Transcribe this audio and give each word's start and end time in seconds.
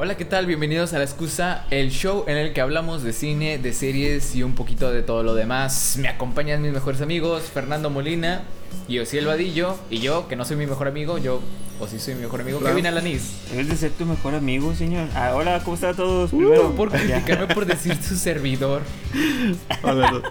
Hola, 0.00 0.16
¿qué 0.16 0.24
tal? 0.24 0.46
Bienvenidos 0.46 0.92
a 0.92 0.98
La 0.98 1.04
Excusa, 1.04 1.64
el 1.70 1.90
show 1.90 2.24
en 2.28 2.36
el 2.36 2.52
que 2.52 2.60
hablamos 2.60 3.02
de 3.02 3.12
cine, 3.12 3.58
de 3.58 3.72
series 3.72 4.32
y 4.36 4.44
un 4.44 4.54
poquito 4.54 4.92
de 4.92 5.02
todo 5.02 5.24
lo 5.24 5.34
demás. 5.34 5.96
Me 6.00 6.06
acompañan 6.08 6.62
mis 6.62 6.72
mejores 6.72 7.00
amigos, 7.00 7.42
Fernando 7.52 7.90
Molina 7.90 8.42
y 8.86 9.00
Osiel 9.00 9.26
Vadillo. 9.26 9.76
Y 9.90 9.98
yo, 9.98 10.28
que 10.28 10.36
no 10.36 10.44
soy 10.44 10.56
mi 10.56 10.66
mejor 10.68 10.86
amigo, 10.86 11.18
yo, 11.18 11.40
o 11.80 11.88
sí 11.88 11.98
soy 11.98 12.14
mi 12.14 12.20
mejor 12.22 12.42
amigo. 12.42 12.60
Kevin 12.60 12.86
Alanis. 12.86 13.38
Debes 13.50 13.68
de 13.70 13.76
ser 13.76 13.90
tu 13.90 14.06
mejor 14.06 14.36
amigo, 14.36 14.72
señor. 14.72 15.08
Ah, 15.16 15.32
hola, 15.34 15.60
¿cómo 15.64 15.74
están 15.74 15.96
todos? 15.96 16.32
Uh, 16.32 16.36
Primero, 16.38 16.76
por 16.76 16.90
criticarme 16.92 17.52
por 17.52 17.66
decir 17.66 17.96
su 18.00 18.14
servidor. 18.16 18.82
Hola, 19.82 20.22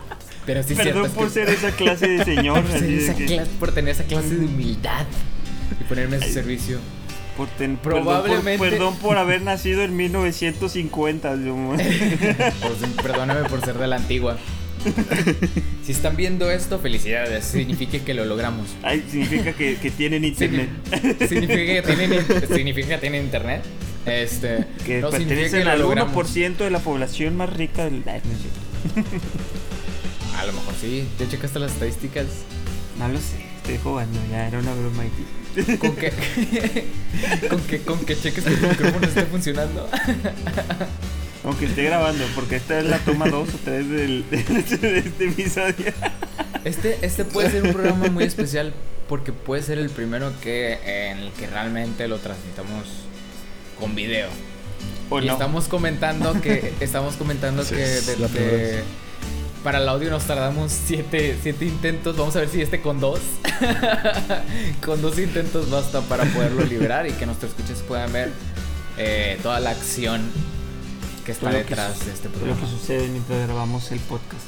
Pero 0.45 0.63
sí, 0.63 0.75
Perdón 0.75 0.93
cierto, 0.93 1.05
es 1.07 1.11
por 1.11 1.25
que- 1.27 1.33
ser 1.33 1.49
esa 1.49 1.71
clase 1.71 2.07
de 2.07 2.23
señor. 2.23 2.63
por, 2.65 2.73
esa 2.77 3.15
que- 3.15 3.41
por 3.59 3.73
tener 3.73 3.91
esa 3.91 4.05
clase 4.05 4.29
de 4.37 4.45
humildad 4.45 5.05
y 5.77 5.83
ponerme 5.83 6.15
a 6.15 6.21
su 6.21 6.29
servicio. 6.31 6.77
Por 7.37 7.47
ten- 7.49 7.77
Probablemente- 7.77 8.57
Perdón 8.57 8.57
por, 8.57 8.69
perdón 8.69 8.95
por 8.97 9.17
haber 9.17 9.41
nacido 9.43 9.83
en 9.83 9.95
1950. 9.95 11.35
yo- 11.45 11.55
Por 11.67 11.77
ser- 11.77 12.89
perdóname 13.01 13.47
por 13.49 13.63
ser 13.63 13.77
de 13.77 13.87
la 13.87 13.95
antigua. 13.97 14.37
Si 15.85 15.91
están 15.93 16.15
viendo 16.17 16.51
esto, 16.51 16.79
felicidades. 16.79 17.45
Significa 17.45 17.97
que 17.99 18.13
lo 18.13 18.25
logramos. 18.25 18.67
Ay, 18.83 19.03
significa 19.09 19.53
que, 19.53 19.77
que 19.77 19.89
tienen 19.91 20.25
internet. 20.25 20.69
Signi- 20.91 21.27
Significa 21.29 21.81
que 21.81 21.81
tienen, 21.95 22.25
significa 22.53 22.87
que 22.89 22.97
tienen 22.97 23.23
internet. 23.23 23.63
Este, 24.05 24.65
Que 24.85 24.99
no 25.01 25.09
pertenecen 25.09 25.65
al 25.67 25.79
logramos. 25.79 26.13
1% 26.13 26.57
de 26.57 26.69
la 26.69 26.79
población 26.79 27.37
más 27.37 27.49
rica 27.53 27.85
del. 27.85 28.03
A 30.37 30.45
lo 30.45 30.53
mejor 30.53 30.73
sí. 30.79 31.07
¿Ya 31.19 31.27
checaste 31.29 31.59
las 31.59 31.71
estadísticas? 31.73 32.25
No 32.99 33.07
lo 33.07 33.17
sé, 33.19 33.37
estoy 33.67 33.83
jugando, 33.83 34.17
ya 34.31 34.47
era 34.47 34.59
una 34.59 34.73
broma 34.73 35.03
aquí. 35.03 35.77
¿Con 35.77 35.95
que, 35.95 36.11
con 37.49 37.59
que, 37.61 37.81
con 37.81 38.05
que 38.05 38.15
cheques 38.15 38.43
que 38.45 38.51
tu 38.55 38.67
micrófono 38.67 39.07
esté 39.07 39.25
funcionando? 39.25 39.89
Aunque 41.43 41.65
esté 41.65 41.83
grabando, 41.83 42.23
porque 42.35 42.55
esta 42.57 42.79
es 42.79 42.85
la 42.85 42.97
toma 42.99 43.27
2 43.27 43.49
o 43.49 43.57
3 43.65 43.89
del, 43.89 44.25
de 44.29 44.97
este 44.99 45.25
episodio. 45.27 45.93
Este, 46.63 46.97
este 47.01 47.25
puede 47.25 47.51
ser 47.51 47.63
un 47.63 47.73
programa 47.73 48.07
muy 48.07 48.23
especial 48.23 48.73
porque 49.09 49.33
puede 49.33 49.63
ser 49.63 49.79
el 49.79 49.89
primero 49.89 50.31
que 50.41 50.73
en 51.11 51.19
el 51.19 51.31
que 51.31 51.47
realmente 51.47 52.07
lo 52.07 52.19
transmitamos 52.19 52.85
con 53.79 53.95
video. 53.95 54.29
¿O 55.09 55.19
y 55.21 55.25
no? 55.25 55.33
estamos 55.33 55.67
comentando 55.67 56.39
que 56.41 56.73
estamos 56.79 57.15
comentando 57.15 57.63
Sí, 57.63 57.75
que 57.75 57.83
es 57.83 58.05
de- 58.07 58.17
la. 58.17 58.27
Para 59.63 59.79
el 59.79 59.89
audio 59.89 60.09
nos 60.09 60.23
tardamos 60.23 60.71
siete, 60.71 61.37
siete 61.41 61.65
intentos. 61.65 62.15
Vamos 62.17 62.35
a 62.35 62.39
ver 62.39 62.49
si 62.49 62.61
este 62.61 62.81
con 62.81 62.99
dos. 62.99 63.19
con 64.85 65.01
dos 65.01 65.17
intentos 65.19 65.69
basta 65.69 66.01
para 66.01 66.23
poderlo 66.25 66.63
liberar 66.63 67.07
y 67.07 67.11
que 67.11 67.25
nuestros 67.25 67.51
escuchas 67.51 67.81
puedan 67.87 68.11
ver 68.13 68.31
eh, 68.97 69.39
toda 69.43 69.59
la 69.59 69.71
acción 69.71 70.21
que 71.25 71.31
está 71.33 71.51
lo 71.51 71.57
detrás 71.57 72.05
de 72.05 72.11
este 72.13 72.29
Lo 72.29 72.59
que 72.59 72.65
sucede 72.67 73.07
mientras 73.07 73.45
grabamos 73.47 73.91
el 73.91 73.99
podcast. 73.99 74.43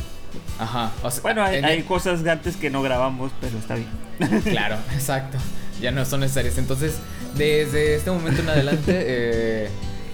Ajá. 0.60 0.92
o 1.04 1.10
sea, 1.12 1.22
Bueno, 1.22 1.44
hay, 1.44 1.58
en- 1.58 1.66
hay 1.66 1.84
cosas 1.84 2.26
antes 2.26 2.56
que 2.56 2.70
no 2.70 2.82
grabamos, 2.82 3.32
pero 3.42 3.58
está 3.58 3.76
bien. 3.76 3.90
Claro, 4.44 4.78
exacto. 4.94 5.38
Ya 5.82 5.92
no 5.92 6.06
son 6.06 6.20
necesarias. 6.22 6.58
Entonces, 6.58 6.96
desde 7.36 7.96
este 7.96 8.12
momento 8.12 8.42
en 8.42 8.50
adelante, 8.50 8.84
eh, 8.96 9.70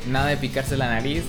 nada 0.08 0.28
de 0.28 0.38
picarse 0.38 0.78
la 0.78 0.88
nariz. 0.90 1.24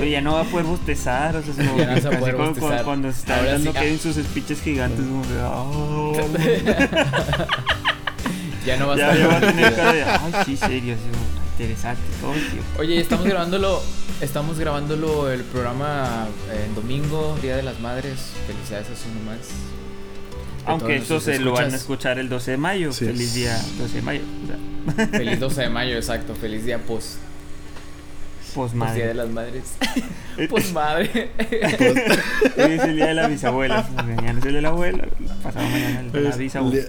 Oye, 0.00 0.10
ya 0.10 0.20
no 0.20 0.34
va 0.34 0.40
a 0.42 0.44
poder 0.44 0.66
bostezar, 0.66 1.36
o 1.36 1.42
sea, 1.42 1.52
es 1.52 1.56
como 1.68 1.78
Ya 1.78 1.86
no 1.86 1.94
que 1.94 2.00
se 2.00 2.08
va 2.08 2.16
a 2.16 2.18
poder 2.18 2.36
como 2.36 2.54
cuando, 2.54 2.84
cuando 2.84 3.12
se 3.12 3.18
está 3.20 3.36
Ahora 3.38 3.52
dando 3.52 3.72
sí, 3.72 3.78
que 3.78 3.84
ah. 3.84 3.88
en 3.88 3.98
sus 3.98 4.16
speeches 4.16 4.60
gigantes, 4.62 5.04
como 5.06 5.22
que, 5.22 5.34
"Oh". 5.42 6.12
Ya 8.66 8.76
no 8.78 8.86
va 8.88 8.94
a 8.94 8.96
ya, 8.96 9.12
estar. 9.12 9.18
ya 9.18 9.26
va 9.28 9.36
a 9.36 9.40
tener 9.40 9.74
cara 9.76 9.92
de, 9.92 10.02
ay, 10.04 10.32
sí, 10.46 10.56
serio, 10.56 10.94
interesante, 11.52 12.00
todo, 12.20 12.32
tío. 12.32 12.62
Oye, 12.78 13.00
estamos 13.00 13.26
grabándolo. 13.26 13.82
Estamos 14.20 14.58
grabándolo 14.58 15.30
el 15.30 15.42
programa 15.42 16.28
eh, 16.50 16.64
en 16.66 16.74
domingo, 16.74 17.36
Día 17.42 17.56
de 17.56 17.62
las 17.62 17.78
Madres. 17.80 18.30
Felicidades 18.46 18.86
a 18.88 18.96
su 18.96 19.08
mamás. 19.08 19.38
Que 20.64 20.70
Aunque 20.70 20.96
esto 20.96 21.14
nuestros 21.14 21.36
se 21.36 21.42
lo 21.42 21.52
van 21.52 21.72
a 21.72 21.76
escuchar 21.76 22.18
el 22.18 22.28
12 22.30 22.52
de 22.52 22.56
mayo, 22.56 22.92
Sí. 22.92 23.04
feliz 23.04 23.34
día 23.34 23.60
12 23.78 23.94
de 23.96 24.02
mayo, 24.02 24.20
o 24.44 24.46
sea, 24.96 25.06
Feliz 25.08 25.40
12 25.40 25.60
de 25.62 25.68
mayo, 25.68 25.96
exacto. 25.96 26.34
Feliz 26.34 26.64
día 26.64 26.78
post, 26.78 27.16
pues 28.54 28.72
post 28.72 28.94
Día 28.94 29.06
de 29.08 29.14
las 29.14 29.28
Madres. 29.28 29.64
Pues 30.48 30.72
madre. 30.72 31.30
Hoy 32.56 32.72
es 32.72 32.82
el 32.82 32.96
día 32.96 33.06
de 33.06 33.14
las 33.14 33.30
bisabuelas, 33.30 33.88
mañana 33.92 34.38
es 34.40 34.44
el 34.46 34.52
de 34.54 34.62
la 34.62 34.70
abuela, 34.70 35.04
pasado 35.42 35.64
mañana 35.68 36.00
el 36.00 36.10
de 36.12 36.20
la 36.22 36.36
bisabuela. 36.36 36.88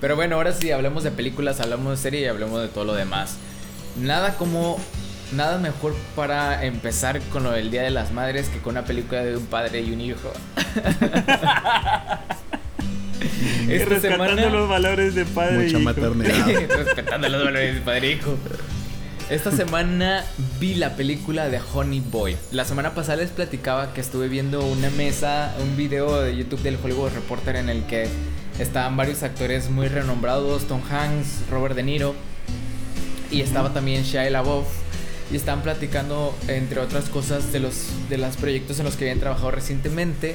Pero 0.00 0.14
bueno, 0.14 0.36
ahora 0.36 0.52
sí, 0.52 0.70
hablemos 0.70 1.02
de 1.02 1.10
películas, 1.10 1.58
hablamos 1.60 1.90
de 1.90 1.96
serie 1.96 2.20
y 2.20 2.26
hablemos 2.26 2.60
de 2.62 2.68
todo 2.68 2.84
lo 2.84 2.94
demás. 2.94 3.36
Nada 4.00 4.36
como. 4.36 4.78
Nada 5.32 5.58
mejor 5.58 5.96
para 6.14 6.64
empezar 6.64 7.20
con 7.32 7.42
lo 7.42 7.50
del 7.50 7.70
Día 7.72 7.82
de 7.82 7.90
las 7.90 8.12
Madres 8.12 8.48
que 8.50 8.58
con 8.60 8.72
una 8.76 8.84
película 8.84 9.24
de 9.24 9.36
un 9.36 9.46
padre 9.46 9.80
y 9.80 9.90
un 9.92 10.00
hijo. 10.00 10.32
Esta 13.68 13.88
Rescatando 13.88 14.00
semana. 14.36 14.50
los 14.50 14.68
valores 14.68 15.14
de 15.14 15.24
padre 15.24 15.54
y 15.54 15.72
Mucha 15.74 15.78
hijo. 15.78 15.80
maternidad. 15.80 16.46
Respetando 16.84 17.28
los 17.28 17.44
valores 17.44 17.74
de 17.76 17.80
padre 17.80 18.08
e 18.08 18.12
hijo. 18.12 18.36
Esta 19.30 19.50
semana 19.50 20.22
vi 20.60 20.74
la 20.74 20.96
película 20.96 21.48
de 21.48 21.58
Honey 21.58 22.00
Boy. 22.00 22.36
La 22.52 22.66
semana 22.66 22.94
pasada 22.94 23.16
les 23.16 23.30
platicaba 23.30 23.94
que 23.94 24.02
estuve 24.02 24.28
viendo 24.28 24.62
una 24.62 24.90
mesa, 24.90 25.54
un 25.62 25.78
video 25.78 26.20
de 26.20 26.36
YouTube 26.36 26.60
del 26.60 26.76
Hollywood 26.76 27.10
Reporter 27.14 27.56
en 27.56 27.70
el 27.70 27.86
que 27.86 28.06
estaban 28.58 28.98
varios 28.98 29.22
actores 29.22 29.70
muy 29.70 29.88
renombrados, 29.88 30.68
Tom 30.68 30.82
Hanks, 30.90 31.48
Robert 31.50 31.74
De 31.74 31.82
Niro 31.82 32.14
y 33.30 33.40
estaba 33.40 33.72
también 33.72 34.02
Shia 34.02 34.28
LaBeouf 34.28 34.66
y 35.32 35.36
estaban 35.36 35.62
platicando 35.62 36.36
entre 36.46 36.80
otras 36.80 37.08
cosas 37.08 37.50
de 37.50 37.60
los 37.60 37.86
de 38.10 38.18
los 38.18 38.36
proyectos 38.36 38.78
en 38.78 38.84
los 38.84 38.96
que 38.96 39.04
habían 39.04 39.20
trabajado 39.20 39.52
recientemente 39.52 40.34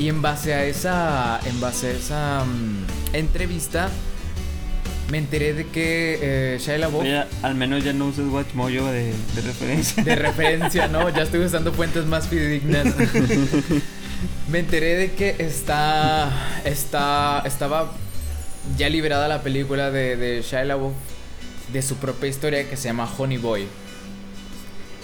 y 0.00 0.08
en 0.08 0.22
base 0.22 0.54
a 0.54 0.64
esa 0.64 1.38
en 1.46 1.60
base 1.60 1.86
a 1.86 1.90
esa 1.92 2.44
mm, 2.44 3.14
entrevista 3.14 3.90
me 5.10 5.18
enteré 5.18 5.52
de 5.52 5.66
que 5.66 6.18
eh, 6.22 6.58
Shia 6.60 6.78
LaBeouf 6.78 7.02
Oye, 7.02 7.24
al 7.42 7.54
menos 7.54 7.84
ya 7.84 7.92
no 7.92 8.06
usas 8.06 8.26
Watchmojo 8.26 8.90
de, 8.90 9.12
de 9.34 9.40
referencia. 9.42 10.02
de 10.02 10.16
referencia, 10.16 10.88
¿no? 10.88 11.08
Ya 11.10 11.22
estoy 11.22 11.40
usando 11.40 11.72
fuentes 11.72 12.06
más 12.06 12.28
fidedignas. 12.28 12.86
Me 14.48 14.60
enteré 14.60 14.94
de 14.96 15.12
que 15.12 15.36
está, 15.38 16.30
está, 16.64 17.42
estaba 17.44 17.92
ya 18.78 18.88
liberada 18.88 19.28
la 19.28 19.42
película 19.42 19.90
de, 19.90 20.16
de 20.16 20.42
Shia 20.42 20.64
LaBeouf 20.64 20.94
de 21.72 21.82
su 21.82 21.96
propia 21.96 22.28
historia 22.30 22.68
que 22.68 22.76
se 22.76 22.84
llama 22.84 23.08
Honey 23.18 23.38
Boy. 23.38 23.66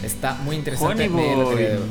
Está 0.03 0.35
muy 0.35 0.57
interesante. 0.57 1.09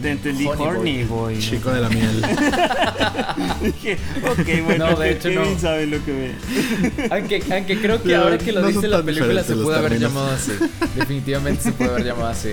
Te 0.01 0.09
entendí 0.11 0.45
Honey 0.47 0.57
Boy. 0.57 0.67
Horny 0.67 1.03
Boy. 1.03 1.39
Chico 1.39 1.71
de 1.71 1.81
la 1.81 1.89
miel. 1.89 2.21
Dije, 3.61 3.97
ok, 4.27 4.65
bueno, 4.65 4.89
No, 4.91 4.95
de 4.97 5.11
hecho, 5.11 5.29
Kevin 5.29 5.53
no. 5.53 5.59
sabe 5.59 5.85
lo 5.87 6.03
que 6.03 6.11
ve. 6.11 6.35
Aunque, 7.11 7.43
aunque 7.51 7.79
creo 7.79 8.01
que 8.01 8.09
Pero 8.09 8.23
ahora 8.23 8.37
que 8.37 8.51
lo 8.51 8.61
no 8.61 8.67
dice 8.67 8.87
la 8.87 9.03
película 9.03 9.43
se 9.43 9.55
los 9.55 9.67
haber 9.75 9.91
términos. 9.91 10.11
llamado 10.11 10.31
así. 10.35 10.51
Definitivamente 10.95 11.63
se 11.63 11.71
puede 11.73 11.91
haber 11.91 12.05
llamado 12.05 12.27
así. 12.29 12.49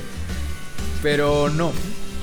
Pero 1.03 1.49
no. 1.49 1.73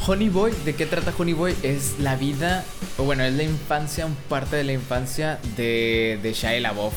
Honey 0.05 0.29
Boy, 0.29 0.51
¿de 0.65 0.75
qué 0.75 0.85
trata 0.85 1.13
Honey 1.17 1.33
Boy? 1.33 1.55
Es 1.63 1.93
la 1.99 2.15
vida, 2.17 2.65
o 2.97 3.03
bueno, 3.03 3.23
es 3.23 3.33
la 3.33 3.43
infancia, 3.43 4.05
un 4.05 4.15
parte 4.27 4.57
de 4.57 4.65
la 4.65 4.73
infancia 4.73 5.39
de, 5.55 6.19
de 6.21 6.33
Shia 6.33 6.59
LaBeouf. 6.59 6.93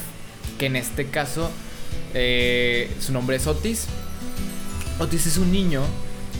Que 0.58 0.66
en 0.66 0.76
este 0.76 1.06
caso, 1.06 1.50
eh, 2.14 2.91
su 3.00 3.12
nombre 3.12 3.36
es 3.36 3.47
Otis. 3.47 3.86
Otis 4.98 5.26
es 5.26 5.36
un 5.38 5.53
niño, 5.53 5.82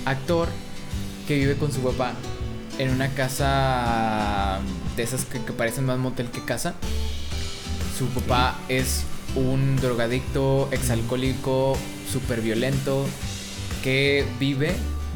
actor, 0.07 0.49
que 1.29 1.35
vive 1.35 1.57
con 1.57 1.71
su 1.71 1.81
papá 1.81 2.15
en 2.79 2.91
una 2.91 3.09
casa 3.11 4.61
de 4.97 5.03
esas 5.03 5.25
que, 5.25 5.41
parecen 5.41 5.85
más 5.85 5.99
motel 5.99 6.31
que 6.31 6.43
casa. 6.43 6.75
Su 7.99 8.07
papá 8.09 8.59
es 8.69 9.05
un 9.35 9.77
drogadicto, 9.77 10.69
exalcohólico, 10.73 11.77
súper 12.11 12.41
violento, 12.41 13.05
que 13.83 14.27
vive 14.39 14.75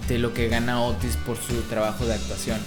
de 0.09 0.19
lo 0.19 0.35
que 0.35 0.49
gana 0.49 0.83
Otis 0.83 1.17
por 1.17 1.37
su 1.37 1.63
trabajo 1.63 2.07
de 2.07 2.15
actuación. 2.15 2.59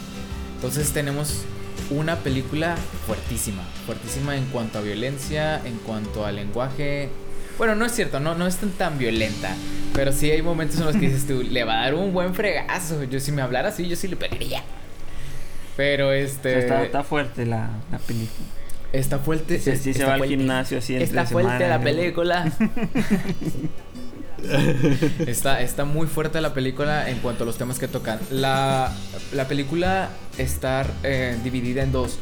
Entonces 0.56 0.92
tenemos 0.92 1.42
una 1.90 2.18
película 2.18 2.78
fuertísima, 3.06 3.64
fuertísima 3.86 4.38
en 4.38 4.46
cuanto 4.46 4.80
a 4.80 4.82
violencia, 4.82 5.62
en 5.66 5.78
cuanto 5.80 6.26
a 6.26 6.32
lenguaje. 6.32 7.10
Bueno, 7.58 7.76
no 7.76 7.86
es 7.86 7.92
cierto, 7.94 8.20
no, 8.20 8.36
no 8.36 8.48
es 8.48 8.58
tan, 8.58 8.72
tan 8.72 8.98
violenta, 8.98 9.56
pero 9.94 10.12
sí 10.12 10.30
hay 10.32 10.42
momentos 10.42 10.78
en 10.80 10.86
los 10.86 10.96
que 10.96 11.08
dices 11.08 11.28
tú, 11.28 11.44
le 11.44 11.64
va 11.64 11.80
a 11.80 11.84
dar 11.84 11.96
un 11.96 12.14
buen 12.14 12.34
fregazo. 12.34 13.04
Yo 13.04 13.20
si 13.20 13.32
me 13.32 13.42
hablara 13.42 13.70
así, 13.70 13.88
yo 13.88 13.96
sí 13.96 14.08
le 14.08 14.16
pegaría. 14.16 14.64
Pero 15.78 16.10
O 16.10 16.12
este... 16.12 16.52
sea, 16.52 16.60
está, 16.60 16.84
está 16.84 17.04
fuerte 17.04 17.46
la, 17.46 17.70
la 17.92 18.00
película. 18.00 18.48
Está 18.92 19.18
fuerte. 19.18 19.60
Sí, 19.60 19.76
sí, 19.76 19.94
se 19.94 20.06
va 20.06 20.14
al 20.16 20.26
gimnasio 20.26 20.78
así 20.78 20.94
entre 20.94 21.06
Está 21.06 21.26
fuerte 21.26 21.52
semana, 21.52 21.68
la 21.68 21.78
¿no? 21.80 21.84
película. 21.84 22.52
está, 25.26 25.62
está 25.62 25.86
muy 25.86 26.08
fuerte 26.08 26.42
la 26.42 26.54
película 26.54 27.10
en 27.10 27.18
cuanto 27.20 27.44
a 27.44 27.48
los 27.48 27.58
temas 27.58 27.80
que 27.80 27.88
tocan. 27.88 28.20
La, 28.30 28.92
la 29.34 29.48
película 29.48 30.10
está 30.38 30.86
eh, 31.04 31.38
dividida 31.44 31.82
en 31.84 31.92
dos. 31.92 32.20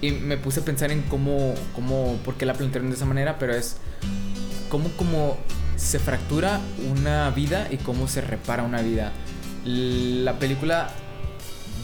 Y 0.00 0.12
me 0.12 0.36
puse 0.36 0.60
a 0.60 0.64
pensar 0.64 0.90
en 0.92 1.02
cómo, 1.02 1.54
cómo, 1.74 2.18
por 2.24 2.34
qué 2.34 2.46
la 2.46 2.54
plantearon 2.54 2.90
de 2.90 2.96
esa 2.96 3.04
manera, 3.04 3.38
pero 3.38 3.54
es 3.54 3.76
como, 4.72 4.88
como 4.92 5.36
se 5.76 5.98
fractura 5.98 6.58
una 6.90 7.28
vida 7.28 7.68
y 7.70 7.76
cómo 7.76 8.08
se 8.08 8.22
repara 8.22 8.62
una 8.62 8.80
vida. 8.80 9.12
La 9.66 10.38
película 10.38 10.88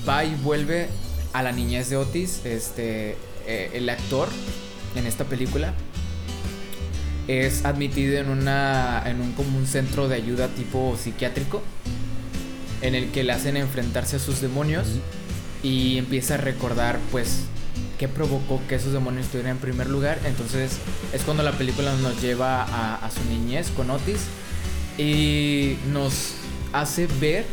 va 0.08 0.24
y 0.24 0.34
vuelve 0.36 0.88
a 1.34 1.42
la 1.42 1.52
niñez 1.52 1.90
de 1.90 1.98
Otis, 1.98 2.46
este, 2.46 3.18
eh, 3.46 3.72
el 3.74 3.90
actor 3.90 4.30
en 4.96 5.06
esta 5.06 5.24
película 5.24 5.74
es 7.26 7.66
admitido 7.66 8.16
en 8.16 8.30
una 8.30 9.02
en 9.04 9.20
un 9.20 9.32
como 9.32 9.58
un 9.58 9.66
centro 9.66 10.08
de 10.08 10.14
ayuda 10.14 10.48
tipo 10.48 10.96
psiquiátrico 10.96 11.62
en 12.80 12.94
el 12.94 13.10
que 13.10 13.22
le 13.22 13.32
hacen 13.32 13.58
enfrentarse 13.58 14.16
a 14.16 14.18
sus 14.18 14.40
demonios 14.40 14.86
y 15.62 15.98
empieza 15.98 16.34
a 16.34 16.36
recordar 16.38 16.98
pues 17.12 17.42
qué 17.98 18.08
provocó 18.08 18.60
que 18.68 18.76
esos 18.76 18.92
demonios 18.92 19.26
estuvieran 19.26 19.52
en 19.52 19.58
primer 19.58 19.88
lugar 19.88 20.18
entonces 20.24 20.78
es 21.12 21.22
cuando 21.22 21.42
la 21.42 21.52
película 21.52 21.92
nos 21.96 22.20
lleva 22.20 22.62
a, 22.62 23.10
su 23.10 23.24
niñez 23.28 23.70
con 23.70 23.90
Otis 23.90 24.20
y 24.96 25.76
nos 25.92 26.34
hace 26.72 27.06
ver 27.20 27.44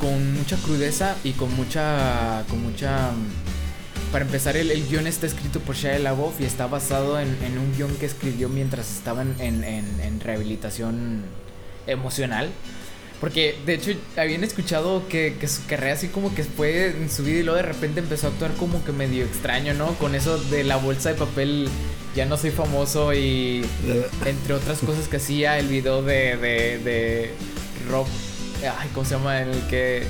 con 0.00 0.34
mucha 0.34 0.56
crudeza 0.56 1.16
y 1.24 1.32
con 1.32 1.54
mucha 1.54 2.44
con 2.48 2.62
mucha 2.62 3.12
para 4.14 4.26
empezar, 4.26 4.56
el, 4.56 4.70
el, 4.70 4.86
guion 4.86 5.08
está 5.08 5.26
escrito 5.26 5.58
por 5.58 5.74
Shia 5.74 5.98
LaBeouf 5.98 6.40
y 6.40 6.44
está 6.44 6.68
basado 6.68 7.18
en, 7.18 7.36
en 7.42 7.58
un 7.58 7.74
guion 7.76 7.92
que 7.96 8.06
escribió 8.06 8.48
mientras 8.48 8.88
estaba 8.92 9.22
en, 9.22 9.40
en, 9.40 9.64
en, 9.64 10.20
rehabilitación 10.20 11.24
emocional. 11.88 12.48
Porque 13.20 13.56
de 13.64 13.74
hecho 13.74 13.92
habían 14.16 14.44
escuchado 14.44 15.08
que, 15.08 15.36
que, 15.40 15.48
su 15.48 15.64
carrera 15.66 15.94
así 15.94 16.08
como 16.08 16.34
que 16.34 16.44
fue 16.44 16.88
en 16.88 17.08
su 17.08 17.22
vida 17.22 17.38
y 17.38 17.42
luego 17.42 17.56
de 17.56 17.62
repente 17.62 18.00
empezó 18.00 18.26
a 18.26 18.30
actuar 18.30 18.52
como 18.54 18.84
que 18.84 18.92
medio 18.92 19.24
extraño, 19.24 19.72
¿no? 19.72 19.94
Con 19.94 20.14
eso 20.14 20.38
de 20.38 20.64
la 20.64 20.76
bolsa 20.76 21.10
de 21.10 21.14
papel, 21.14 21.68
ya 22.14 22.26
no 22.26 22.36
soy 22.36 22.50
famoso 22.50 23.14
y 23.14 23.64
entre 24.26 24.54
otras 24.54 24.80
cosas 24.80 25.08
que 25.08 25.16
hacía, 25.16 25.58
el 25.58 25.68
video 25.68 26.02
de, 26.02 26.36
de, 26.36 26.78
de 26.78 27.30
Rob, 27.88 28.06
ay, 28.62 28.90
¿cómo 28.92 29.06
se 29.06 29.14
llama? 29.14 29.40
En 29.40 29.48
el 29.48 29.60
que 29.68 30.02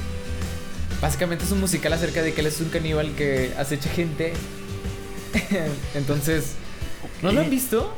Básicamente 1.04 1.44
es 1.44 1.52
un 1.52 1.60
musical 1.60 1.92
acerca 1.92 2.22
de 2.22 2.32
que 2.32 2.40
él 2.40 2.46
es 2.46 2.60
un 2.62 2.70
caníbal 2.70 3.14
que 3.14 3.52
acecha 3.58 3.90
gente. 3.90 4.32
Entonces, 5.94 6.54
¿no 7.22 7.30
lo 7.30 7.42
han 7.42 7.50
visto? 7.50 7.94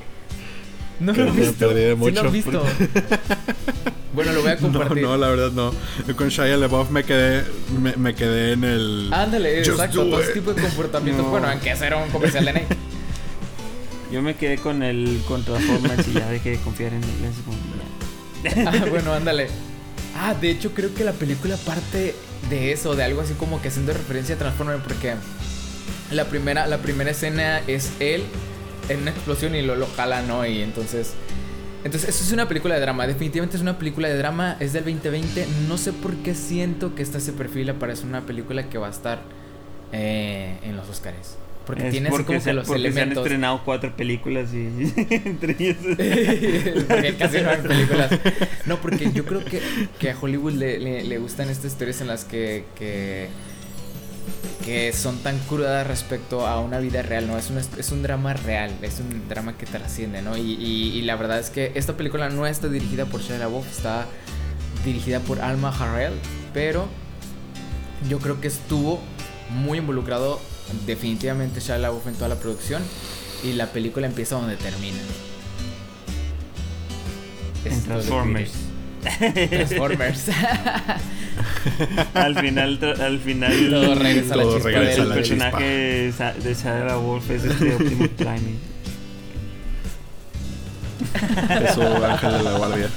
No 1.00 1.12
lo 1.12 1.30
han 1.30 1.36
visto. 1.36 1.70
¿Sí 1.70 2.10
lo 2.12 2.20
han 2.20 2.32
visto? 2.32 2.64
bueno, 4.14 4.32
lo 4.32 4.42
voy 4.42 4.50
a 4.50 4.56
compartir. 4.56 5.02
No, 5.02 5.10
no, 5.10 5.16
la 5.18 5.28
verdad 5.28 5.52
no. 5.52 5.72
Con 6.14 6.28
Shia 6.28 6.56
LaBeouf 6.56 6.90
me 6.90 7.04
quedé, 7.04 7.44
me, 7.80 7.96
me 7.96 8.14
quedé 8.14 8.52
en 8.52 8.64
el. 8.64 9.12
Ándale, 9.12 9.58
exacto. 9.58 10.04
Todo 10.04 10.20
ese 10.20 10.32
tipo 10.32 10.54
de 10.54 10.62
comportamientos. 10.62 11.24
No. 11.24 11.30
Bueno, 11.30 11.48
aunque 11.48 11.70
hacer 11.70 11.94
un 11.94 12.08
comercial 12.10 12.44
de 12.44 12.52
Nike. 12.54 12.76
Yo 14.12 14.22
me 14.22 14.36
quedé 14.36 14.58
con 14.58 14.82
el 14.82 15.20
con 15.26 15.44
Transformers 15.44 16.06
y 16.06 16.12
ya 16.12 16.28
dejé 16.30 16.50
de 16.50 16.58
confiar 16.58 16.92
en 16.92 17.02
él. 17.02 18.64
ah, 18.66 18.86
bueno, 18.88 19.12
ándale. 19.12 19.48
Ah, 20.14 20.32
de 20.32 20.50
hecho 20.50 20.72
creo 20.72 20.94
que 20.94 21.02
la 21.02 21.12
película 21.12 21.56
parte 21.56 22.14
de 22.48 22.72
eso, 22.72 22.94
de 22.94 23.02
algo 23.02 23.20
así 23.20 23.34
como 23.34 23.60
que 23.60 23.68
haciendo 23.68 23.92
referencia 23.92 24.36
a 24.36 24.38
Transformers 24.38 24.80
porque 24.82 25.14
la 26.12 26.26
primera, 26.26 26.68
la 26.68 26.78
primera 26.78 27.10
escena 27.10 27.60
es 27.66 27.90
él 27.98 28.22
en 28.88 29.02
una 29.02 29.10
explosión 29.10 29.54
y 29.54 29.62
lo, 29.62 29.76
lo 29.76 29.86
jala, 29.86 30.22
¿no? 30.22 30.46
Y 30.46 30.62
entonces... 30.62 31.14
Entonces, 31.84 32.08
eso 32.08 32.24
es 32.24 32.32
una 32.32 32.48
película 32.48 32.74
de 32.74 32.80
drama. 32.80 33.06
Definitivamente 33.06 33.56
es 33.56 33.62
una 33.62 33.78
película 33.78 34.08
de 34.08 34.18
drama. 34.18 34.56
Es 34.58 34.72
del 34.72 34.82
2020. 34.84 35.46
No 35.68 35.78
sé 35.78 35.92
por 35.92 36.14
qué 36.16 36.34
siento 36.34 36.96
que 36.96 37.02
esta 37.02 37.20
se 37.20 37.32
perfila 37.32 37.74
para 37.74 37.94
ser 37.94 38.06
una 38.06 38.26
película 38.26 38.68
que 38.68 38.76
va 38.76 38.88
a 38.88 38.90
estar 38.90 39.20
eh, 39.92 40.58
en 40.64 40.76
los 40.76 40.88
Oscars. 40.88 41.36
Porque 41.66 41.86
es 41.86 41.90
tiene 41.90 42.08
así 42.08 42.22
como 42.24 42.40
se, 42.40 42.50
que 42.50 42.52
los 42.54 42.66
porque 42.66 42.80
elementos. 42.80 43.14
se 43.14 43.20
han 43.20 43.24
estrenado 43.24 43.60
cuatro 43.64 43.96
películas 43.96 44.52
y 44.54 44.66
entre 45.10 45.56
ellas. 45.58 45.76
porque 46.88 47.16
casi 47.18 47.40
no 47.40 47.50
hay 47.50 47.58
películas. 47.58 48.10
No, 48.66 48.80
porque 48.80 49.10
yo 49.12 49.24
creo 49.24 49.44
que, 49.44 49.60
que 49.98 50.10
a 50.10 50.16
Hollywood 50.20 50.52
le, 50.52 50.78
le, 50.78 51.04
le, 51.04 51.18
gustan 51.18 51.50
estas 51.50 51.72
historias 51.72 52.00
en 52.00 52.06
las 52.06 52.24
que, 52.24 52.64
que, 52.76 53.28
que 54.66 54.92
son 54.92 55.18
tan 55.18 55.38
crudas 55.38 55.86
respecto 55.86 56.44
a 56.44 56.58
una 56.58 56.80
vida 56.80 57.00
real, 57.00 57.28
¿no? 57.28 57.38
Es 57.38 57.50
un, 57.50 57.58
es 57.58 57.92
un 57.92 58.02
drama 58.02 58.34
real, 58.34 58.72
es 58.82 58.98
un 58.98 59.28
drama 59.28 59.56
que 59.56 59.64
trasciende, 59.64 60.22
¿no? 60.22 60.36
Y, 60.36 60.40
y, 60.40 60.88
y 60.98 61.02
la 61.02 61.14
verdad 61.14 61.38
es 61.38 61.50
que 61.50 61.70
esta 61.76 61.96
película 61.96 62.28
no 62.30 62.48
está 62.48 62.66
dirigida 62.66 63.06
por 63.06 63.22
Shia 63.22 63.38
LaBeouf, 63.38 63.64
está 63.70 64.06
dirigida 64.84 65.20
por 65.20 65.40
Alma 65.40 65.68
Harrell, 65.68 66.14
pero 66.52 66.88
yo 68.10 68.18
creo 68.18 68.40
que 68.40 68.48
estuvo 68.48 69.00
muy 69.50 69.78
involucrado 69.78 70.40
definitivamente 70.84 71.60
Shia 71.60 71.78
LaBeouf 71.78 72.08
en 72.08 72.14
toda 72.14 72.28
la 72.28 72.40
producción 72.40 72.82
y 73.44 73.52
la 73.52 73.66
película 73.66 74.08
empieza 74.08 74.34
donde 74.34 74.56
termina. 74.56 74.98
En 77.64 77.82
Transformers. 77.84 78.52
Transformers. 79.48 80.24
al 82.14 82.38
final, 82.38 82.78
al 83.00 83.18
final 83.20 83.70
todo 83.70 83.94
regresa 83.94 84.34
a 84.34 84.36
la 84.36 84.42
Todo 84.44 84.54
chispa 84.56 84.68
regresa 84.70 85.02
del 85.02 85.02
a 85.02 85.04
la 85.06 85.14
el 85.16 85.22
chispa. 85.22 85.44
personaje 85.50 85.64
de 85.64 86.12
Sa- 86.12 86.32
de 86.34 86.54
Shia 86.54 86.96
Wolf 86.96 87.30
es 87.30 87.44
este 87.44 87.74
Optimus 87.74 88.08
Prime. 88.16 88.56
Es 91.66 91.74
su 91.74 91.82
ángel 91.82 92.32
de 92.32 92.42
la 92.42 92.52
guardia. 92.58 92.88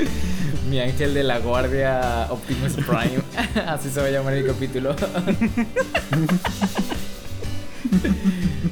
Mi 0.70 0.80
ángel 0.80 1.14
de 1.14 1.22
la 1.24 1.38
guardia 1.38 2.26
Optimus 2.30 2.72
Prime. 2.72 3.22
Así 3.66 3.90
se 3.90 4.00
va 4.00 4.06
a 4.06 4.10
llamar 4.10 4.34
el 4.34 4.46
capítulo. 4.46 4.94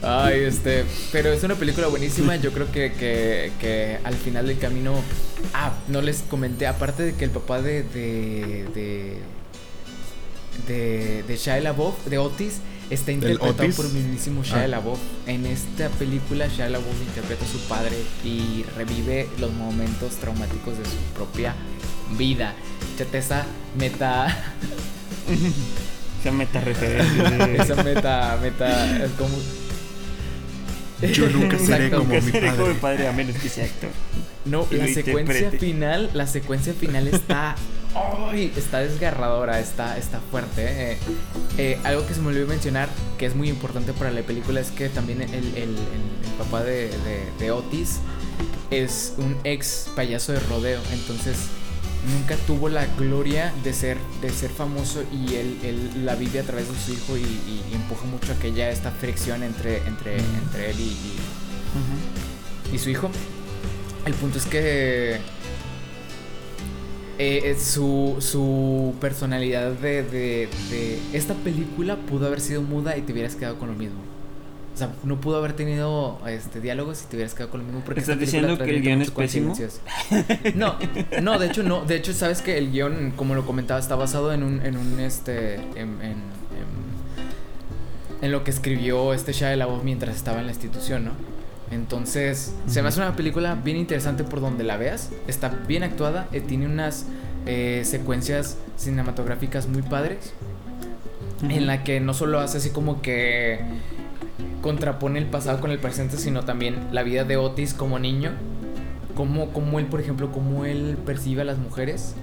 Ay, 0.03 0.41
este. 0.41 0.85
Pero 1.13 1.33
es 1.33 1.43
una 1.45 1.55
película 1.55 1.87
buenísima. 1.89 2.37
Yo 2.37 2.53
creo 2.53 2.71
que, 2.73 2.93
que, 2.93 3.53
que 3.61 3.99
al 4.05 4.15
final 4.15 4.47
del 4.47 4.59
camino. 4.59 4.95
Ah, 5.55 5.73
no 5.89 6.01
les 6.03 6.23
comenté. 6.23 6.67
Aparte 6.67 7.03
de 7.03 7.15
que 7.15 7.25
el 7.25 7.31
papá 7.31 7.61
de. 7.63 7.83
de. 7.83 8.67
de. 8.75 9.19
de, 10.69 11.23
de 11.27 11.37
Shia 11.37 11.61
LaBeouf, 11.61 12.05
de 12.07 12.19
Otis, 12.19 12.55
está 12.91 13.11
interpretado 13.13 13.51
Otis? 13.65 13.75
por 13.77 13.87
el 13.87 13.93
mismísimo 13.93 14.43
Shia 14.45 14.65
Ah. 14.65 14.69
LaBeouf. 14.69 14.99
En 15.27 15.47
esta 15.47 15.89
película, 15.91 16.47
Shia 16.49 16.69
LaBeouf 16.69 17.01
interpreta 17.07 17.45
a 17.45 17.49
su 17.49 17.59
padre 17.69 17.97
y 18.25 18.65
revive 18.77 19.29
los 19.39 19.53
momentos 19.53 20.17
traumáticos 20.17 20.79
de 20.79 20.85
su 20.85 20.97
propia 21.15 21.55
vida. 22.19 22.55
Chate 22.99 23.19
esa 23.19 23.47
meta. 23.79 24.27
Esa 26.23 26.33
meta 26.33 26.61
referencia. 26.61 27.47
esa 27.63 27.83
meta. 27.83 28.39
meta. 28.41 28.89
como. 29.19 29.37
Yo 31.13 31.29
nunca 31.31 31.59
seré 31.59 31.87
Exacto. 31.87 31.99
como 31.99 32.15
Nunca 32.15 32.25
mi 32.27 32.31
seré 32.33 32.51
como 32.51 32.67
mi 32.69 32.75
padre. 32.75 32.79
padre 32.81 33.09
a 33.09 33.13
menos 33.13 33.37
que 33.37 33.49
sea 33.49 33.65
actor. 33.65 33.91
No, 34.45 34.67
la 34.71 34.87
secuencia 34.89 35.37
interprete. 35.37 35.59
final, 35.59 36.11
la 36.15 36.27
secuencia 36.27 36.75
final 36.75 37.07
está, 37.09 37.55
¡ay! 38.31 38.53
está 38.57 38.79
desgarradora, 38.81 39.59
está, 39.61 39.97
está 39.99 40.21
fuerte. 40.31 40.93
eh. 40.93 40.99
Eh, 41.59 41.79
algo 41.85 42.07
que 42.07 42.15
se 42.15 42.21
me 42.21 42.29
olvidó 42.29 42.47
mencionar, 42.47 42.89
que 43.19 43.27
es 43.27 43.35
muy 43.37 43.49
importante 43.49 43.93
para 43.93 44.11
la 44.11 44.23
película, 44.23 44.61
es 44.61 44.71
que 44.71 44.89
también 44.89 45.23
el, 45.23 45.33
el- 45.35 45.57
el- 45.57 45.77
el 46.25 46.33
papá 46.39 46.63
de, 46.63 46.89
de- 46.89 47.29
de 47.39 47.51
Otis 47.51 47.99
es 48.71 49.15
un 49.19 49.37
ex 49.45 49.89
payaso 49.95 50.33
de 50.33 50.41
rodeo, 50.41 50.81
entonces 50.93 51.37
nunca 52.11 52.37
tuvo 52.47 52.69
la 52.69 52.87
gloria 52.99 53.53
de 53.63 53.73
ser, 53.73 53.97
de 54.21 54.31
ser 54.31 54.51
famoso 54.51 55.03
y 55.13 55.35
él, 55.35 55.59
él 55.63 56.05
la 56.05 56.15
vive 56.17 56.41
a 56.41 56.43
través 56.43 56.69
de 56.69 56.75
su 56.79 56.93
hijo 56.93 57.17
y, 57.17 57.21
y- 57.21 57.63
y 57.71 57.75
empuja 57.75 58.05
mucho 58.07 58.33
a 58.33 58.37
que 58.37 58.49
haya 58.49 58.71
esta 58.71 58.91
fricción 58.91 59.43
entre, 59.43 59.79
entre, 59.87 60.17
entre 60.19 60.71
él 60.71 60.81
y- 60.81 60.97
y, 62.73 62.75
y 62.75 62.79
su 62.79 62.91
hijo. 62.91 63.11
El 64.05 64.15
punto 64.15 64.39
es 64.39 64.47
que 64.47 65.15
eh, 67.19 67.43
eh, 67.45 67.57
su, 67.61 68.17
su 68.21 68.95
personalidad 69.01 69.71
de, 69.73 70.03
de, 70.03 70.49
de 70.71 70.99
esta 71.13 71.35
película 71.35 71.97
pudo 71.97 72.27
haber 72.27 72.41
sido 72.41 72.63
muda 72.63 72.97
y 72.97 73.03
te 73.03 73.13
hubieras 73.13 73.37
quedado 73.37 73.59
con 73.59 73.69
lo 73.69 73.75
mismo. 73.75 74.01
O 74.75 74.79
sea, 74.79 74.91
no 75.05 75.21
pudo 75.21 75.37
haber 75.37 75.53
tenido 75.53 76.19
este 76.27 76.61
diálogos 76.61 77.03
y 77.03 77.07
te 77.07 77.17
hubieras 77.17 77.35
quedado 77.35 77.51
con 77.51 77.61
lo 77.61 77.67
mismo. 77.67 77.83
Porque 77.85 78.01
¿Estás 78.01 78.19
diciendo 78.19 78.57
que 78.57 78.71
el 78.71 78.81
guion 78.83 79.03
es 79.03 79.11
pésimo? 79.11 79.55
No, 80.55 80.77
no, 81.21 81.39
de 81.39 81.47
hecho 81.47 81.63
no. 81.63 81.85
De 81.85 81.97
hecho, 81.97 82.13
sabes 82.15 82.41
que 82.41 82.57
el 82.57 82.73
guion, 82.73 83.13
como 83.15 83.35
lo 83.35 83.45
comentaba, 83.45 83.79
está 83.79 83.97
basado 83.97 84.33
en 84.33 84.43
un, 84.43 84.65
en 84.65 84.77
un 84.79 84.99
este. 85.01 85.57
En, 85.57 86.01
en, 86.01 86.03
en- 86.03 86.33
en 88.23 88.31
lo 88.31 88.45
que 88.45 88.53
escribió 88.53 89.13
este 89.15 89.33
Shia 89.33 89.57
LaBeouf 89.57 89.83
mientras 89.83 90.15
estaba 90.15 90.39
en 90.39 90.47
la 90.47 90.53
institución, 90.53 91.05
¿no? 91.07 91.11
Entonces, 91.73 92.55
se 92.69 92.81
me 92.83 92.89
hace 92.89 93.01
una 93.01 93.17
película 93.17 93.57
bien 93.57 93.77
interesante 93.77 94.23
por 94.25 94.41
donde 94.41 94.63
la 94.63 94.77
veas. 94.77 95.11
Está 95.27 95.49
bien 95.67 95.83
actuada, 95.83 96.29
eh, 96.33 96.41
tiene 96.41 96.67
unas 96.67 97.07
eh, 97.47 97.83
secuencias 97.85 98.57
cinematográficas 98.77 99.67
muy 99.67 99.83
padres. 99.83 100.35
En 101.49 101.67
la 101.67 101.83
que 101.83 101.99
no 101.99 102.15
solo 102.15 102.39
hace 102.39 102.59
así 102.59 102.71
como 102.71 103.03
que 103.03 103.59
contrapone 104.63 105.19
el 105.19 105.27
pasado 105.27 105.61
con 105.61 105.71
el 105.71 105.79
presente, 105.79 106.17
sino 106.17 106.43
también 106.45 106.89
la 106.93 107.03
vida 107.03 107.25
de 107.25 107.37
Otis 107.37 107.75
como 107.75 107.99
niño. 107.99 108.31
Como, 109.15 109.51
como 109.53 109.79
él, 109.79 109.85
por 109.87 110.01
ejemplo, 110.01 110.33
cómo 110.33 110.65
él 110.65 110.97
percibe 111.05 111.43
a 111.43 111.45
las 111.45 111.59
mujeres. 111.59 112.15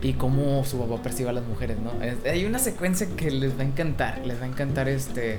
Y 0.00 0.14
cómo 0.14 0.64
su 0.64 0.78
papá 0.80 1.00
percibe 1.02 1.28
a 1.30 1.32
las 1.32 1.44
mujeres, 1.46 1.76
¿no? 1.78 2.02
Es- 2.02 2.24
hay 2.24 2.44
una 2.44 2.58
secuencia 2.58 3.06
que 3.16 3.30
les 3.30 3.56
va 3.56 3.62
a 3.62 3.66
encantar. 3.66 4.22
Les 4.26 4.40
va 4.40 4.44
a 4.44 4.48
encantar 4.48 4.88
este. 4.88 5.38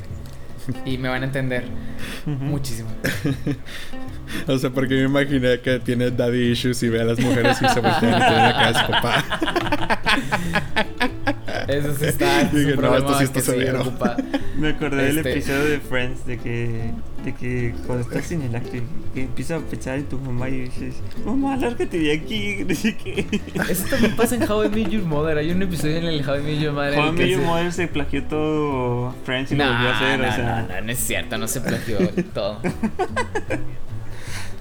Y 0.86 0.98
me 0.98 1.10
van 1.10 1.24
a 1.24 1.26
entender 1.26 1.66
muchísimo. 2.26 2.90
O 4.48 4.58
sea, 4.58 4.70
porque 4.70 4.96
me 4.96 5.04
imaginé 5.04 5.60
que 5.60 5.80
tiene 5.80 6.12
daddy 6.12 6.52
issues 6.52 6.82
y 6.84 6.90
ve 6.90 7.02
a 7.02 7.06
las 7.06 7.20
mujeres 7.20 7.58
y 7.62 7.68
se 7.70 7.80
voltean 7.80 8.22
y 8.22 8.28
tienen 8.28 8.40
acá 8.40 8.86
su 8.86 8.92
papá. 8.92 9.24
Eso 11.68 11.96
sí 11.98 12.06
está. 12.06 12.42
Es 12.42 12.54
Dije, 12.54 12.76
no, 12.76 12.96
esto 12.98 13.18
sí 13.18 13.24
está 13.24 13.40
severo. 13.40 13.92
Me 14.58 14.70
acordé 14.70 15.04
del 15.06 15.18
Este- 15.20 15.32
episodio 15.32 15.64
de 15.66 15.80
Friends 15.80 16.26
de 16.26 16.38
que, 16.38 16.92
de 17.24 17.34
que 17.36 17.74
cuando 17.88 18.04
estás 18.08 18.32
en 18.32 18.42
el 18.44 18.56
acto 18.56 18.72
que 19.14 19.22
empiezas 19.24 19.62
a 19.62 19.66
pensar 19.66 19.98
en 19.98 20.06
tu 20.06 20.18
mamá 20.20 20.50
y 20.50 20.62
dices, 20.62 20.96
mamá, 21.26 21.56
lárgate 21.56 21.98
de 22.00 22.14
aquí, 22.14 22.64
no 22.68 22.76
sé 22.76 22.96
qué. 22.98 23.26
Eso 23.70 23.86
también 23.90 24.16
pasa 24.16 24.36
en 24.36 24.50
How 24.50 24.66
I 24.66 24.70
Met 24.70 24.90
Your 24.90 25.04
Mother. 25.04 25.38
Hay 25.38 25.52
un 25.52 25.62
episodio 25.62 25.98
en 25.98 26.06
el 26.06 26.28
How 26.28 26.40
I 26.40 26.44
Met 26.44 26.60
Your 26.60 26.74
Mother. 26.74 26.96
Juan 26.96 27.16
que 27.16 27.24
Millo 27.24 27.40
se- 27.40 27.46
Mother 27.46 27.74
se 27.74 27.88
plagió 27.88 28.24
todo 28.24 29.16
Friends 29.24 29.52
y 29.52 29.56
No, 29.56 29.66
lo 29.66 29.72
volvió 29.74 29.90
a 29.90 29.96
hacer, 29.96 30.20
no, 30.20 30.28
o 30.28 30.32
sea, 30.32 30.66
no, 30.68 30.76
no, 30.76 30.82
no 30.82 30.92
es 30.92 31.00
cierto, 31.00 31.38
no 31.38 31.48
se 31.48 31.62
plagió 31.62 31.98
todo. 32.34 32.60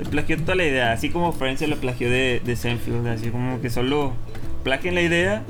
Se 0.04 0.10
plagió 0.10 0.38
toda 0.38 0.54
la 0.56 0.64
idea, 0.64 0.92
así 0.92 1.08
como 1.10 1.32
Friends 1.32 1.60
se 1.60 1.66
lo 1.66 1.76
plagió 1.76 2.10
de, 2.10 2.40
de 2.44 2.56
Seinfeld, 2.56 3.06
así 3.08 3.30
como 3.30 3.60
que 3.60 3.70
solo 3.70 4.12
plagien 4.64 4.94
la 4.94 5.02
idea 5.02 5.42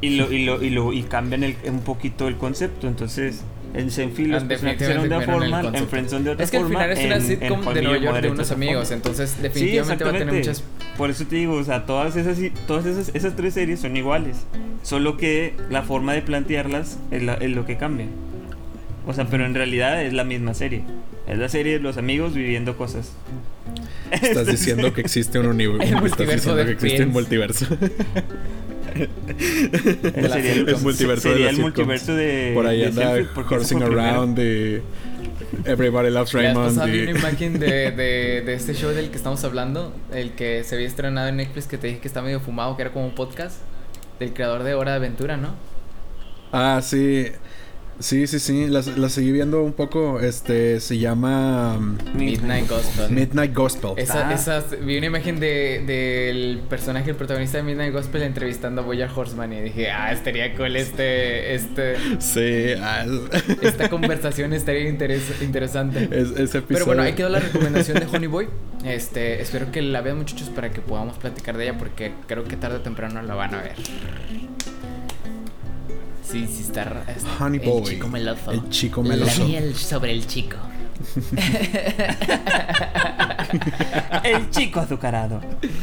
y 0.00 0.16
lo, 0.16 0.32
y 0.32 0.44
lo, 0.44 0.62
y 0.62 0.70
lo, 0.70 0.92
y 0.92 1.02
cambian 1.02 1.44
el- 1.44 1.56
un 1.66 1.80
poquito 1.80 2.28
el 2.28 2.36
concepto, 2.36 2.88
entonces 2.88 3.42
en 3.74 3.90
Seinfeld 3.90 4.28
los 4.32 4.42
Ah, 4.42 4.48
personajes 4.48 4.82
eran 4.82 5.08
de 5.08 5.16
una 5.16 5.20
forma, 5.24 5.60
en. 5.72 5.88
Friends 5.88 6.10
son 6.10 6.24
de 6.24 6.30
otra 6.30 6.44
Es 6.44 6.50
que 6.50 6.56
al 6.58 6.64
forma. 6.64 6.78
final 6.80 6.90
es 6.98 7.04
una 7.06 7.14
en- 7.16 7.22
sitcom 7.22 7.74
de 7.74 7.82
Nueva 7.82 7.98
York 8.04 8.20
de 8.20 8.30
unos 8.30 8.50
amigos, 8.50 8.88
forma. 8.88 8.96
entonces 8.96 9.30
Sí, 9.30 9.42
definitivamente 9.42 10.04
va 10.04 10.10
a 10.10 10.12
tener 10.12 10.28
exactamente. 10.36 10.48
muchas... 10.78 10.98
Por 10.98 11.08
eso 11.10 11.24
te 11.26 11.36
digo, 11.36 11.54
o 11.54 11.64
sea, 11.64 11.86
todas 11.86 12.16
esas 12.16 12.38
todas 12.66 12.84
esas, 12.84 13.14
esas 13.14 13.34
tres 13.34 13.54
series 13.54 13.80
son 13.80 13.96
iguales, 13.96 14.36
solo 14.82 15.16
que 15.16 15.54
la 15.70 15.82
forma 15.82 16.12
de 16.12 16.20
plantearlas 16.22 16.98
es, 17.10 17.22
la- 17.22 17.34
es 17.34 17.50
lo 17.50 17.64
que 17.64 17.76
cambia. 17.78 18.06
O 19.06 19.12
sea, 19.14 19.24
pero 19.24 19.46
en 19.46 19.54
realidad 19.54 20.02
es 20.04 20.12
la 20.12 20.24
misma 20.24 20.52
serie. 20.54 20.82
Es 21.26 21.38
la 21.38 21.48
serie 21.48 21.74
de 21.74 21.78
los 21.80 21.96
amigos 21.96 22.34
viviendo 22.34 22.76
cosas. 22.76 23.12
Estás 24.20 24.46
diciendo 24.46 24.92
que 24.92 25.00
existe 25.00 25.38
un 25.38 25.46
universo. 25.46 25.82
El 25.86 25.88
Estás 25.94 26.00
multiverso 26.02 26.56
diciendo 26.56 26.56
de 26.56 26.64
que 26.66 26.72
existe 26.72 27.02
un 27.04 27.10
multiverso. 27.12 27.66
El 28.94 30.22
la 30.28 30.34
sería 30.36 30.54
sitcom. 30.54 30.68
el 30.74 30.80
multiverso 30.82 31.28
de 31.28 31.34
sería 31.34 31.46
las 31.46 31.54
el 31.56 31.60
multiverso 31.62 32.14
de 32.14 32.50
Por 32.54 32.66
ahí 32.66 32.80
de 32.80 32.86
anda 32.86 33.14
horsing 33.48 33.82
around 33.82 34.36
de 34.36 34.82
Everybody 35.64 36.10
Loves 36.10 36.32
Raymond. 36.32 36.76
y- 36.94 37.02
una 37.02 37.10
imagen 37.18 37.58
de, 37.58 37.90
de, 37.92 38.42
de 38.44 38.54
este 38.54 38.74
show 38.74 38.90
del 38.90 39.10
que 39.10 39.16
estamos 39.16 39.42
hablando, 39.44 39.94
el 40.12 40.32
que 40.32 40.62
se 40.64 40.74
había 40.74 40.86
estrenado 40.86 41.28
en 41.28 41.36
Netflix, 41.36 41.66
que 41.66 41.78
te 41.78 41.86
dije 41.88 42.00
que 42.00 42.08
está 42.08 42.20
medio 42.22 42.40
fumado, 42.40 42.76
que 42.76 42.82
era 42.82 42.92
como 42.92 43.06
un 43.06 43.14
podcast, 43.14 43.56
del 44.18 44.32
creador 44.34 44.62
de 44.62 44.74
Hora 44.74 44.92
de 44.92 44.96
Aventura, 44.98 45.36
¿no? 45.36 45.54
Ah, 46.52 46.80
sí. 46.82 47.28
Sí, 48.02 48.26
sí, 48.26 48.40
sí. 48.40 48.66
La, 48.66 48.82
la 48.96 49.08
seguí 49.08 49.30
viendo 49.32 49.62
un 49.62 49.72
poco. 49.72 50.18
Este 50.20 50.80
se 50.80 50.98
llama 50.98 51.76
um, 51.78 51.96
Midnight 52.14 52.68
Gospel. 52.68 53.10
Midnight 53.10 53.54
Gospel. 53.54 53.92
Esa, 53.96 54.28
Ah. 54.28 54.34
esa- 54.34 54.64
vi 54.84 54.98
una 54.98 55.06
imagen 55.06 55.38
de, 55.38 55.82
del 55.86 56.60
personaje, 56.68 57.10
el 57.10 57.16
protagonista 57.16 57.58
de 57.58 57.62
Midnight 57.62 57.92
Gospel 57.92 58.22
entrevistando 58.22 58.82
a 58.82 58.84
Boyer 58.84 59.08
Horseman 59.14 59.52
y 59.52 59.60
dije, 59.60 59.90
ah, 59.90 60.10
estaría 60.12 60.52
cool 60.56 60.74
este, 60.76 61.54
este, 61.54 61.94
Sí, 62.18 62.74
ah, 62.82 63.06
esta 63.62 63.88
conversación 63.88 64.52
estaría 64.52 64.90
interes- 64.90 65.40
interesante. 65.40 66.08
es- 66.10 66.30
ese 66.32 66.58
episodio. 66.58 66.64
Pero 66.68 66.86
bueno, 66.86 67.02
ahí 67.02 67.12
quedó 67.12 67.28
la 67.28 67.38
recomendación 67.38 67.98
de 68.00 68.06
Honey 68.16 68.26
Boy. 68.28 68.48
Este, 68.84 69.40
espero 69.40 69.70
que 69.70 69.80
la 69.80 70.00
vean 70.00 70.18
muchachos 70.18 70.50
para 70.50 70.70
que 70.72 70.80
podamos 70.80 71.16
platicar 71.18 71.56
de 71.56 71.68
ella 71.68 71.78
porque 71.78 72.12
creo 72.26 72.42
que 72.42 72.56
tarde 72.56 72.78
o 72.78 72.80
temprano 72.80 73.22
la 73.22 73.34
van 73.36 73.54
a 73.54 73.62
ver. 73.62 73.74
Sí, 76.32 76.46
sí 76.50 76.62
está, 76.62 77.04
está- 77.06 77.44
Honey 77.44 77.60
El 77.62 77.68
Boy. 77.68 77.84
chico 77.84 78.08
meloso. 78.08 78.50
El 78.52 78.68
chico 78.70 79.02
La 79.02 79.08
meloso. 79.10 79.44
miel 79.46 79.74
sobre 79.76 80.12
el 80.12 80.26
chico. 80.26 80.56
El 84.24 84.50
chico 84.50 84.80
azucarado. 84.80 85.40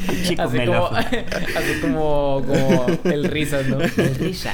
El 0.08 0.24
chico 0.24 0.42
Así 0.44 0.58
como, 0.58 0.90
meloso. 0.90 0.96
así 0.96 1.82
como, 1.82 2.44
como 2.48 2.86
el 3.04 3.24
risas, 3.26 3.68
¿no? 3.68 3.80
El 3.82 4.16
risa. 4.16 4.54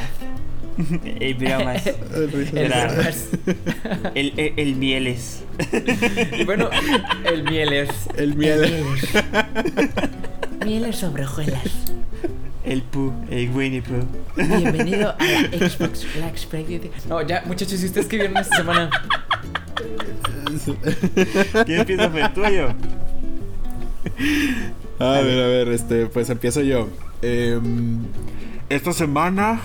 El 1.05 1.35
bromas. 1.35 1.85
El 2.15 2.31
risa. 2.31 2.59
El 2.59 2.71
risas. 2.97 3.27
El, 4.15 4.33
el, 4.37 4.53
el 4.57 4.75
mieles. 4.75 5.43
Bueno, 6.45 6.69
el 7.25 7.43
miel 7.43 7.71
es. 7.73 7.89
El 8.17 8.35
miel. 8.35 8.59
Mieles. 8.59 9.09
Mieles 10.65 10.95
sobre 10.97 11.23
hojuelas. 11.25 11.61
El 12.65 12.81
Pooh. 12.81 13.13
El 13.29 13.51
Winnie 13.51 13.81
Pooh. 13.81 14.07
Bienvenido 14.36 15.12
a 15.12 15.24
la 15.24 15.69
Xbox 15.69 16.07
Black 16.15 16.36
Friday. 16.50 16.89
No, 17.07 17.22
ya, 17.22 17.43
muchachos, 17.45 17.79
si 17.79 17.86
ustedes 17.86 18.07
que 18.07 18.17
vieron 18.17 18.38
esta 18.38 18.57
semana. 18.57 18.89
¿Quién 21.65 21.81
empieza 21.81 22.10
fue 22.10 22.22
el 22.22 22.34
tuyo? 22.34 22.69
A 24.98 25.12
ver, 25.22 25.43
a 25.43 25.48
ver, 25.48 25.67
este, 25.69 26.07
pues 26.07 26.29
empiezo 26.31 26.62
yo. 26.62 26.89
Em, 27.22 28.00
esta 28.69 28.93
semana, 28.93 29.62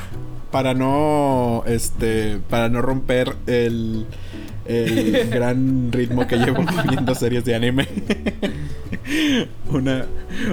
para 0.50 0.74
no, 0.74 1.64
este, 1.66 2.38
para 2.50 2.68
no 2.68 2.82
romper 2.82 3.34
el, 3.46 4.06
el 4.70 5.28
gran 5.30 5.90
ritmo 5.92 6.26
que 6.26 6.36
llevo 6.36 6.64
viendo 6.88 7.14
series 7.14 7.44
de 7.44 7.54
anime, 7.54 7.88
una, 9.68 10.06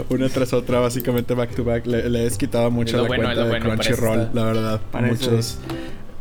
una 0.10 0.30
tras 0.30 0.54
otra, 0.54 0.80
básicamente 0.80 1.34
back 1.34 1.56
to 1.56 1.64
back, 1.64 1.86
le, 1.86 2.10
le 2.10 2.26
he 2.26 2.32
quitado 2.32 2.72
mucho 2.72 2.98
la 2.98 3.08
bueno, 3.08 3.30
es 3.30 3.36
cuenta 3.36 3.44
de 3.44 3.50
bueno, 3.50 3.66
Crunchyroll, 3.66 4.30
la 4.34 4.44
verdad. 4.44 4.82
Muchos, 5.02 5.60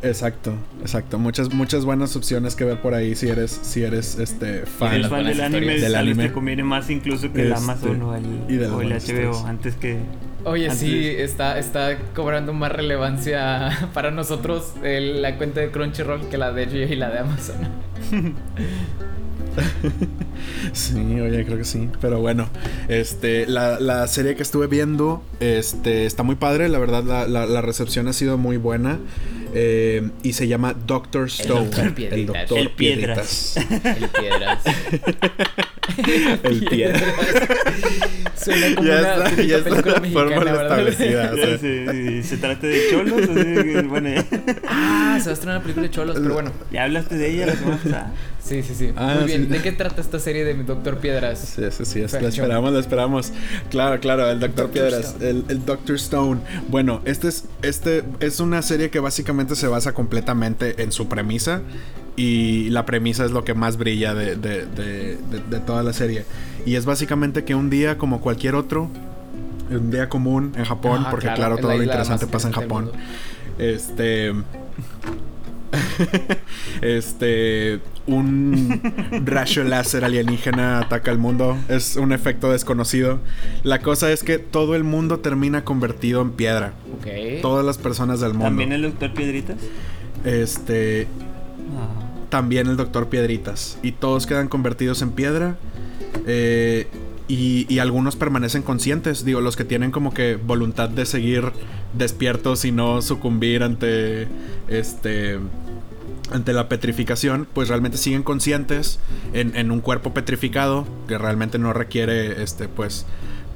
exacto, 0.03 0.55
exacto, 0.81 1.19
muchas, 1.19 1.53
muchas 1.53 1.85
buenas 1.85 2.15
opciones 2.17 2.55
que 2.55 2.65
ver 2.65 2.81
por 2.81 2.95
ahí 2.95 3.15
si 3.15 3.29
eres, 3.29 3.59
si 3.63 3.83
eres, 3.83 4.19
este, 4.19 4.67
fan. 4.67 4.95
eres 4.95 5.09
fan 5.09 5.25
del 5.25 5.41
anime. 5.41 5.79
Del 5.79 5.95
anime. 5.95 6.29
te 6.29 6.33
conviene 6.33 6.63
más 6.63 6.91
incluso 6.91 7.33
que 7.33 7.43
el 7.43 7.53
Este, 7.53 7.65
Amazon 7.65 8.03
o 8.03 8.15
el, 8.15 8.25
y 8.49 8.57
las 8.57 8.71
o 8.71 8.83
el 8.83 8.91
HBO 8.91 8.97
historias. 8.97 9.45
antes 9.45 9.75
que... 9.77 9.99
Oye, 10.47 10.67
Antes- 10.71 10.79
sí, 10.79 11.07
está, 11.09 11.59
está 11.59 11.99
cobrando 12.15 12.53
más 12.53 12.71
relevancia 12.73 13.91
para 13.95 14.11
nosotros 14.11 14.73
el- 14.83 15.21
la 15.21 15.37
cuenta 15.37 15.61
de 15.61 15.71
Crunchyroll 15.71 16.29
que 16.29 16.39
la 16.39 16.53
de 16.53 16.67
HBO 16.67 16.93
y 16.93 16.97
la 16.97 17.11
de 17.11 17.19
Amazon. 17.19 17.57
Sí, 20.73 20.99
oye, 21.21 21.45
creo 21.47 21.57
que 21.59 21.65
sí. 21.65 21.89
Pero 22.01 22.21
bueno, 22.21 22.49
este, 22.89 23.47
la, 23.47 23.81
la 23.81 24.07
serie 24.07 24.37
que 24.37 24.43
estuve 24.43 24.67
viendo, 24.67 25.23
este, 25.41 26.05
está 26.05 26.23
muy 26.23 26.35
padre. 26.37 26.69
La 26.69 26.79
verdad, 26.79 27.03
la, 27.05 27.27
la- 27.27 27.47
la 27.47 27.61
recepción 27.63 28.07
ha 28.09 28.13
sido 28.13 28.37
muy 28.37 28.59
buena. 28.59 28.99
Eh, 29.59 30.11
y 30.23 30.35
se 30.35 30.47
llama 30.49 30.75
Doctor 30.75 31.27
Stone. 31.29 31.65
Doctor 31.67 31.95
Piedritas. 31.95 32.35
Doctor 32.37 32.59
El 32.59 32.71
Piedras. 32.73 33.57
El 33.57 34.09
Piedras. 34.11 34.63
El 36.43 36.65
Piedras. 36.67 37.03
Suena 38.37 38.75
como 38.75 38.87
Ya 38.87 38.99
una 39.01 39.13
está, 39.15 39.25
típica 39.31 39.43
ya 39.45 39.57
está 39.57 39.71
película 39.71 39.95
la 39.95 40.01
mexicana, 40.01 40.27
fórmula 40.29 40.53
¿verdad? 40.53 40.89
establecida. 40.89 41.31
o 41.33 41.37
sea. 41.47 41.59
se, 41.59 42.23
se 42.23 42.37
trata 42.37 42.67
de 42.67 42.81
cholos, 42.91 43.23
así 43.23 43.35
que, 43.35 43.83
bueno, 43.89 44.09
ya, 44.11 44.25
Ah, 44.69 45.19
se 45.21 45.27
va 45.27 45.31
a 45.31 45.35
estrenar 45.35 45.57
una 45.57 45.63
película 45.63 45.87
de 45.87 45.91
cholos, 45.91 46.17
pero 46.21 46.35
bueno. 46.35 46.53
ya 46.71 46.85
hablaste 46.85 47.17
de 47.17 47.31
ella 47.31 47.47
la 47.47 47.57
semana 47.57 47.77
pasada. 47.83 48.13
Sí, 48.47 48.63
sí, 48.63 48.75
sí. 48.77 48.93
Ah, 48.97 49.17
Muy 49.19 49.27
bien. 49.27 49.43
sí. 49.43 49.47
¿De 49.49 49.61
qué 49.63 49.73
trata 49.73 50.01
esta 50.01 50.21
serie 50.21 50.45
de 50.45 50.55
Doctor 50.63 50.99
Piedras? 50.99 51.39
Sí, 51.57 51.63
sí, 51.71 51.85
sí, 51.85 52.01
es- 52.01 52.13
la 52.13 52.29
esperamos, 52.29 52.73
la 52.73 52.79
esperamos. 52.79 53.33
Claro, 53.71 53.99
claro, 54.01 54.31
el 54.31 54.39
Doctor 54.39 54.67
Dr. 54.67 54.71
Piedras, 54.73 55.07
Stone. 55.07 55.29
el, 55.31 55.45
el 55.49 55.65
Doctor 55.65 55.97
Stone. 55.97 56.41
Bueno, 56.69 57.01
este 57.05 57.27
es, 57.29 57.45
este 57.63 58.05
es 58.21 58.39
una 58.39 58.63
serie 58.63 58.91
que 58.91 59.01
básicamente 59.01 59.57
se 59.57 59.67
basa 59.67 59.95
completamente 59.95 60.81
en 60.83 60.93
su 60.93 61.09
premisa. 61.09 61.63
Y 62.19 62.71
la 62.71 62.87
premisa 62.87 63.25
es 63.27 63.31
lo 63.33 63.45
que 63.45 63.53
más 63.53 63.77
brilla 63.77 64.15
de, 64.15 64.37
de- 64.37 64.65
de- 64.65 65.61
toda 65.67 65.83
la 65.83 65.93
serie. 65.93 66.25
Y 66.65 66.77
es 66.77 66.87
básicamente 66.87 67.45
que 67.45 67.55
un 67.55 67.69
día, 67.69 67.99
como 67.99 68.21
cualquier 68.23 68.55
otro, 68.55 68.89
un 69.71 69.91
día 69.91 70.09
común 70.09 70.53
en 70.57 70.65
Japón, 70.65 71.01
Ajá, 71.03 71.11
porque 71.11 71.29
claro, 71.35 71.59
todo 71.59 71.77
lo 71.77 71.83
interesante 71.83 72.27
pasa 72.27 72.49
en 72.49 72.55
Japón. 72.55 72.91
Este. 73.59 74.33
este. 76.83 77.81
Un 78.07 78.81
rayo 79.25 79.65
láser 79.65 80.05
alienígena 80.05 80.81
ataca 80.81 81.11
al 81.11 81.19
mundo. 81.19 81.57
Es 81.69 81.97
un 81.97 82.13
efecto 82.13 82.51
desconocido. 82.51 83.19
La 83.65 83.81
cosa 83.81 84.13
es 84.13 84.23
que 84.23 84.39
todo 84.39 84.77
el 84.77 84.85
mundo 84.85 85.19
termina 85.19 85.65
convertido 85.65 86.23
en 86.23 86.31
piedra. 86.31 86.75
Ok. 86.99 87.43
Todas 87.43 87.65
las 87.65 87.79
personas 87.79 88.21
del 88.21 88.33
mundo. 88.33 88.47
¿También 88.47 88.73
el 88.73 88.83
doctor 88.83 89.13
Piedritas? 89.13 89.57
Este. 90.25 91.09
No. 91.73 92.29
También 92.29 92.69
el 92.69 92.77
doctor 92.77 93.09
Piedritas. 93.09 93.79
Y 93.83 93.93
todos 93.93 94.27
quedan 94.27 94.49
convertidos 94.49 95.03
en 95.03 95.11
piedra. 95.11 95.57
Eh, 96.27 96.87
y, 97.29 97.67
y 97.69 97.81
algunos 97.81 98.15
permanecen 98.15 98.63
conscientes. 98.63 99.25
Digo, 99.25 99.41
los 99.41 99.57
que 99.57 99.65
tienen 99.65 99.91
como 99.91 100.15
que 100.15 100.37
voluntad 100.37 100.89
de 100.89 101.07
seguir 101.07 101.51
despiertos 101.95 102.65
y 102.65 102.73
no 102.73 103.03
sucumbir 103.03 103.63
ante. 103.63 104.29
Este. 104.69 105.39
Ante 106.33 106.53
la 106.53 106.69
petrificación, 106.69 107.47
pues 107.53 107.69
realmente 107.69 107.99
siguen 107.99 108.25
conscientes 108.25 108.99
en, 109.33 109.55
en 109.57 109.71
un 109.71 109.81
cuerpo 109.81 110.13
petrificado 110.13 110.85
que 111.07 111.19
realmente 111.19 111.57
no 111.57 111.73
requiere, 111.73 112.43
este, 112.43 112.67
pues, 112.67 113.07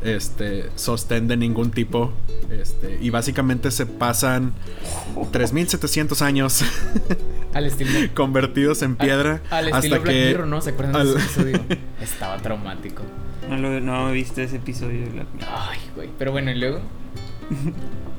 este, 0.05 0.71
sostén 0.77 1.27
de 1.27 1.37
ningún 1.37 1.73
tipo. 1.73 2.13
Este, 2.49 2.97
y 3.03 3.11
básicamente 3.11 3.73
se 3.73 3.87
pasan 3.87 4.53
3700 5.33 6.23
años 6.23 6.63
Al 7.55 7.67
estilo. 7.67 7.91
convertidos 8.15 8.83
en 8.83 8.95
piedra 8.95 9.41
Al, 9.51 9.67
al 9.67 9.69
estilo 9.75 9.97
hasta 9.97 9.99
Black 10.05 10.15
que 10.15 10.27
Mirror, 10.29 10.47
¿no? 10.47 10.61
¿Se 10.61 10.71
acuerdan 10.71 10.95
al- 10.97 11.15
de 11.15 11.21
ese 11.21 11.41
episodio? 11.51 11.61
Estaba 12.01 12.37
traumático. 12.39 13.03
No, 13.49 13.57
lo, 13.57 13.81
no 13.81 14.11
he 14.11 14.13
visto 14.13 14.41
ese 14.43 14.57
episodio 14.57 15.01
de 15.07 15.11
Black 15.11 15.27
Mirror. 15.35 15.51
Ay, 15.57 15.79
güey. 15.97 16.09
Pero 16.19 16.31
bueno, 16.31 16.53
y 16.53 16.55
luego. 16.55 16.81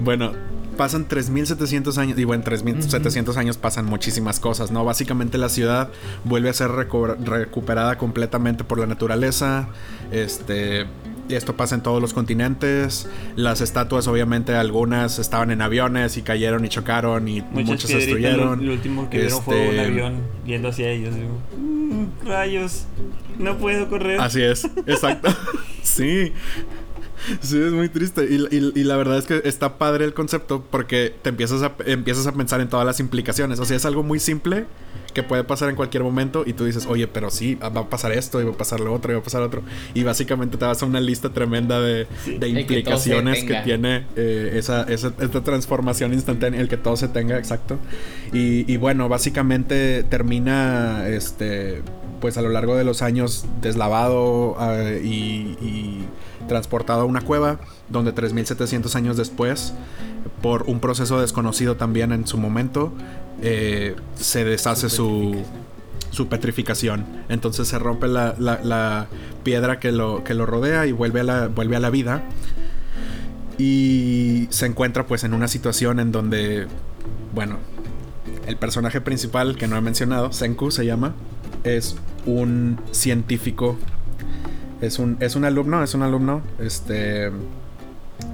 Bueno, 0.00 0.32
pasan 0.76 1.06
3700 1.06 1.98
años, 1.98 2.16
digo, 2.16 2.34
en 2.34 2.42
3700 2.42 3.36
años 3.36 3.56
pasan 3.58 3.84
muchísimas 3.86 4.40
cosas, 4.40 4.70
¿no? 4.72 4.84
Básicamente 4.84 5.38
la 5.38 5.48
ciudad 5.48 5.90
vuelve 6.24 6.48
a 6.48 6.52
ser 6.52 6.68
recu- 6.70 7.16
recuperada 7.24 7.96
completamente 7.98 8.64
por 8.64 8.78
la 8.78 8.86
naturaleza. 8.86 9.68
Este. 10.10 10.86
y 11.28 11.34
Esto 11.34 11.56
pasa 11.56 11.74
en 11.76 11.80
todos 11.82 12.02
los 12.02 12.12
continentes. 12.12 13.08
Las 13.36 13.60
estatuas, 13.60 14.06
obviamente, 14.08 14.54
algunas 14.54 15.18
estaban 15.18 15.50
en 15.50 15.62
aviones 15.62 16.16
y 16.16 16.22
cayeron 16.22 16.64
y 16.64 16.68
chocaron 16.68 17.26
y 17.28 17.40
Muchas 17.40 17.66
muchas 17.66 17.90
se 17.90 17.96
destruyeron. 17.98 18.58
Lo, 18.58 18.64
lo 18.66 18.72
último 18.72 19.08
que 19.08 19.18
vieron 19.20 19.42
fue 19.42 19.54
un 19.56 19.74
Este, 19.76 19.80
avión 19.80 20.14
yendo 20.44 20.68
hacia 20.68 20.90
ellos. 20.90 21.14
Digo, 21.14 21.38
"Mm, 21.56 22.26
rayos, 22.26 22.84
no 23.38 23.56
puedo 23.58 23.88
correr. 23.88 24.20
Así 24.20 24.42
es, 24.42 24.64
exacto. 24.86 25.28
sí. 25.82 26.32
Sí, 27.40 27.58
es 27.60 27.72
muy 27.72 27.88
triste. 27.88 28.24
Y, 28.24 28.36
y- 28.54 28.72
y 28.80 28.84
la 28.84 28.96
verdad 28.96 29.18
es 29.18 29.24
que 29.26 29.40
está 29.44 29.78
padre 29.78 30.04
el 30.04 30.14
concepto 30.14 30.64
porque 30.70 31.14
te 31.22 31.30
empiezas 31.30 31.62
a, 31.62 31.72
empiezas 31.86 32.26
a 32.26 32.32
pensar 32.32 32.60
en 32.60 32.68
todas 32.68 32.84
las 32.86 33.00
implicaciones. 33.00 33.58
O 33.60 33.64
sea, 33.64 33.76
es 33.76 33.84
algo 33.84 34.02
muy 34.02 34.20
simple 34.20 34.66
que 35.14 35.22
puede 35.22 35.44
pasar 35.44 35.70
en 35.70 35.76
cualquier 35.76 36.02
momento 36.02 36.42
y 36.44 36.54
tú 36.54 36.64
dices, 36.64 36.86
oye, 36.86 37.06
pero 37.06 37.30
sí, 37.30 37.54
va 37.54 37.68
a 37.68 37.88
pasar 37.88 38.10
esto 38.10 38.40
y 38.40 38.44
va 38.44 38.50
a 38.50 38.56
pasar 38.56 38.80
lo 38.80 38.92
otro 38.92 39.12
y 39.12 39.14
va 39.14 39.20
a 39.20 39.22
pasar 39.24 39.42
otro. 39.42 39.62
Y 39.94 40.02
básicamente 40.02 40.56
te 40.56 40.64
vas 40.64 40.82
a 40.82 40.86
una 40.86 41.00
lista 41.00 41.30
tremenda 41.32 41.80
de, 41.80 42.08
Sí. 42.24 42.32
de 42.32 42.40
que 42.52 42.60
implicaciones 42.60 43.44
que, 43.44 43.54
tiene 43.64 44.06
eh, 44.16 44.54
esa, 44.56 44.82
esa- 44.82 45.12
esta 45.20 45.42
transformación 45.44 46.12
instantánea, 46.12 46.60
el 46.60 46.68
que 46.68 46.76
todo 46.76 46.96
se 46.96 47.06
tenga, 47.08 47.38
exacto. 47.38 47.78
Y, 48.32 48.70
y 48.70 48.76
bueno, 48.76 49.08
básicamente 49.08 50.02
termina, 50.02 51.06
este, 51.08 51.82
pues 52.20 52.36
a 52.36 52.42
lo 52.42 52.48
largo 52.48 52.74
de 52.74 52.82
los 52.82 53.00
años 53.00 53.44
deslavado 53.62 54.56
ah, 54.58 54.82
y, 55.00 55.56
y 55.62 56.04
transportado 56.48 57.02
a 57.02 57.04
una 57.04 57.20
cueva, 57.20 57.58
donde 57.88 58.12
3700 58.12 58.94
años 58.96 59.16
después, 59.16 59.72
por 60.42 60.64
un 60.64 60.80
proceso 60.80 61.20
desconocido 61.20 61.76
también 61.76 62.12
en 62.12 62.26
su 62.26 62.36
momento, 62.38 62.92
eh, 63.42 63.96
se 64.14 64.44
deshace 64.44 64.88
su, 64.90 65.36
su 66.10 66.28
petrificación. 66.28 67.04
Entonces 67.28 67.68
se 67.68 67.78
rompe 67.78 68.08
la, 68.08 68.34
la- 68.38 68.60
la 68.62 69.06
piedra 69.42 69.80
que 69.80 69.92
lo, 69.92 70.24
que 70.24 70.34
lo 70.34 70.46
rodea 70.46 70.86
y 70.86 70.92
vuelve 70.92 71.20
a 71.20 71.24
la, 71.24 71.48
vuelve 71.48 71.76
a 71.76 71.80
la 71.80 71.90
vida. 71.90 72.22
Y 73.58 74.46
se 74.50 74.66
encuentra 74.66 75.06
pues 75.06 75.22
en 75.24 75.32
una 75.32 75.46
situación 75.48 76.00
en 76.00 76.10
donde, 76.10 76.66
bueno, 77.34 77.58
el 78.46 78.56
personaje 78.56 79.00
principal 79.00 79.56
que 79.56 79.68
no 79.68 79.76
he 79.76 79.80
mencionado, 79.80 80.32
Senku 80.32 80.70
se 80.70 80.84
llama, 80.84 81.14
es 81.62 81.96
un 82.26 82.80
científico. 82.90 83.76
Es 84.84 84.98
un, 84.98 85.16
es 85.20 85.34
un 85.34 85.44
alumno, 85.44 85.82
es 85.82 85.94
un 85.94 86.02
alumno, 86.02 86.42
este... 86.58 87.30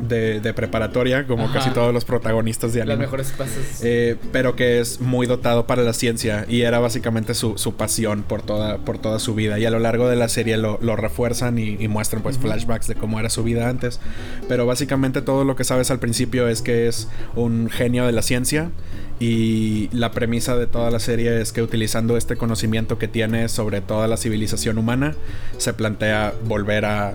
De, 0.01 0.41
de 0.41 0.55
preparatoria, 0.55 1.27
como 1.27 1.45
Ajá. 1.45 1.55
casi 1.55 1.71
todos 1.71 1.93
los 1.93 2.05
protagonistas 2.05 2.73
de 2.73 2.83
anime. 2.83 2.97
Las 2.97 3.11
mejores. 3.11 3.35
Eh, 3.83 4.17
pero 4.33 4.57
que 4.57 4.81
es 4.81 5.01
muy 5.01 5.27
dotado 5.27 5.67
para 5.67 5.83
la 5.83 5.93
ciencia 5.93 6.45
y 6.49 6.63
era 6.63 6.79
básicamente 6.79 7.35
su, 7.35 7.57
su 7.59 7.75
pasión 7.75 8.23
por 8.23 8.43
toda, 8.43 8.79
por 8.79 8.99
toda 8.99 9.19
su 9.19 9.35
vida. 9.35 9.59
Y 9.59 9.67
a 9.67 9.71
lo 9.71 9.79
largo 9.79 10.09
de 10.09 10.17
la 10.17 10.29
serie 10.29 10.57
lo, 10.57 10.79
lo 10.83 10.97
refuerzan 10.97 11.59
y, 11.59 11.77
y 11.79 11.89
muestran 11.89 12.23
pues 12.23 12.39
flashbacks 12.39 12.89
de 12.89 12.95
cómo 12.95 13.21
era 13.21 13.31
su 13.31 13.43
vida 13.43 13.69
antes. 13.69 14.01
Pero 14.49 14.67
básicamente 14.67 15.23
todo 15.23 15.45
lo 15.45 15.57
que 15.57 15.65
sabes 15.65 15.91
al 15.91 15.99
principio 15.99 16.49
es 16.49 16.63
que 16.63 16.89
es 16.89 17.09
un 17.35 17.69
genio 17.71 18.07
de 18.07 18.13
la 18.13 18.23
ciencia 18.23 18.71
y 19.19 19.91
la 19.93 20.13
premisa 20.13 20.57
de 20.57 20.67
toda 20.67 20.91
la 20.91 20.99
serie 20.99 21.41
es 21.41 21.53
que 21.53 21.63
utilizando 21.63 22.17
este 22.17 22.37
conocimiento 22.37 22.99
que 22.99 23.07
tiene 23.07 23.49
sobre 23.49 23.81
toda 23.83 24.09
la 24.09 24.17
civilización 24.17 24.79
humana, 24.79 25.15
se 25.59 25.75
plantea 25.75 26.33
volver 26.47 26.87
a 26.87 27.15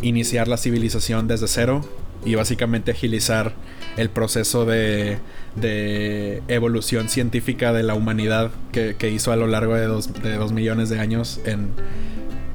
iniciar 0.00 0.48
la 0.48 0.56
civilización 0.56 1.28
desde 1.28 1.48
cero 1.48 1.84
y 2.24 2.34
básicamente 2.34 2.90
agilizar 2.92 3.52
el 3.96 4.08
proceso 4.10 4.64
de, 4.64 5.18
de 5.56 6.42
evolución 6.48 7.08
científica 7.08 7.72
de 7.72 7.82
la 7.82 7.94
humanidad 7.94 8.50
que, 8.72 8.94
que 8.96 9.10
hizo 9.10 9.32
a 9.32 9.36
lo 9.36 9.46
largo 9.46 9.74
de 9.74 9.86
dos, 9.86 10.12
de 10.22 10.36
dos 10.36 10.52
millones 10.52 10.88
de 10.88 10.98
años 11.00 11.40
en 11.44 11.70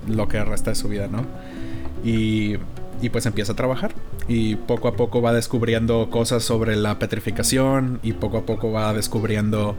lo 0.08 0.28
que 0.28 0.44
resta 0.44 0.72
de 0.72 0.76
su 0.76 0.88
vida, 0.88 1.08
¿no? 1.08 1.26
Y, 2.04 2.56
y 3.02 3.10
pues 3.10 3.26
empieza 3.26 3.52
a 3.52 3.56
trabajar 3.56 3.94
y 4.28 4.56
poco 4.56 4.88
a 4.88 4.96
poco 4.96 5.22
va 5.22 5.32
descubriendo 5.34 6.10
cosas 6.10 6.44
sobre 6.44 6.76
la 6.76 6.98
petrificación 7.00 8.00
y 8.04 8.14
poco 8.14 8.38
a 8.40 8.46
poco 8.46 8.72
va 8.72 8.94
descubriendo 8.94 9.76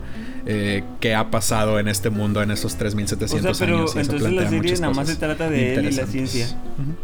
eh, 0.46 0.85
qué 1.01 1.14
ha 1.14 1.31
pasado 1.31 1.79
en 1.79 1.88
este 1.88 2.11
mundo 2.11 2.42
en 2.42 2.51
esos 2.51 2.77
3700 2.77 3.51
O 3.51 3.55
sea, 3.55 3.66
pero 3.66 3.79
años. 3.79 3.96
entonces 3.96 4.33
la 4.33 4.48
serie 4.48 4.74
nada 4.81 4.92
más 4.94 5.09
se 5.09 5.16
trata 5.16 5.51
de 5.51 5.74
él 5.74 5.87
y 5.87 5.92
la 5.92 6.07
ciencia. 6.07 6.46
Ujú. 6.79 6.94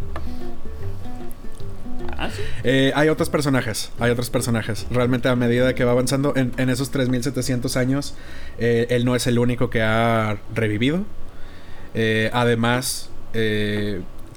Ah. 2.24 2.30
Eh, 2.62 2.92
hay 2.94 3.08
otros 3.08 3.30
personajes, 3.30 3.90
hay 3.98 4.10
otros 4.10 4.30
personajes. 4.30 4.86
Realmente 4.90 5.28
a 5.28 5.36
medida 5.36 5.74
que 5.74 5.84
va 5.84 5.92
avanzando 5.92 6.34
en, 6.36 6.52
en 6.56 6.70
esos 6.70 6.90
3700 6.90 7.76
años, 7.76 8.14
eh, 8.58 8.86
él 8.90 9.04
no 9.04 9.14
es 9.16 9.26
el 9.26 9.38
único 9.38 9.70
que 9.70 9.82
ha 9.82 10.38
revivido. 10.54 11.04
Eh, 11.94 12.30
además, 12.32 13.10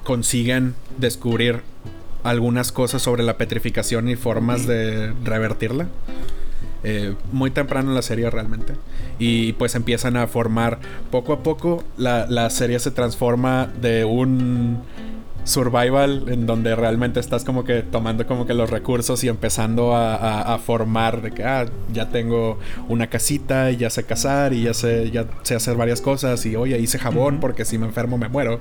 consiguen 0.03 0.73
descubrir 0.97 1.61
algunas 2.23 2.71
cosas 2.71 3.03
sobre 3.03 3.21
la 3.21 3.37
petrificación 3.37 4.09
y 4.09 4.15
formas 4.15 4.65
de 4.65 5.13
revertirla. 5.23 5.87
Muy 7.31 7.51
temprano 7.51 7.89
en 7.89 7.95
la 7.95 8.01
serie 8.01 8.29
realmente. 8.29 8.73
Y 9.19 9.53
pues 9.53 9.75
empiezan 9.75 10.17
a 10.17 10.25
formar 10.25 10.79
poco 11.11 11.33
a 11.33 11.43
poco. 11.43 11.83
La, 11.97 12.25
la 12.27 12.49
serie 12.49 12.79
se 12.79 12.91
transforma 12.91 13.67
de 13.81 14.05
un 14.05 14.81
survival 15.47 16.25
en 16.27 16.45
donde 16.45 16.75
realmente 16.75 17.19
estás 17.19 17.43
como 17.45 17.63
que 17.63 17.81
tomando 17.81 18.27
como 18.27 18.45
que 18.45 18.53
los 18.53 18.69
recursos 18.69 19.23
y 19.23 19.29
empezando 19.29 19.95
a, 19.95 20.15
a- 20.15 20.53
a 20.55 20.57
formar 20.59 21.21
de 21.21 21.31
que 21.31 21.43
ah, 21.45 21.65
ya 21.93 22.09
tengo 22.09 22.59
una 22.89 23.07
casita 23.07 23.71
y 23.71 23.77
ya 23.77 23.89
sé 23.89 24.03
cazar 24.03 24.51
y 24.53 24.63
ya 24.63 24.73
sé, 24.73 25.09
ya 25.09 25.25
sé 25.43 25.55
hacer 25.55 25.75
varias 25.77 26.01
cosas 26.01 26.45
y 26.45 26.55
oye 26.55 26.77
hice 26.79 26.99
jabón 26.99 27.39
porque 27.39 27.63
si 27.65 27.77
me 27.77 27.85
enfermo 27.85 28.17
me 28.17 28.27
muero. 28.29 28.59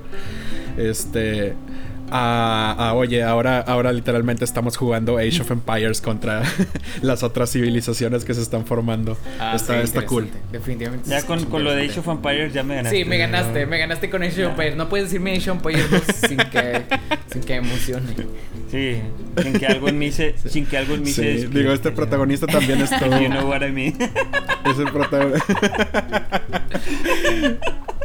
Este 0.76 1.54
a, 2.10 2.74
a, 2.78 2.94
oye, 2.94 3.22
ahora, 3.22 3.60
ahora 3.60 3.92
literalmente 3.92 4.44
estamos 4.44 4.76
jugando 4.76 5.18
Age 5.18 5.40
of 5.42 5.50
Empires 5.50 6.00
contra 6.00 6.42
las 7.02 7.22
otras 7.22 7.50
civilizaciones 7.50 8.24
que 8.24 8.34
se 8.34 8.42
están 8.42 8.64
formando. 8.66 9.16
Ah, 9.38 9.52
está 9.56 9.78
sí, 9.78 9.84
está 9.84 10.06
cool. 10.06 10.28
Definitivamente. 10.52 11.08
Ya 11.08 11.22
con, 11.26 11.44
con 11.46 11.64
lo 11.64 11.72
de 11.72 11.84
Age 11.86 12.00
of 12.00 12.08
Empires 12.08 12.52
ya 12.52 12.62
me 12.62 12.76
ganaste. 12.76 12.98
Sí, 12.98 13.04
me 13.04 13.18
ganaste, 13.18 13.64
¿no? 13.64 13.70
me 13.70 13.78
ganaste 13.78 14.10
con 14.10 14.22
Age 14.22 14.44
of. 14.44 14.50
Empires. 14.52 14.76
No 14.76 14.88
puedes 14.88 15.06
decirme 15.06 15.36
Age 15.36 15.50
of 15.50 15.56
Empires 15.58 15.90
2 15.90 16.02
sin 16.28 16.38
que, 16.38 16.82
sin 17.32 17.42
que 17.42 17.54
emocione. 17.54 18.14
Sí, 18.70 18.96
sin 19.42 19.52
que 19.52 19.66
algo 19.66 19.88
en 19.88 19.98
mí 19.98 20.10
se, 20.12 20.34
sin 20.48 20.66
que 20.66 20.76
algo 20.76 20.94
en 20.94 21.02
mí 21.02 21.10
se 21.10 21.22
Sí, 21.22 21.28
despierte, 21.28 21.58
digo, 21.58 21.72
este 21.72 21.90
protagonista 21.92 22.46
también 22.46 22.80
es 22.80 22.90
todo. 22.98 23.20
You 23.20 23.28
know 23.28 23.48
what 23.48 23.62
I 23.62 23.70
mean. 23.70 23.96
Es 24.64 24.78
el 24.78 24.90
protagonista. 24.90 25.54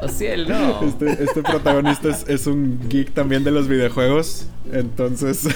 O 0.02 0.08
cielo. 0.08 0.82
Este, 0.84 1.24
este 1.24 1.44
protagonista 1.44 2.10
es, 2.10 2.26
es 2.28 2.48
un 2.48 2.80
geek 2.90 3.14
también 3.14 3.44
de 3.44 3.52
los 3.52 3.68
videojuegos. 3.68 4.46
Entonces. 4.72 5.48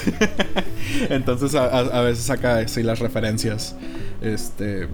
entonces 1.10 1.56
a, 1.56 1.66
a- 1.66 2.00
a 2.00 2.02
veces 2.02 2.26
saca 2.26 2.58
así 2.60 2.84
las 2.84 3.00
referencias. 3.00 3.76
Este. 4.22 4.88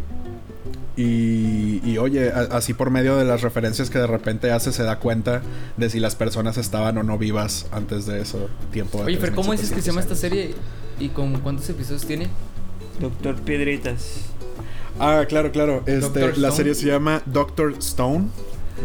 Y, 0.98 1.82
y 1.90 1.98
oye, 1.98 2.32
a- 2.32 2.48
así 2.58 2.74
por 2.74 2.90
medio 2.90 3.16
de 3.18 3.26
las 3.26 3.42
referencias 3.42 3.90
que 3.90 3.98
de 4.00 4.08
repente 4.08 4.52
hace, 4.52 4.72
se 4.72 4.84
da 4.84 5.00
cuenta 5.00 5.42
de 5.78 5.90
si 5.90 6.00
las 6.00 6.16
personas 6.16 6.58
estaban 6.58 6.98
o 6.98 7.04
no 7.04 7.18
vivas 7.18 7.66
antes 7.72 8.06
de 8.06 8.22
eso, 8.22 8.50
tiempo 8.72 9.00
de 9.00 9.06
Oye, 9.06 9.18
pero 9.18 9.34
¿cómo 9.36 9.52
dices 9.54 9.72
que 9.72 9.82
se 9.82 9.88
llama 9.88 10.02
esta 10.02 10.16
3700 10.16 10.20
serie? 10.20 10.56
¿Y 11.00 11.10
con 11.10 11.40
cuántos 11.40 11.70
episodios 11.70 12.06
tiene? 12.06 12.28
Doctor 13.00 13.36
Piedritas. 13.42 14.18
Ah, 15.00 15.24
claro, 15.28 15.52
claro. 15.52 15.82
Este, 15.88 16.38
la 16.38 16.52
serie 16.52 16.76
se 16.76 16.86
llama 16.88 17.24
Doctor 17.26 17.74
Stone. 17.80 18.28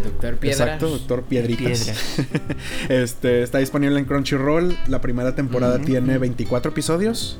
Doctor 0.02 0.36
Piedra. 0.36 0.64
Exacto, 0.64 0.88
Doctor 0.88 1.22
Piedritas. 1.24 1.92
Piedra. 2.16 2.56
este 2.88 3.42
está 3.42 3.58
disponible 3.58 3.98
en 3.98 4.04
Crunchyroll. 4.04 4.76
La 4.88 5.00
primera 5.00 5.34
temporada 5.34 5.78
tiene 5.78 6.18
24 6.18 6.70
episodios. 6.70 7.38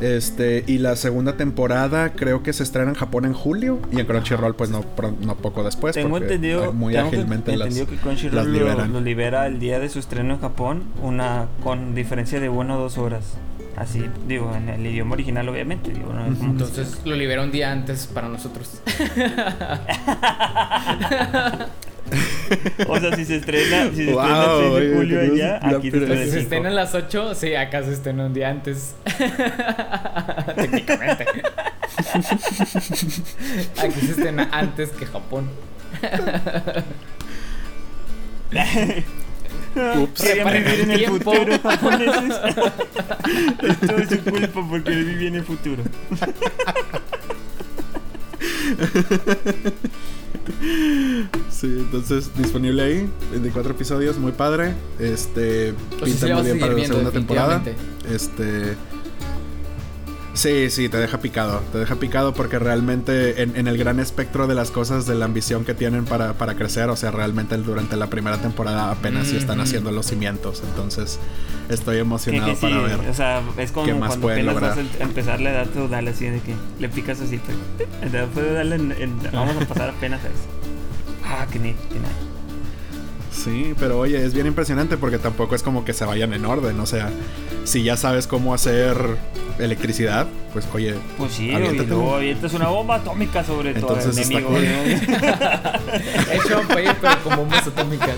Este, 0.00 0.64
y 0.66 0.78
la 0.78 0.96
segunda 0.96 1.36
temporada 1.36 2.12
creo 2.12 2.42
que 2.42 2.52
se 2.52 2.62
estrena 2.62 2.90
en 2.90 2.94
Japón 2.96 3.24
en 3.24 3.32
julio. 3.32 3.80
Y 3.90 4.00
en 4.00 4.06
Crunchyroll, 4.06 4.54
pues 4.54 4.70
no, 4.70 4.82
pro- 4.82 5.14
no 5.22 5.36
poco 5.36 5.64
después. 5.64 5.94
Tengo 5.94 6.18
entendido, 6.18 6.72
muy 6.72 6.92
tengo 6.94 7.10
que- 7.10 7.16
ágilmente 7.16 7.56
las, 7.56 7.68
entendido 7.68 7.86
que 7.86 7.94
las 7.94 8.02
Crunchyroll 8.02 8.46
lo, 8.52 8.58
liberan. 8.58 8.92
lo 8.92 9.00
libera 9.00 9.46
el 9.46 9.58
día 9.58 9.78
de 9.80 9.88
su 9.88 9.98
estreno 9.98 10.34
en 10.34 10.40
Japón, 10.40 10.84
una 11.02 11.46
con 11.62 11.94
diferencia 11.94 12.40
de 12.40 12.48
una 12.48 12.76
o 12.76 12.80
dos 12.80 12.98
horas. 12.98 13.34
Así, 13.76 14.02
digo, 14.26 14.54
en 14.56 14.70
el 14.70 14.86
idioma 14.86 15.12
original, 15.14 15.46
obviamente. 15.50 15.90
Digo, 15.92 16.10
no 16.12 16.24
Entonces 16.26 16.98
lo 17.04 17.14
liberó 17.14 17.42
un 17.42 17.52
día 17.52 17.72
antes 17.72 18.06
para 18.06 18.28
nosotros. 18.28 18.80
O 22.88 22.98
sea, 23.00 23.14
si 23.16 23.24
se 23.24 23.36
estrena, 23.36 23.90
si 23.90 24.04
se 24.06 24.12
Wow, 24.12 24.22
estrena 24.22 24.44
el 24.44 24.72
6 24.72 24.74
de 24.90 24.96
julio 24.96 25.20
allá, 25.20 25.60
aquí 25.62 25.90
se 25.90 25.96
estrena 25.98 26.16
Si 26.16 26.24
se 26.24 26.30
5. 26.30 26.42
estrenan 26.42 26.74
las 26.74 26.94
8, 26.94 27.34
sí, 27.34 27.54
acá 27.54 27.82
se 27.82 27.92
estrena 27.92 28.26
un 28.26 28.34
día 28.34 28.50
antes. 28.50 28.94
Técnicamente. 30.56 31.26
Aquí 33.78 34.00
se 34.00 34.10
estrena 34.12 34.48
antes 34.52 34.90
que 34.90 35.06
Japón. 35.06 35.48
Ups. 39.96 40.22
Querían 40.22 40.46
Reparen 40.46 40.64
vivir 40.64 40.80
el 40.80 40.84
en 40.84 40.90
el 40.92 40.98
tiempo. 40.98 41.32
futuro 41.32 41.58
japoneses. 41.58 42.36
es 43.62 43.80
todo 43.80 44.04
su 44.08 44.18
culpa 44.30 44.66
porque 44.68 44.90
él 44.92 45.04
vivía 45.04 45.28
en 45.28 45.34
el 45.36 45.44
futuro. 45.44 45.82
Sí, 51.50 51.66
entonces 51.78 52.30
disponible 52.36 52.82
ahí, 52.82 53.08
24 53.32 53.72
episodios, 53.72 54.18
muy 54.18 54.32
padre. 54.32 54.74
Este 54.98 55.74
Pues 55.98 56.12
pinta 56.12 56.34
muy 56.34 56.44
bien 56.44 56.60
para 56.60 56.72
la 56.74 56.84
segunda 56.84 57.10
temporada. 57.10 57.62
Este 58.10 58.76
Sí, 60.36 60.68
sí, 60.70 60.88
te 60.90 60.98
deja 60.98 61.18
picado. 61.18 61.62
Te 61.72 61.78
deja 61.78 61.96
picado 61.96 62.34
porque 62.34 62.58
realmente 62.58 63.42
en, 63.42 63.56
en 63.56 63.66
el 63.68 63.78
gran 63.78 63.98
espectro 64.00 64.46
de 64.46 64.54
las 64.54 64.70
cosas, 64.70 65.06
de 65.06 65.14
la 65.14 65.24
ambición 65.24 65.64
que 65.64 65.72
tienen 65.72 66.04
para, 66.04 66.34
para 66.34 66.54
crecer, 66.56 66.90
o 66.90 66.96
sea, 66.96 67.10
realmente 67.10 67.56
durante 67.56 67.96
la 67.96 68.08
primera 68.08 68.36
temporada 68.36 68.90
apenas 68.90 69.28
sí 69.28 69.36
están 69.38 69.60
haciendo 69.60 69.90
los 69.92 70.04
cimientos. 70.06 70.62
Entonces, 70.68 71.18
estoy 71.70 71.98
emocionado 71.98 72.52
que 72.54 72.60
para 72.60 72.80
ver. 72.82 73.00
o 73.08 73.14
sea, 73.14 73.42
es 73.56 73.72
como 73.72 73.86
qué 73.86 73.94
más 73.94 74.08
cuando 74.08 74.26
pueden 74.26 74.48
apenas 74.48 74.60
vas 74.62 74.76
lograr. 74.76 75.00
a 75.00 75.04
empezar 75.04 75.40
la 75.40 75.50
edad 75.52 75.66
feudal 75.70 76.06
así 76.08 76.26
de 76.26 76.40
que 76.40 76.54
le 76.80 76.88
picas 76.90 77.18
así, 77.20 77.40
en- 78.02 78.92
en- 78.92 79.18
vamos 79.32 79.56
a 79.56 79.66
pasar 79.66 79.88
apenas 79.88 80.22
a 80.22 80.26
eso. 80.28 80.36
Ah, 81.24 81.46
que 81.50 81.58
ni, 81.58 81.72
que. 81.72 82.35
Sí, 83.44 83.74
pero 83.78 83.98
oye, 83.98 84.24
es 84.24 84.32
bien 84.34 84.46
impresionante 84.46 84.96
porque 84.96 85.18
tampoco 85.18 85.54
es 85.54 85.62
como 85.62 85.84
que 85.84 85.92
se 85.92 86.04
vayan 86.04 86.32
en 86.32 86.44
orden. 86.46 86.80
O 86.80 86.86
sea, 86.86 87.10
si 87.64 87.82
ya 87.82 87.96
sabes 87.96 88.26
cómo 88.26 88.54
hacer 88.54 88.96
electricidad, 89.58 90.26
pues 90.52 90.66
oye, 90.74 90.94
Pues 91.18 91.32
sí, 91.32 91.48
y 91.50 91.54
Aviéntate. 91.54 91.88
luego 91.88 92.14
avientas 92.16 92.52
una 92.54 92.68
bomba 92.68 92.96
atómica 92.96 93.44
sobre 93.44 93.74
todo 93.74 93.98
el 93.98 94.10
enemigo. 94.18 94.50
¿no? 94.50 94.58
Hecho 96.32 96.60
un 96.60 96.66
país, 96.68 96.90
pero 97.00 97.22
con 97.22 97.36
bombas 97.36 97.66
atómicas. 97.66 98.16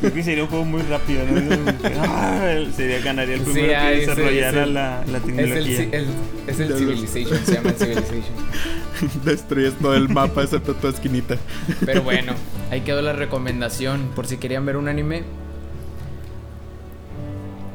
Creo 0.00 0.12
que 0.14 0.22
sería 0.24 0.42
un 0.44 0.48
juego 0.50 0.64
muy 0.64 0.82
rápido, 0.82 1.22
¿no? 1.24 1.72
Ah, 2.02 2.54
sería 2.76 3.00
ganaría 3.00 3.34
el 3.36 3.44
Sí, 3.44 3.52
primero 3.52 3.74
ah, 3.78 3.88
que 3.90 3.96
desarrollara 4.00 4.66
la, 4.66 5.04
la 5.06 5.18
Es 5.18 5.22
el, 5.22 5.22
tecnología. 5.22 5.78
ci- 5.78 5.94
el- 5.94 6.06
es 6.46 6.60
el 6.60 6.74
Civilization, 6.76 7.38
se 7.46 7.52
llama 7.54 7.70
el 7.70 7.76
Civilization. 7.76 8.24
destruyes 9.24 9.74
todo 9.74 9.94
el 9.94 10.08
mapa 10.08 10.42
excepto 10.42 10.74
tu 10.74 10.88
esquinita. 10.88 11.36
Pero 11.86 12.02
bueno, 12.02 12.32
ahí 12.70 12.80
quedó 12.80 13.00
la 13.00 13.12
recomendación. 13.12 13.97
Por 14.14 14.26
si 14.26 14.36
querían 14.38 14.64
ver 14.66 14.76
un 14.76 14.88
anime, 14.88 15.22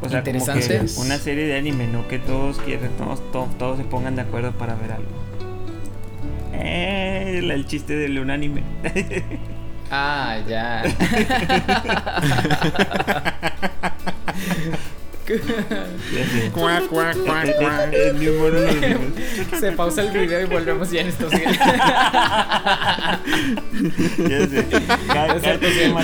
O 0.02 0.10
sea, 0.10 0.22
como 0.24 0.38
Interesante. 0.38 0.86
que 0.86 1.00
una 1.00 1.18
serie 1.18 1.46
de 1.46 1.58
anime, 1.58 1.88
no 1.88 2.08
que 2.10 2.20
todos 2.20 2.58
quieran, 2.60 2.90
todos, 2.98 3.20
to- 3.32 3.48
todos 3.58 3.78
se 3.78 3.86
pongan 3.86 4.16
de 4.18 4.24
acuerdo 4.24 4.52
para 4.52 4.76
ver 4.76 4.92
algo. 4.92 5.08
Eh, 6.54 7.36
el, 7.40 7.50
el 7.52 7.66
chiste 7.66 7.96
del 7.96 8.20
un 8.20 8.30
anime. 8.30 8.64
Ah, 9.90 10.38
ya. 10.48 10.84
Cuac, 16.54 16.88
cuac, 16.88 17.18
cuac, 17.18 17.56
cuac. 17.58 17.94
Se 19.60 19.72
pausa 19.72 20.04
el 20.04 20.12
video 20.12 20.42
y 20.42 20.46
volvemos 20.46 20.90
ya 20.92 21.02
en 21.02 21.08
estos 21.08 21.32
Ya 21.32 21.40
sé. 24.48 24.66
Cada, 25.08 25.36
Es 25.36 25.42
cada 25.44 25.58
cierto, 25.60 25.68
que 25.68 25.90
va 25.92 26.02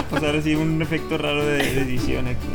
a 0.00 0.02
pasar 0.04 0.36
así 0.36 0.54
un 0.54 0.82
efecto 0.82 1.18
raro 1.18 1.44
de, 1.44 1.56
de 1.58 1.80
edición 1.82 2.26
aquí. 2.28 2.46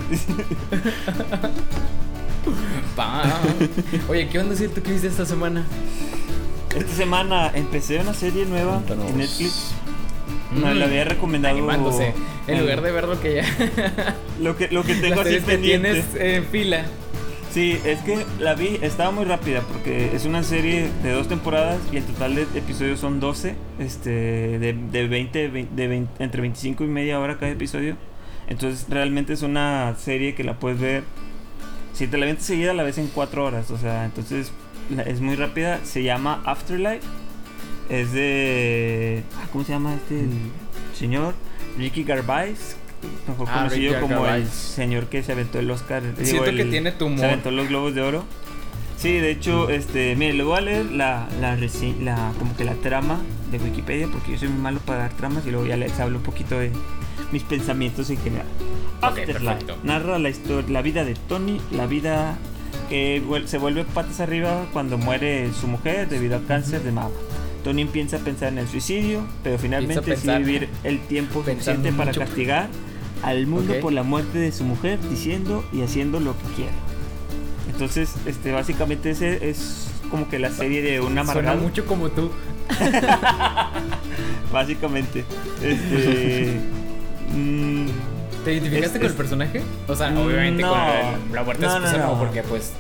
Oye, 4.10 4.28
¿qué 4.30 4.40
onda 4.40 4.52
decir 4.52 4.74
tú 4.74 4.82
que 4.82 4.92
viste 4.92 5.08
esta 5.08 5.26
semana? 5.26 5.64
Esta 6.76 6.94
semana 6.96 7.52
empecé 7.54 8.00
una 8.00 8.14
serie 8.14 8.46
nueva 8.46 8.76
Cuéntanos. 8.78 9.10
en 9.10 9.18
Netflix. 9.20 9.74
No, 10.56 10.68
Mm. 10.74 10.78
la 10.80 10.86
había 10.86 11.04
recomendado. 11.06 11.56
Animándose. 11.56 12.14
En 12.48 12.60
lugar 12.62 12.82
de 12.82 12.92
ver 12.92 13.08
lo 13.08 13.20
que 13.20 13.36
ya. 13.36 14.16
Lo 14.42 14.56
que, 14.58 14.68
lo 14.70 14.84
que 14.84 14.96
tengo 14.96 15.16
las 15.24 15.28
así 15.28 15.40
que 15.40 15.58
tienes 15.58 16.06
en 16.16 16.46
fila. 16.46 16.86
Sí, 17.52 17.78
es 17.86 18.00
que 18.00 18.26
la 18.40 18.56
vi, 18.56 18.80
estaba 18.82 19.12
muy 19.12 19.26
rápida 19.26 19.62
porque 19.62 20.10
es 20.16 20.26
una 20.26 20.42
serie 20.42 20.90
de 21.04 21.12
dos 21.12 21.28
temporadas 21.28 21.80
y 21.92 21.98
el 21.98 22.04
total 22.04 22.34
de 22.34 22.42
episodios 22.56 23.00
son 23.00 23.20
12, 23.20 23.54
este, 23.78 24.10
de, 24.10 24.74
de 24.92 25.08
20, 25.08 25.50
vein- 25.52 25.70
de 25.76 25.88
20 25.88 26.24
entre 26.24 26.42
25 26.42 26.84
y 26.84 26.88
media 26.88 27.20
hora 27.20 27.38
cada 27.38 27.52
episodio. 27.52 27.96
Entonces 28.48 28.88
realmente 28.90 29.34
es 29.34 29.44
una 29.44 29.96
serie 30.00 30.34
que 30.34 30.44
la 30.44 30.56
puedes 30.60 30.80
ver, 30.80 31.04
si 31.94 32.08
te 32.08 32.18
la 32.18 32.26
ves 32.26 32.42
seguida 32.44 32.74
la 32.74 32.82
ves 32.82 32.98
en 32.98 33.06
4 33.08 33.46
horas, 33.46 33.70
o 33.70 33.78
sea, 33.78 34.04
entonces 34.06 34.52
es 35.06 35.22
muy 35.22 35.36
rápida, 35.36 35.80
se 35.84 36.02
llama 36.02 36.42
Afterlife, 36.46 37.02
es 37.90 38.12
de... 38.14 39.24
ah, 39.38 39.48
¿Cómo 39.52 39.64
se 39.64 39.72
llama 39.74 39.96
este 39.96 40.20
el 40.22 40.30
señor? 40.98 41.34
Ricky 41.78 42.04
Gervais, 42.04 42.76
mejor 43.28 43.48
Ah, 43.50 43.60
conocido 43.64 43.94
Ricky 43.94 44.02
como 44.02 44.28
el 44.28 44.48
señor 44.48 45.06
que 45.08 45.24
se 45.24 45.32
aventó 45.32 45.60
el 45.60 45.70
Oscar. 45.72 46.02
digo, 46.04 46.26
Siento 46.26 46.44
que 46.46 46.62
el- 46.62 46.70
tiene 46.70 46.92
se 46.92 46.98
tumor. 46.98 47.26
aventó 47.26 47.52
los 47.52 47.68
globos 47.68 47.96
de 47.96 48.02
oro. 48.02 48.24
Sí, 48.98 49.12
de 49.14 49.32
hecho, 49.32 49.70
este, 49.70 50.16
mire, 50.16 50.34
le 50.34 50.44
voy 50.44 50.58
a 50.58 50.62
leer 50.62 50.86
la, 50.92 51.28
la, 51.42 51.58
la, 51.58 52.32
como 52.40 52.56
que 52.56 52.64
la 52.64 52.76
trama 52.76 53.20
de 53.52 53.58
Wikipedia, 53.58 54.08
porque 54.08 54.32
yo 54.32 54.38
soy 54.38 54.48
muy 54.48 54.62
malo 54.62 54.80
para 54.86 55.00
dar 55.00 55.14
tramas 55.14 55.46
y 55.46 55.52
luego 55.52 55.66
ya 55.66 55.76
les 55.76 56.00
hablo 56.00 56.20
un 56.20 56.24
poquito 56.24 56.58
de 56.58 56.72
mis 57.34 57.44
pensamientos 57.44 58.10
en 58.12 58.18
general. 58.20 58.46
Ok, 59.00 59.04
Afterlife 59.04 59.44
perfecto. 59.46 59.78
narra 59.84 60.20
la 60.20 60.30
historia, 60.30 60.70
la 60.72 60.82
vida 60.82 61.04
de 61.04 61.16
Tony, 61.16 61.60
la 61.72 61.86
vida 61.86 62.38
que 62.88 63.22
se 63.46 63.58
vuelve 63.58 63.84
patas 63.84 64.22
arriba 64.22 64.68
cuando 64.72 64.98
muere 64.98 65.52
su 65.52 65.68
mujer 65.68 66.08
debido 66.08 66.38
a 66.38 66.42
cáncer 66.48 66.82
de 66.84 66.92
mama. 66.94 67.10
Tony 67.64 67.82
empieza 67.84 68.18
a 68.18 68.20
pensar 68.20 68.50
en 68.50 68.58
el 68.60 68.68
suicidio, 68.68 69.22
pero 69.44 69.58
finalmente 69.58 70.02
decide 70.12 70.38
vivir 70.40 70.70
el 70.84 71.00
tiempo 71.00 71.44
suficiente 71.44 71.92
para 71.94 72.08
mucho. 72.12 72.20
castigar 72.20 72.68
al 73.24 73.48
mundo 73.48 73.74
por 73.82 73.94
la 73.94 74.04
muerte 74.04 74.38
de 74.38 74.52
su 74.52 74.64
mujer, 74.66 75.00
diciendo 75.10 75.64
y 75.72 75.82
haciendo 75.82 76.20
lo 76.20 76.34
que 76.38 76.44
quiere. 76.56 76.72
Entonces, 77.72 78.14
este, 78.26 78.52
básicamente 78.52 79.10
ese 79.12 79.50
es 79.50 79.88
como 80.12 80.28
que 80.30 80.38
la 80.40 80.52
serie 80.52 80.82
de 80.82 81.00
un 81.00 81.08
Suena 81.08 81.22
amargado. 81.22 81.62
mucho 81.62 81.86
como 81.86 82.10
tú. 82.10 82.30
Básicamente. 84.52 85.24
Este. 85.62 86.60
mm, 87.34 87.86
¿Te 88.46 88.54
identificaste 88.54 88.86
Es- 88.86 88.92
con 89.02 89.06
es- 89.06 89.12
el 89.12 89.18
personaje? 89.18 89.62
O 89.88 89.96
sea, 89.96 90.08
obviamente 90.20 90.62
no. 90.62 90.70
con 90.72 90.80
el- 90.80 91.34
la 91.34 91.44
muerte 91.44 91.66
de 91.66 91.72
su 91.90 91.98
no. 91.98 92.20
porque 92.20 92.44
pues. 92.44 92.74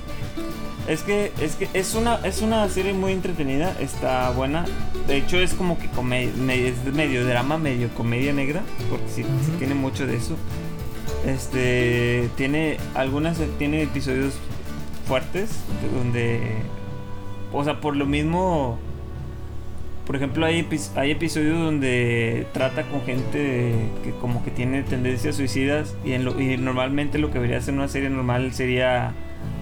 Es 0.87 1.01
que, 1.03 1.31
es 1.41 1.55
que 1.55 1.69
es 1.73 1.95
una, 1.95 2.15
es 2.25 2.41
una 2.41 2.67
serie 2.69 2.93
muy 2.93 3.13
entretenida, 3.13 3.75
está 3.79 4.29
buena. 4.31 4.65
De 5.07 5.17
hecho, 5.17 5.37
es 5.39 5.53
como 5.53 5.77
que 5.77 5.85
es 5.85 6.85
medio 6.93 7.25
drama, 7.25 7.57
medio 7.57 7.89
comedia 7.89 8.33
negra, 8.33 8.61
porque 8.89 9.07
sí, 9.09 9.25
tiene 9.59 9.73
mucho 9.75 10.05
de 10.07 10.15
eso. 10.17 10.35
Este 11.25 12.29
tiene 12.35 12.77
algunas 12.95 13.37
tiene 13.57 13.83
episodios 13.83 14.33
fuertes 15.07 15.51
donde 15.95 16.41
o 17.53 17.63
sea, 17.63 17.79
por 17.79 17.95
lo 17.95 18.05
mismo 18.05 18.77
por 20.05 20.17
ejemplo, 20.17 20.45
hay, 20.45 20.67
hay 20.97 21.11
episodios 21.11 21.57
donde 21.57 22.45
trata 22.51 22.83
con 22.83 23.03
gente 23.03 23.73
que 24.03 24.11
como 24.19 24.43
que 24.43 24.51
tiene 24.51 24.83
tendencias 24.83 25.37
suicidas 25.37 25.95
y, 26.03 26.11
en 26.11 26.25
lo- 26.25 26.41
y 26.41 26.57
normalmente 26.57 27.19
lo 27.19 27.29
que 27.29 27.35
debería 27.35 27.61
ser 27.61 27.73
una 27.75 27.87
serie 27.87 28.09
normal 28.09 28.53
sería, 28.53 29.13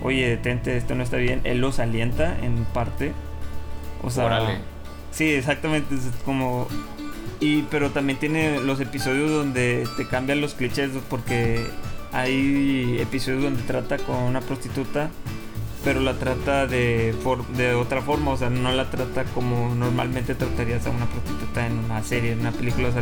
oye, 0.02 0.28
detente, 0.28 0.76
esto 0.78 0.96
no 0.96 1.04
está 1.04 1.18
bien. 1.18 1.42
Él 1.44 1.60
los 1.62 1.80
alienta 1.80 2.38
en 2.42 2.66
parte. 2.66 3.14
O 4.04 4.10
sea, 4.10 4.26
Órale. 4.26 4.58
sí, 5.12 5.30
exactamente, 5.32 5.96
es 5.96 6.02
como... 6.26 6.68
Y, 7.40 7.64
pero 7.72 7.90
también 7.90 8.20
tiene 8.20 8.60
los 8.62 8.80
episodios 8.80 9.30
donde 9.32 9.88
te 9.98 10.08
cambian 10.08 10.42
los 10.42 10.54
clichés 10.54 10.92
porque 11.10 11.66
hay 12.12 12.98
episodios 13.00 13.42
donde 13.44 13.64
trata 13.64 13.98
con 13.98 14.16
una 14.18 14.42
prostituta 14.42 15.10
pero 15.84 16.00
la 16.00 16.14
trata 16.14 16.68
de, 16.68 17.16
for- 17.24 17.44
de 17.48 17.74
otra 17.74 18.04
forma, 18.04 18.30
o 18.30 18.38
sea, 18.38 18.52
no 18.52 18.72
la 18.72 18.92
trata 18.92 19.24
como 19.34 19.74
normalmente 19.74 20.36
tratarías 20.36 20.86
a 20.86 20.92
una 20.92 21.08
prostituta 21.08 21.66
en 21.66 21.80
una 21.80 22.04
serie, 22.04 22.34
en 22.34 22.42
una 22.42 22.52
película, 22.52 22.90
o 22.90 22.92
sea, 22.92 23.02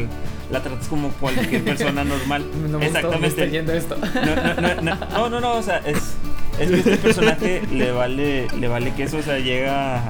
la 0.50 0.64
tratas 0.64 0.88
como 0.88 1.10
cualquier 1.10 1.62
persona 1.66 2.06
normal. 2.06 2.46
No 2.72 2.80
me 2.80 2.88
gustó, 2.90 3.20
me 3.20 3.28
está 3.28 3.44
Exactamente. 3.44 3.50
yendo 3.52 3.74
esto. 3.74 3.98
No, 3.98 4.62
no, 4.62 4.62
no, 4.62 4.82
no, 4.82 4.96
no, 5.12 5.30
no, 5.30 5.40
no, 5.42 5.52
o 5.56 5.62
sea, 5.62 5.80
es, 5.80 6.16
es 6.60 6.70
que 6.70 6.78
este 6.80 6.98
personaje 6.98 7.62
le 7.72 7.92
vale, 7.92 8.48
le 8.60 8.68
vale 8.68 8.94
que 8.94 9.04
eso, 9.04 9.18
o 9.18 9.22
sea, 9.22 9.40
llega, 9.40 10.02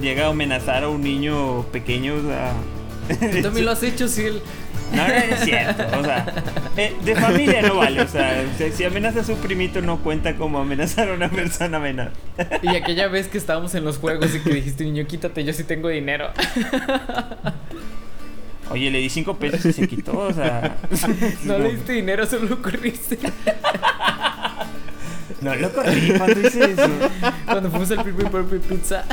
llega 0.00 0.26
a 0.26 0.30
amenazar 0.30 0.84
a 0.84 0.88
un 0.88 1.02
niño 1.02 1.62
pequeño, 1.72 2.14
o 2.16 2.22
sea. 2.22 2.52
Tú 3.32 3.42
también 3.42 3.64
lo 3.66 3.70
has 3.72 3.82
hecho, 3.82 4.08
sí. 4.08 4.22
el- 4.24 4.42
No, 4.92 5.02
no, 5.02 5.08
no 5.08 5.14
es 5.14 5.40
cierto. 5.44 5.82
O 5.98 6.04
sea, 6.04 6.26
eh, 6.76 6.94
de 7.04 7.16
familia 7.16 7.60
no 7.62 7.76
vale. 7.76 8.00
O 8.02 8.06
sea, 8.08 8.44
si- 8.72 8.84
amenaza 8.84 9.20
a 9.20 9.24
su 9.24 9.34
primito, 9.36 9.80
no 9.82 9.98
cuenta 9.98 10.36
como 10.36 10.58
amenazar 10.60 11.08
a 11.10 11.14
una 11.14 11.28
persona 11.28 11.78
menor. 11.80 12.12
Y 12.62 12.68
aquella 12.76 13.08
vez 13.08 13.26
que 13.28 13.36
estábamos 13.38 13.74
en 13.74 13.84
los 13.84 13.98
juegos 13.98 14.34
y 14.34 14.40
que 14.40 14.50
dijiste, 14.54 14.84
niño, 14.84 15.04
quítate, 15.06 15.42
yo 15.44 15.52
sí 15.52 15.64
tengo 15.64 15.88
dinero. 15.88 16.28
Oye, 18.70 18.90
le 18.90 18.98
di 18.98 19.08
cinco 19.08 19.36
pesos 19.36 19.64
y 19.66 19.72
se 19.72 19.86
quitó, 19.88 20.18
o 20.18 20.32
sea. 20.32 20.76
No 21.44 21.58
le 21.58 21.70
diste 21.74 21.92
dinero, 21.92 22.26
solo 22.26 22.46
lo 22.48 22.62
corriste. 22.62 23.18
No 25.40 25.54
lo 25.54 25.72
corrí 25.72 26.12
cuando 26.16 26.40
hice 26.40 26.72
eso. 26.72 26.88
Cuando 27.44 27.70
fuimos 27.70 27.90
al 27.90 28.02
Pipi 28.04 28.24
Purple 28.24 28.58
Pizza. 28.60 29.04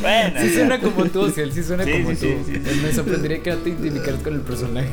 Bueno, 0.00 0.40
Sí 0.40 0.54
suena 0.54 0.78
como 0.80 1.04
tú, 1.06 1.22
o 1.22 1.30
sea, 1.30 1.42
él 1.44 1.52
sí 1.52 1.62
suena 1.64 1.84
Sí, 1.84 1.92
como 1.92 2.10
sí, 2.14 2.36
tú. 2.44 2.52
sí. 2.52 2.80
Me 2.82 2.92
sorprendería 2.92 3.42
que 3.42 3.50
no 3.50 3.56
te 3.56 3.70
identificaras 3.70 4.22
con 4.22 4.34
el 4.34 4.40
personaje. 4.40 4.88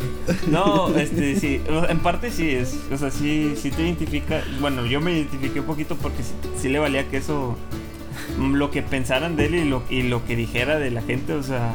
No, 0.50 0.94
este, 0.98 1.40
sí, 1.40 1.62
en 1.90 2.00
parte 2.00 2.32
sí 2.32 2.50
es, 2.50 2.76
o 2.92 2.98
sea, 2.98 3.12
sí, 3.12 3.54
sí 3.62 3.70
te 3.70 3.84
identifica, 3.84 4.42
bueno, 4.60 4.86
yo 4.88 5.00
me 5.00 5.14
identifiqué 5.14 5.60
un 5.60 5.66
poquito 5.68 5.96
porque 5.96 6.24
sí, 6.24 6.34
sí 6.60 6.70
le 6.70 6.80
valía 6.80 7.08
que 7.10 7.18
eso, 7.18 7.56
mm, 8.40 8.56
lo 8.56 8.72
que 8.72 8.82
pensaran 8.82 9.36
de 9.36 9.46
él 9.46 9.56
y 9.56 9.66
lo, 9.66 9.84
y 9.90 10.02
lo 10.02 10.26
que 10.26 10.36
dijera 10.36 10.80
de 10.80 10.90
la 10.90 11.02
gente, 11.04 11.34
o 11.34 11.44
sea, 11.44 11.74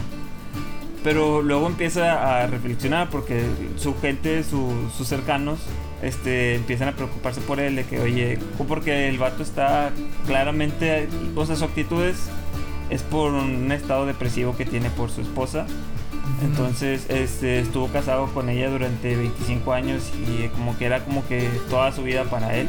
pero 1.04 1.42
luego 1.42 1.66
empieza 1.66 2.42
a 2.42 2.46
reflexionar 2.46 3.08
porque 3.10 3.44
su 3.76 3.98
gente, 4.00 4.42
su- 4.44 4.88
sus 4.96 5.08
cercanos, 5.08 5.58
este, 6.02 6.54
empiezan 6.56 6.88
a 6.88 6.92
preocuparse 6.92 7.40
por 7.40 7.60
él, 7.60 7.76
de 7.76 7.84
que, 7.84 8.00
oye, 8.00 8.38
porque 8.68 9.08
el 9.08 9.18
vato 9.18 9.42
está 9.42 9.90
claramente, 10.26 11.08
o 11.34 11.46
sea, 11.46 11.56
su 11.56 11.64
actitud 11.64 12.02
es, 12.04 13.02
por 13.10 13.32
un 13.32 13.72
estado 13.72 14.04
depresivo 14.06 14.54
que 14.56 14.64
tiene 14.66 14.90
por 14.90 15.10
su 15.10 15.22
esposa. 15.22 15.66
Entonces 16.44 17.06
este, 17.08 17.60
estuvo 17.60 17.88
casado 17.88 18.26
con 18.34 18.48
ella 18.48 18.68
durante 18.70 19.16
25 19.16 19.72
años 19.72 20.10
y 20.28 20.48
como 20.48 20.76
que 20.76 20.86
era 20.86 21.04
como 21.04 21.26
que 21.26 21.48
toda 21.70 21.92
su 21.92 22.02
vida 22.02 22.24
para 22.24 22.54
él. 22.56 22.68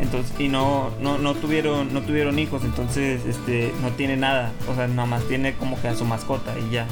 Entonces, 0.00 0.32
y 0.38 0.48
no, 0.48 0.90
no, 1.00 1.16
no 1.16 1.34
tuvieron, 1.34 1.94
no 1.94 2.02
tuvieron 2.02 2.38
hijos, 2.38 2.62
entonces 2.64 3.24
este, 3.26 3.72
no 3.80 3.90
tiene 3.90 4.16
nada. 4.16 4.52
O 4.70 4.74
sea, 4.74 4.88
nada 4.88 5.06
más 5.06 5.24
tiene 5.26 5.54
como 5.54 5.80
que 5.80 5.88
a 5.88 5.94
su 5.96 6.04
mascota 6.04 6.52
y 6.58 6.70
ya. 6.74 6.86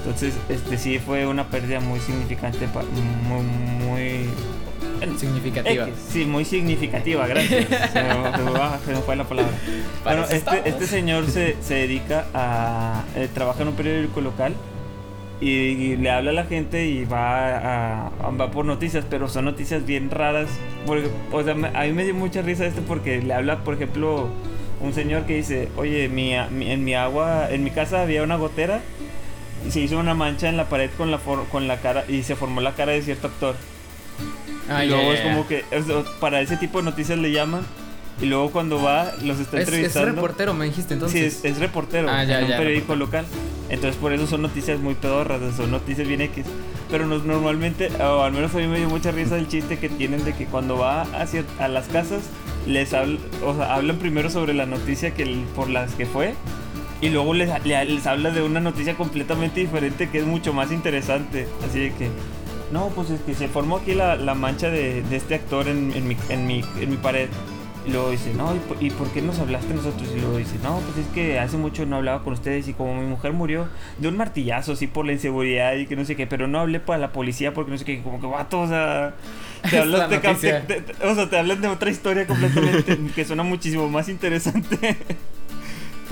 Entonces, 0.00 0.34
este 0.48 0.78
sí 0.78 0.98
fue 0.98 1.26
una 1.26 1.44
pérdida 1.48 1.80
muy 1.80 2.00
significante, 2.00 2.66
muy, 3.28 3.42
muy 3.86 4.20
Significativa. 5.18 5.88
X, 5.88 5.94
sí, 6.10 6.24
muy 6.26 6.44
significativa, 6.44 7.26
gracias. 7.26 7.66
se, 7.92 8.02
me, 8.02 8.94
se 8.96 9.02
fue 9.02 9.16
la 9.16 9.24
palabra. 9.24 9.52
Bueno, 10.04 10.24
este, 10.30 10.68
este 10.68 10.86
señor 10.86 11.26
se, 11.26 11.56
se 11.62 11.74
dedica 11.74 12.26
a. 12.34 13.04
eh, 13.16 13.28
trabaja 13.32 13.62
en 13.62 13.68
un 13.68 13.74
periódico 13.74 14.20
local 14.20 14.52
y, 15.40 15.48
y 15.48 15.96
le 15.96 16.10
habla 16.10 16.30
a 16.32 16.34
la 16.34 16.44
gente 16.44 16.86
y 16.86 17.04
va 17.06 17.48
a, 17.56 18.06
a- 18.08 18.30
va 18.30 18.50
por 18.50 18.66
noticias, 18.66 19.04
pero 19.08 19.26
son 19.28 19.46
noticias 19.46 19.86
bien 19.86 20.10
raras. 20.10 20.48
Porque, 20.86 21.08
o 21.32 21.42
sea, 21.42 21.52
a 21.54 21.84
mí 21.84 21.92
me 21.92 22.04
dio 22.04 22.14
mucha 22.14 22.42
risa 22.42 22.66
esto 22.66 22.82
porque 22.86 23.22
le 23.22 23.32
habla, 23.32 23.58
por 23.64 23.74
ejemplo, 23.74 24.28
un 24.82 24.92
señor 24.92 25.22
que 25.24 25.36
dice: 25.36 25.68
Oye, 25.78 26.08
mi, 26.10 26.32
mi- 26.50 26.70
en 26.70 26.84
mi 26.84 26.94
agua, 26.94 27.48
en 27.50 27.64
mi 27.64 27.70
casa 27.70 28.02
había 28.02 28.22
una 28.22 28.36
gotera 28.36 28.80
y 29.66 29.70
se 29.70 29.80
hizo 29.80 29.98
una 29.98 30.14
mancha 30.14 30.48
en 30.48 30.56
la 30.56 30.68
pared 30.68 30.90
con 30.96 31.10
la, 31.10 31.18
for- 31.18 31.46
con 31.48 31.68
la 31.68 31.78
cara 31.80 32.04
y 32.08 32.22
se 32.22 32.36
formó 32.36 32.60
la 32.60 32.72
cara 32.74 32.92
de 32.92 33.02
cierto 33.02 33.26
actor. 33.28 33.54
Ah, 34.68 34.84
y 34.84 34.88
luego 34.88 35.12
ya, 35.12 35.18
es 35.18 35.20
como 35.22 35.46
que 35.48 35.64
sea, 35.70 36.02
para 36.20 36.40
ese 36.40 36.56
tipo 36.56 36.78
de 36.78 36.84
noticias 36.84 37.18
le 37.18 37.32
llaman 37.32 37.62
y 38.20 38.26
luego 38.26 38.50
cuando 38.50 38.82
va 38.82 39.12
los 39.24 39.40
está 39.40 39.56
Es, 39.56 39.62
es 39.62 39.68
entrevistando. 39.68 40.12
reportero, 40.12 40.54
me 40.54 40.66
dijiste 40.66 40.94
entonces. 40.94 41.32
Sí, 41.34 41.46
es, 41.48 41.52
es 41.54 41.58
reportero 41.58 42.08
Ah, 42.10 42.22
ya, 42.24 42.38
en 42.38 42.44
un 42.44 42.50
ya, 42.50 42.56
periódico 42.58 42.94
local. 42.94 43.24
Entonces 43.68 43.96
por 44.00 44.12
eso 44.12 44.26
son 44.26 44.42
noticias 44.42 44.78
muy 44.80 44.94
pedorras, 44.94 45.40
son 45.56 45.70
noticias 45.70 46.06
bien 46.06 46.20
X. 46.22 46.44
Pero 46.90 47.06
nos, 47.06 47.24
normalmente, 47.24 47.88
o 48.02 48.22
al 48.22 48.32
menos 48.32 48.52
a 48.54 48.58
mí 48.58 48.66
me 48.66 48.78
dio 48.78 48.88
mucha 48.88 49.10
risa 49.12 49.36
el 49.38 49.46
chiste 49.48 49.78
que 49.78 49.88
tienen 49.88 50.24
de 50.24 50.34
que 50.34 50.46
cuando 50.46 50.76
va 50.76 51.02
hacia, 51.02 51.44
a 51.60 51.68
las 51.68 51.86
casas, 51.86 52.22
les 52.66 52.92
habl- 52.92 53.18
o 53.44 53.54
sea, 53.56 53.74
hablan 53.74 53.96
primero 53.98 54.28
sobre 54.28 54.54
la 54.54 54.66
noticia 54.66 55.14
que 55.14 55.22
el- 55.22 55.44
por 55.54 55.70
las 55.70 55.92
que 55.94 56.04
fue. 56.06 56.34
Y 57.00 57.08
luego 57.08 57.32
les, 57.34 57.48
le- 57.64 57.84
les 57.86 58.06
habla 58.06 58.30
de 58.30 58.42
una 58.42 58.60
noticia 58.60 58.96
completamente 58.96 59.60
diferente 59.60 60.10
que 60.10 60.18
es 60.18 60.26
mucho 60.26 60.52
más 60.52 60.70
interesante. 60.70 61.56
Así 61.66 61.80
de 61.80 61.94
que, 61.94 62.10
no, 62.70 62.88
pues 62.90 63.10
es 63.10 63.22
que 63.22 63.34
se 63.34 63.48
formó 63.48 63.78
aquí 63.78 63.94
la, 63.94 64.16
la 64.16 64.34
mancha 64.34 64.70
de, 64.70 65.02
de 65.02 65.16
este 65.16 65.34
actor 65.34 65.68
en, 65.68 65.92
en 65.94 66.06
mi, 66.08 66.16
en, 66.28 66.46
mi, 66.46 66.62
en 66.78 66.90
mi 66.90 66.96
pared. 66.98 67.30
Y 67.86 67.92
luego 67.92 68.10
dice, 68.10 68.34
no, 68.34 68.54
¿y 68.54 68.58
por, 68.58 68.82
¿y 68.82 68.90
por 68.90 69.10
qué 69.10 69.22
nos 69.22 69.38
hablaste 69.38 69.72
nosotros? 69.72 70.12
Y 70.14 70.20
luego 70.20 70.36
dice, 70.36 70.58
no, 70.62 70.80
pues 70.80 70.98
es 70.98 71.06
que 71.08 71.38
hace 71.38 71.56
mucho 71.56 71.86
no 71.86 71.96
hablaba 71.96 72.22
con 72.22 72.34
ustedes 72.34 72.68
y 72.68 72.74
como 72.74 72.94
mi 73.00 73.06
mujer 73.06 73.32
murió 73.32 73.70
de 73.96 74.08
un 74.08 74.18
martillazo, 74.18 74.72
así 74.72 74.86
por 74.86 75.06
la 75.06 75.12
inseguridad 75.12 75.74
y 75.76 75.86
que 75.86 75.96
no 75.96 76.04
sé 76.04 76.14
qué, 76.14 76.26
pero 76.26 76.46
no 76.46 76.60
hablé 76.60 76.80
para 76.80 76.98
la 76.98 77.12
policía 77.12 77.54
porque 77.54 77.70
no 77.72 77.78
sé 77.78 77.86
qué, 77.86 78.02
como 78.02 78.20
que 78.20 78.26
vato, 78.26 78.60
o 78.60 78.68
sea, 78.68 79.14
te 79.70 79.78
Es 79.78 79.82
hablas 79.82 80.00
la 80.00 80.08
de, 80.08 80.18
te- 80.18 80.82
te- 80.82 81.06
o 81.06 81.14
sea, 81.14 81.30
te 81.30 81.38
hablan 81.38 81.62
de 81.62 81.68
otra 81.68 81.90
historia 81.90 82.26
completamente 82.26 82.98
que 83.14 83.24
suena 83.24 83.42
muchísimo 83.44 83.88
más 83.88 84.08
interesante. 84.10 84.98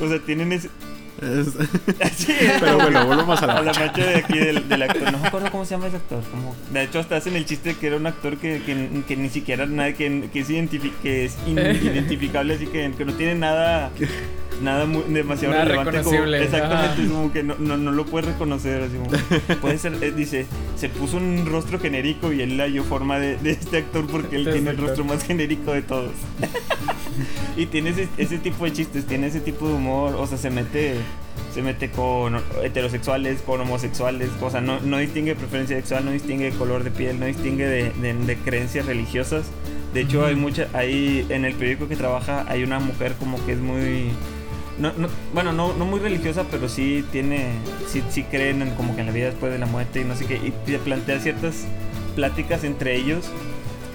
o 0.00 0.08
sea, 0.08 0.18
tienen 0.20 0.52
ese... 0.52 0.70
Es- 1.20 1.48
Sí, 2.16 2.34
Pero 2.60 2.76
bueno, 2.78 3.06
volvamos 3.06 3.42
a 3.42 3.46
la 3.46 3.52
a 3.54 3.62
la 3.62 3.72
mancha. 3.72 4.04
de 4.04 4.16
aquí 4.16 4.38
del, 4.38 4.68
del 4.68 4.82
actor. 4.82 5.10
No 5.12 5.18
me 5.18 5.28
acuerdo 5.28 5.48
cómo 5.52 5.64
se 5.64 5.72
llama 5.74 5.86
ese 5.88 5.96
actor. 5.96 6.22
Como, 6.30 6.54
de 6.72 6.82
hecho, 6.82 6.98
hasta 7.00 7.16
hacen 7.16 7.36
el 7.36 7.44
chiste 7.44 7.74
que 7.76 7.86
era 7.88 7.96
un 7.96 8.06
actor 8.06 8.36
que, 8.36 8.62
que, 8.62 9.02
que 9.06 9.16
ni 9.16 9.28
siquiera 9.28 9.66
nadie 9.66 9.94
que, 9.94 10.28
que 10.32 10.40
es, 10.40 10.50
identifi- 10.50 10.92
que 11.02 11.24
es 11.24 11.36
inidentificable, 11.46 12.54
así 12.56 12.66
que, 12.66 12.92
que 12.96 13.04
no 13.04 13.12
tiene 13.14 13.34
nada 13.34 13.90
nada 14.62 14.86
muy, 14.86 15.02
demasiado 15.08 15.54
Nada 15.54 15.66
relevante. 15.66 16.02
Como, 16.02 16.24
exactamente, 16.34 17.02
es 17.02 17.08
como 17.10 17.32
que 17.32 17.42
no, 17.44 17.54
no, 17.60 17.76
no 17.76 17.92
lo 17.92 18.04
puedes 18.06 18.28
reconocer. 18.28 18.82
Así 18.82 18.96
como, 18.96 19.56
puede 19.60 19.78
ser, 19.78 19.94
eh, 20.02 20.10
dice, 20.10 20.46
se 20.76 20.88
puso 20.88 21.16
un 21.16 21.46
rostro 21.46 21.78
genérico 21.78 22.32
y 22.32 22.42
él 22.42 22.56
le 22.56 22.68
dio 22.70 22.82
forma 22.84 23.18
de, 23.20 23.36
de 23.36 23.50
este 23.52 23.78
actor 23.78 24.06
porque 24.08 24.34
él 24.36 24.44
tiene 24.44 24.58
este 24.58 24.70
el 24.70 24.76
rostro 24.78 25.04
más 25.04 25.22
genérico 25.24 25.72
de 25.72 25.82
todos. 25.82 26.10
y 27.56 27.66
tiene 27.66 27.90
ese, 27.90 28.08
ese 28.16 28.38
tipo 28.38 28.64
de 28.64 28.72
chistes, 28.72 29.04
tiene 29.06 29.28
ese 29.28 29.40
tipo 29.40 29.68
de 29.68 29.74
humor, 29.74 30.14
o 30.16 30.26
sea, 30.26 30.38
se 30.38 30.50
mete 30.50 30.94
se 31.52 31.62
mete 31.62 31.90
con 31.90 32.40
heterosexuales, 32.62 33.40
con 33.42 33.60
homosexuales, 33.60 34.28
o 34.40 34.50
sea, 34.50 34.60
no, 34.60 34.80
no 34.80 34.98
distingue 34.98 35.34
preferencia 35.34 35.76
sexual, 35.76 36.04
no 36.04 36.10
distingue 36.10 36.50
color 36.50 36.84
de 36.84 36.90
piel, 36.90 37.18
no 37.18 37.26
distingue 37.26 37.66
de, 37.66 37.90
de- 37.90 38.14
de 38.14 38.36
creencias 38.36 38.86
religiosas. 38.86 39.46
De 39.94 40.02
hecho, 40.02 40.24
hay 40.26 40.34
mucha, 40.36 40.68
hay 40.74 41.26
en 41.30 41.44
el 41.46 41.54
periódico 41.54 41.88
que 41.88 41.96
trabaja 41.96 42.44
hay 42.48 42.62
una 42.62 42.78
mujer 42.78 43.14
como 43.18 43.44
que 43.46 43.52
es 43.52 43.58
muy 43.58 44.10
no, 44.78 44.92
no- 44.92 45.08
bueno, 45.34 45.52
no, 45.52 45.72
no 45.72 45.86
muy 45.86 45.98
religiosa, 45.98 46.44
pero 46.50 46.68
sí 46.68 47.04
tiene, 47.10 47.46
sí, 47.88 48.02
sí 48.10 48.22
creen 48.24 48.62
en 48.62 48.70
como 48.74 48.94
que 48.94 49.00
en 49.00 49.06
la 49.06 49.12
vida 49.12 49.26
después 49.26 49.50
de 49.50 49.58
la 49.58 49.66
muerte 49.66 50.00
y 50.02 50.04
no 50.04 50.14
sé 50.14 50.26
qué, 50.26 50.36
y 50.36 50.52
te 50.66 50.78
plantea 50.78 51.18
ciertas 51.20 51.64
pláticas 52.14 52.62
entre 52.64 52.94
ellos, 52.96 53.28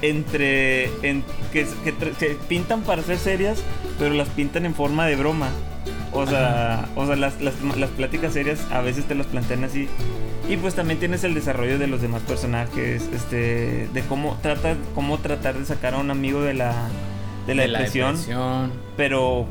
entre, 0.02 0.86
en, 1.08 1.24
que, 1.54 1.66
que 1.86 1.94
que 2.20 2.38
pintan 2.50 2.82
para 2.82 3.02
ser 3.04 3.18
serias, 3.18 3.64
pero 4.00 4.14
las 4.14 4.28
pintan 4.30 4.66
en 4.66 4.76
forma 4.76 5.06
de 5.08 5.16
broma. 5.16 5.50
O 6.14 6.28
sea, 6.28 6.88
o 6.96 7.06
sea 7.06 7.16
las, 7.16 7.42
las, 7.42 7.56
las 7.62 7.90
pláticas 7.92 8.34
serias 8.34 8.66
a 8.72 8.82
veces 8.82 9.06
te 9.06 9.16
las 9.16 9.28
plantean 9.28 9.64
así. 9.64 9.88
Y 10.48 10.58
pues 10.58 10.76
también 10.76 11.00
tienes 11.00 11.24
el 11.24 11.34
desarrollo 11.34 11.80
de 11.80 11.88
los 11.88 12.02
demás 12.02 12.22
personajes, 12.24 13.10
este, 13.14 13.88
de 13.94 14.02
cómo 14.10 14.38
trata, 14.42 14.76
cómo 14.94 15.18
tratar 15.20 15.58
de 15.58 15.66
sacar 15.66 15.94
a 15.94 16.00
un 16.00 16.12
amigo 16.12 16.42
de 16.42 16.54
la, 16.54 16.74
de 17.48 17.56
la 17.56 17.64
depresión 17.64 18.18
depresión. 18.18 18.72
pero 18.98 19.46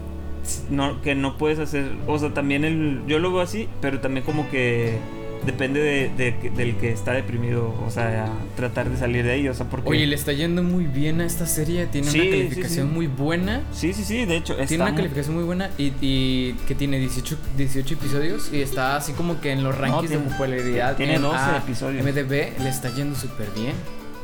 no, 0.70 1.01
que 1.01 1.14
no 1.14 1.38
puedes 1.38 1.59
hacer, 1.59 1.92
o 2.07 2.18
sea, 2.18 2.35
también 2.35 2.64
el, 2.64 3.03
yo 3.07 3.18
lo 3.18 3.33
veo 3.33 3.40
así, 3.40 3.68
pero 3.81 4.01
también 4.01 4.27
como 4.27 4.51
que 4.51 4.98
depende 5.46 5.81
de, 5.81 6.11
de- 6.16 6.50
del 6.50 6.76
que 6.76 6.92
está 6.92 7.12
deprimido, 7.12 7.74
o 7.87 7.90
sea, 7.90 8.28
tratar 8.57 8.88
de 8.90 8.96
salir 8.96 9.24
de 9.24 9.33
ahí, 9.33 9.48
o 9.48 9.55
sea, 9.55 9.66
porque... 9.68 9.88
Oye, 9.88 10.07
le 10.07 10.14
está 10.14 10.33
yendo 10.33 10.62
muy 10.62 10.85
bien 10.87 11.20
a 11.20 11.24
esta 11.26 11.46
serie. 11.46 11.87
Tiene 11.87 12.09
Sí, 12.11 12.20
una 12.20 12.31
calificación 12.31 12.88
sí. 12.88 12.94
muy 12.94 13.07
buena. 13.07 13.62
Sí, 13.72 13.92
sí, 13.92 14.05
sí, 14.05 14.24
de 14.24 14.37
hecho, 14.37 14.52
está 14.55 14.66
Tiene 14.66 14.83
una 14.85 14.92
muy- 14.92 14.96
calificación 14.98 15.35
muy 15.37 15.44
buena 15.44 15.70
y, 15.78 15.92
y 16.00 16.52
que 16.68 16.74
tiene 16.74 16.98
18, 16.98 17.37
18 17.57 17.94
episodios 17.94 18.50
y 18.52 18.61
está 18.62 18.96
así 18.96 19.12
como 19.12 19.40
que 19.40 19.52
en 19.52 19.62
los 19.64 19.76
rankings 19.76 20.09
tiene- 20.11 20.24
de 20.24 20.31
popularidad. 20.31 20.96
tiene 20.96 21.14
en 21.16 21.22
12 21.22 21.37
A- 21.38 21.57
episodios. 21.59 22.05
MDB 22.05 22.59
le 22.62 22.68
está 22.68 22.90
yendo 22.94 23.16
súper 23.16 23.48
bien. 23.55 23.72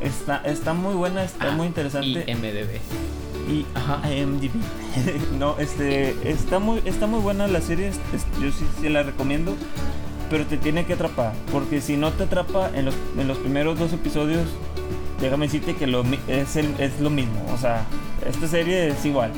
está, 0.00 0.37
está 0.44 0.74
muy 0.74 0.94
buena, 0.94 1.24
está 1.24 1.48
Ah, 1.48 1.52
muy 1.52 1.64
Y 1.66 1.68
interesante. 1.68 2.24
MDB. 2.35 2.78
Y, 3.50 3.66
Ajá. 3.74 4.02
IMDb. 4.14 4.50
no, 5.38 5.59
este, 5.59 6.14
está 6.31 6.59
muy, 6.59 6.83
está 6.85 7.07
muy 7.07 7.20
buena 7.20 7.48
la 7.48 7.61
serie, 7.62 7.90
yo 8.40 8.52
sí, 8.52 8.64
sí 8.81 8.88
la 8.90 9.02
recomiendo, 9.02 9.57
pero 10.31 10.45
te 10.47 10.57
tiene 10.59 10.85
que 10.85 10.95
atrapar, 10.95 11.33
porque 11.53 11.81
si 11.81 11.97
no 11.97 12.12
te 12.12 12.25
atrapa 12.25 12.71
en 12.75 12.85
los, 12.87 12.95
en 13.19 13.29
los 13.29 13.38
primeros 13.38 13.79
dos 13.79 13.93
episodios, 13.93 14.47
déjame 15.21 15.47
decirte 15.47 15.75
que 15.75 15.87
lo, 15.87 16.05
es, 16.29 16.57
el- 16.57 16.75
es 16.79 17.01
lo 17.01 17.11
mismo, 17.11 17.45
o 17.53 17.59
sea, 17.59 17.85
esta 18.29 18.47
serie 18.47 18.88
es 18.88 19.05
igual. 19.05 19.31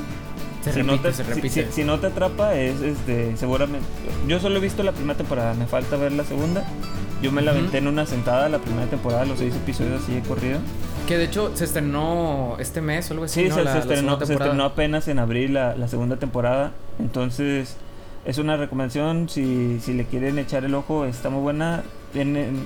Se 0.64 0.72
si, 0.72 0.82
repite, 0.82 0.96
no 0.96 1.02
te, 1.02 1.12
se 1.14 1.22
repite. 1.22 1.48
si- 1.66 1.72
si 1.72 1.84
no 1.84 1.98
te 2.00 2.08
atrapa, 2.08 2.54
es 2.54 2.82
este, 2.82 3.34
seguramente. 3.36 3.86
Yo 4.28 4.38
solo 4.40 4.56
he 4.58 4.60
visto 4.60 4.82
la 4.82 4.92
primera 4.92 5.16
temporada, 5.16 5.54
me 5.54 5.66
falta 5.66 5.96
ver 5.96 6.12
la 6.12 6.24
segunda. 6.24 6.64
Yo 7.22 7.32
me 7.32 7.42
la 7.42 7.50
aventé 7.50 7.78
en 7.78 7.86
una 7.86 8.06
sentada 8.06 8.48
la 8.48 8.58
primera 8.58 8.86
temporada, 8.88 9.24
los 9.26 9.38
seis 9.38 9.54
episodios 9.54 10.02
así 10.02 10.16
he 10.16 10.20
corrido. 10.22 10.58
Que 11.06 11.18
de 11.18 11.24
hecho 11.24 11.50
se 11.54 11.64
estrenó 11.64 12.56
este 12.58 12.80
mes 12.80 13.10
o 13.10 13.14
algo 13.14 13.24
así. 13.26 13.42
Sí, 13.42 13.48
¿no? 13.48 13.54
se, 13.56 13.64
La- 13.64 13.70
se 13.72 13.76
la 13.78 13.82
estrenó, 13.84 14.26
se 14.26 14.32
estrenó 14.34 14.64
apenas 14.64 15.06
en 15.08 15.18
abril 15.18 15.54
la, 15.54 15.74
la 15.76 15.86
segunda 15.88 16.16
temporada. 16.16 16.72
Entonces, 16.98 17.76
es 18.24 18.38
una 18.38 18.56
recomendación. 18.56 19.28
Si, 19.28 19.78
si 19.80 19.92
le 19.94 20.04
quieren 20.04 20.38
echar 20.38 20.64
el 20.64 20.74
ojo, 20.74 21.04
está 21.06 21.30
muy 21.30 21.42
buena. 21.42 21.82
Tienen- 22.12 22.64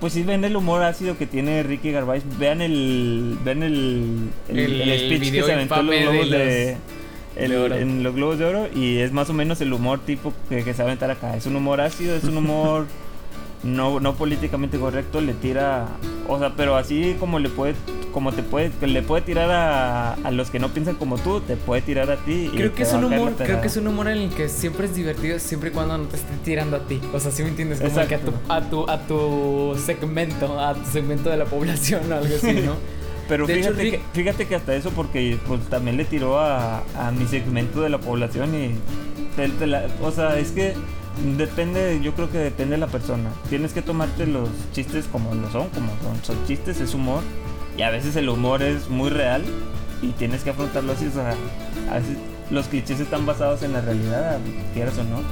pues 0.00 0.14
sí, 0.14 0.24
ven 0.24 0.44
el 0.44 0.56
humor 0.56 0.82
ácido 0.82 1.16
que 1.16 1.26
tiene 1.26 1.62
Ricky 1.62 1.90
Gervais. 1.92 2.24
Vean 2.38 2.60
el, 2.60 3.38
vean 3.44 3.62
el, 3.62 4.30
el, 4.48 4.58
El 4.58 4.80
el 4.90 4.98
speech 5.18 5.32
que 5.32 5.42
se 5.44 5.52
aventó 5.52 5.80
en 5.80 5.86
los 5.86 5.94
de 5.94 6.00
globos 6.02 6.30
de, 6.30 6.76
el- 7.36 7.50
De 7.50 7.58
oro. 7.58 7.74
en 7.76 8.02
los 8.02 8.14
globos 8.14 8.38
de 8.38 8.44
oro 8.44 8.68
y 8.74 8.98
es 8.98 9.12
más 9.12 9.30
o 9.30 9.32
menos 9.32 9.60
el 9.60 9.72
humor 9.72 10.00
tipo 10.00 10.32
que, 10.48 10.64
que 10.64 10.74
se 10.74 10.78
va 10.82 10.88
a 10.88 10.92
aventar 10.92 11.10
acá. 11.12 11.36
Es 11.36 11.46
un 11.46 11.54
humor 11.56 11.80
ácido, 11.80 12.16
es 12.16 12.24
un 12.24 12.36
humor 12.36 12.86
no, 13.62 14.00
no 14.00 14.14
políticamente 14.14 14.76
correcto, 14.78 15.20
le 15.20 15.34
tira, 15.34 15.86
o 16.28 16.36
sea, 16.40 16.52
pero 16.56 16.74
así 16.76 17.14
como 17.20 17.38
le 17.38 17.48
puede, 17.48 17.74
como 18.12 18.32
te 18.32 18.42
puede, 18.42 18.70
le 18.86 19.02
puede 19.02 19.22
tirar 19.22 19.50
a, 19.50 20.12
a 20.14 20.30
los 20.30 20.50
que 20.50 20.58
no 20.58 20.68
piensan 20.68 20.94
como 20.96 21.18
tú, 21.18 21.40
te 21.40 21.56
puede 21.56 21.82
tirar 21.82 22.10
a 22.10 22.16
ti. 22.16 22.50
Creo 22.54 22.74
que 22.74 22.82
es 22.84 22.92
un 22.92 23.04
humor, 23.04 23.32
creo 23.36 23.60
que 23.60 23.66
es 23.66 23.76
un 23.76 23.86
humor 23.88 24.08
en 24.08 24.18
el 24.18 24.30
que 24.30 24.48
siempre 24.48 24.86
es 24.86 24.94
divertido 24.94 25.38
siempre 25.38 25.70
y 25.70 25.72
cuando 25.72 25.98
no 25.98 26.04
te 26.04 26.16
estén 26.16 26.38
tirando 26.40 26.76
a 26.76 26.80
ti. 26.86 27.00
O 27.12 27.18
sea, 27.20 27.30
¿sí 27.32 27.42
me 27.42 27.48
entiendes? 27.48 27.80
Como 27.80 28.06
que 28.06 28.14
a 28.14 28.20
tu, 28.20 28.32
a 28.48 28.60
tu 28.60 28.90
a 28.90 28.98
tu 29.06 29.76
segmento, 29.84 30.60
a 30.60 30.74
tu 30.74 30.90
segmento 30.90 31.30
de 31.30 31.36
la 31.38 31.44
población 31.46 32.12
o 32.12 32.16
algo 32.16 32.34
así, 32.36 32.52
¿no? 32.52 32.74
Pero 33.28 33.46
De 33.46 33.54
fíjate, 33.54 33.90
que, 33.92 34.00
fíjate 34.12 34.46
que 34.46 34.54
hasta 34.56 34.74
eso, 34.74 34.90
porque 34.90 35.38
pues, 35.46 35.60
también 35.70 35.96
le 35.96 36.04
tiró 36.04 36.38
a, 36.40 36.82
a 36.98 37.10
mi 37.12 37.24
segmento 37.26 37.80
de 37.80 37.88
la 37.88 37.98
población 37.98 38.54
y. 38.54 38.74
te- 39.36 39.48
te 39.48 39.66
la- 39.66 39.86
o 40.02 40.10
sea, 40.10 40.38
es 40.38 40.50
que 40.50 40.74
depende, 41.36 42.00
yo 42.02 42.14
creo 42.14 42.30
que 42.30 42.38
depende 42.38 42.72
de 42.74 42.78
la 42.78 42.88
persona. 42.88 43.30
Tienes 43.48 43.72
que 43.72 43.80
tomarte 43.82 44.26
los 44.26 44.48
chistes 44.72 45.06
como 45.10 45.34
lo 45.34 45.50
son, 45.50 45.68
como 45.68 45.92
son, 46.02 46.22
son 46.24 46.46
chistes, 46.46 46.80
es 46.80 46.94
humor. 46.94 47.22
Y 47.76 47.82
a 47.82 47.90
veces 47.90 48.16
el 48.16 48.28
humor 48.28 48.62
es 48.62 48.88
muy 48.88 49.10
real 49.10 49.42
y 50.02 50.08
tienes 50.08 50.42
que 50.42 50.50
afrontarlo 50.50 50.92
así. 50.92 51.06
O 51.06 51.12
sea, 51.12 51.34
a 51.90 51.94
veces 51.94 52.16
los 52.50 52.66
clichés 52.66 53.00
están 53.00 53.24
basados 53.24 53.62
en 53.62 53.72
la 53.72 53.80
realidad, 53.80 54.38
quieras 54.74 54.98
o 54.98 55.04
no. 55.04 55.22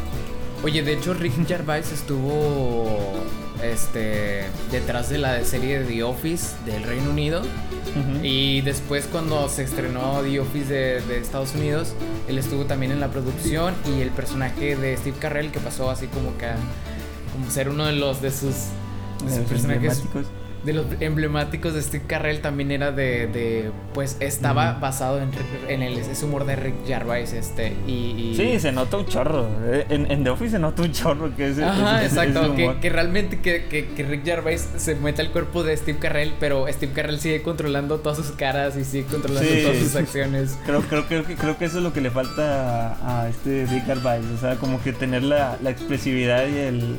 Oye, 0.63 0.83
de 0.83 0.93
hecho 0.93 1.15
Rick 1.15 1.47
Gervais 1.47 1.91
estuvo 1.91 2.87
este 3.63 4.45
detrás 4.71 5.11
de 5.11 5.19
la 5.19 5.45
serie 5.45 5.81
de 5.81 5.85
The 5.87 6.03
Office 6.03 6.55
del 6.65 6.83
Reino 6.83 7.11
Unido 7.11 7.43
y 8.23 8.61
después 8.63 9.07
cuando 9.07 9.49
se 9.49 9.65
estrenó 9.65 10.21
The 10.23 10.41
Office 10.41 10.73
de, 10.73 11.01
de 11.03 11.19
Estados 11.19 11.55
Unidos, 11.55 11.95
él 12.29 12.39
estuvo 12.39 12.65
también 12.65 12.93
en 12.93 13.01
la 13.01 13.09
producción 13.09 13.75
y 13.87 14.01
el 14.01 14.11
personaje 14.11 14.77
de 14.77 14.97
Steve 14.97 15.17
Carrell 15.19 15.51
que 15.51 15.61
pasó 15.61 15.91
así 15.91 16.07
como 16.07 16.37
que 16.39 16.47
a 16.47 16.57
como 17.33 17.51
ser 17.51 17.69
uno 17.69 17.87
de 17.87 17.93
los 17.93 18.21
de 18.21 18.31
sus, 18.31 18.55
de 19.25 19.37
sus 19.37 19.45
personajes. 19.47 20.03
De 20.65 20.73
los 20.75 20.85
emblemáticos 21.01 21.73
de 21.75 21.81
Steve 21.83 22.05
Carrell 22.07 22.41
también 22.41 22.71
era 22.71 22.93
de, 22.93 23.27
de 23.29 23.71
pues 23.95 24.17
estaba 24.21 24.75
basado 24.75 25.19
en, 25.21 25.31
en 25.69 25.83
el 25.83 25.99
ese 25.99 26.25
humor 26.27 26.45
de 26.45 26.55
Rick 26.57 26.75
Gervais 26.87 27.33
este 27.33 27.75
y, 27.87 27.93
y- 27.93 28.35
Sí, 28.37 28.61
se 28.61 28.71
nota 28.71 28.99
un 28.99 29.07
chorro. 29.07 29.49
eh, 29.65 29.87
En, 29.89 30.11
en 30.11 30.23
The 30.23 30.31
Office 30.31 30.51
se 30.53 30.59
nota 30.59 30.83
un 30.83 30.93
chorro 30.93 31.35
que 31.35 31.49
es 31.49 31.59
Ajá, 31.59 32.01
es- 32.05 32.13
es- 32.13 32.19
es 32.19 32.19
exacto, 32.29 32.55
que, 32.81 32.91
realmente 32.91 33.41
que, 33.41 33.65
que, 33.71 33.89
que 33.89 34.03
Rick 34.05 34.25
Gervais 34.25 34.69
se 34.77 34.95
mete 34.97 35.23
al 35.23 35.31
cuerpo 35.31 35.63
de 35.63 35.77
Steve 35.77 35.99
Carrell, 35.99 36.35
pero 36.39 36.67
Steve 36.69 36.93
Carrell 36.95 37.19
sigue 37.21 37.43
controlando 37.43 37.99
todas 38.01 38.19
sus 38.19 38.31
caras 38.33 38.77
y 38.77 38.85
sigue 38.85 39.05
controlando 39.07 39.49
Sí. 39.51 39.63
todas 39.63 39.79
sus 39.79 39.97
acciones. 39.97 40.59
Creo, 40.67 40.83
creo, 40.83 41.07
creo, 41.07 41.25
que, 41.25 41.35
creo 41.37 41.57
que 41.59 41.65
eso 41.65 41.79
es 41.79 41.85
lo 41.85 41.93
que 41.93 42.01
le 42.03 42.11
falta 42.11 42.97
a, 42.97 43.23
a 43.23 43.29
este 43.31 43.67
Rick 43.67 43.87
Gervais, 43.87 44.25
o 44.37 44.39
sea, 44.39 44.57
como 44.57 44.83
que 44.83 44.93
tener 44.93 45.23
la, 45.23 45.57
la 45.63 45.71
expresividad 45.71 46.47
y 46.47 46.59
el 46.59 46.99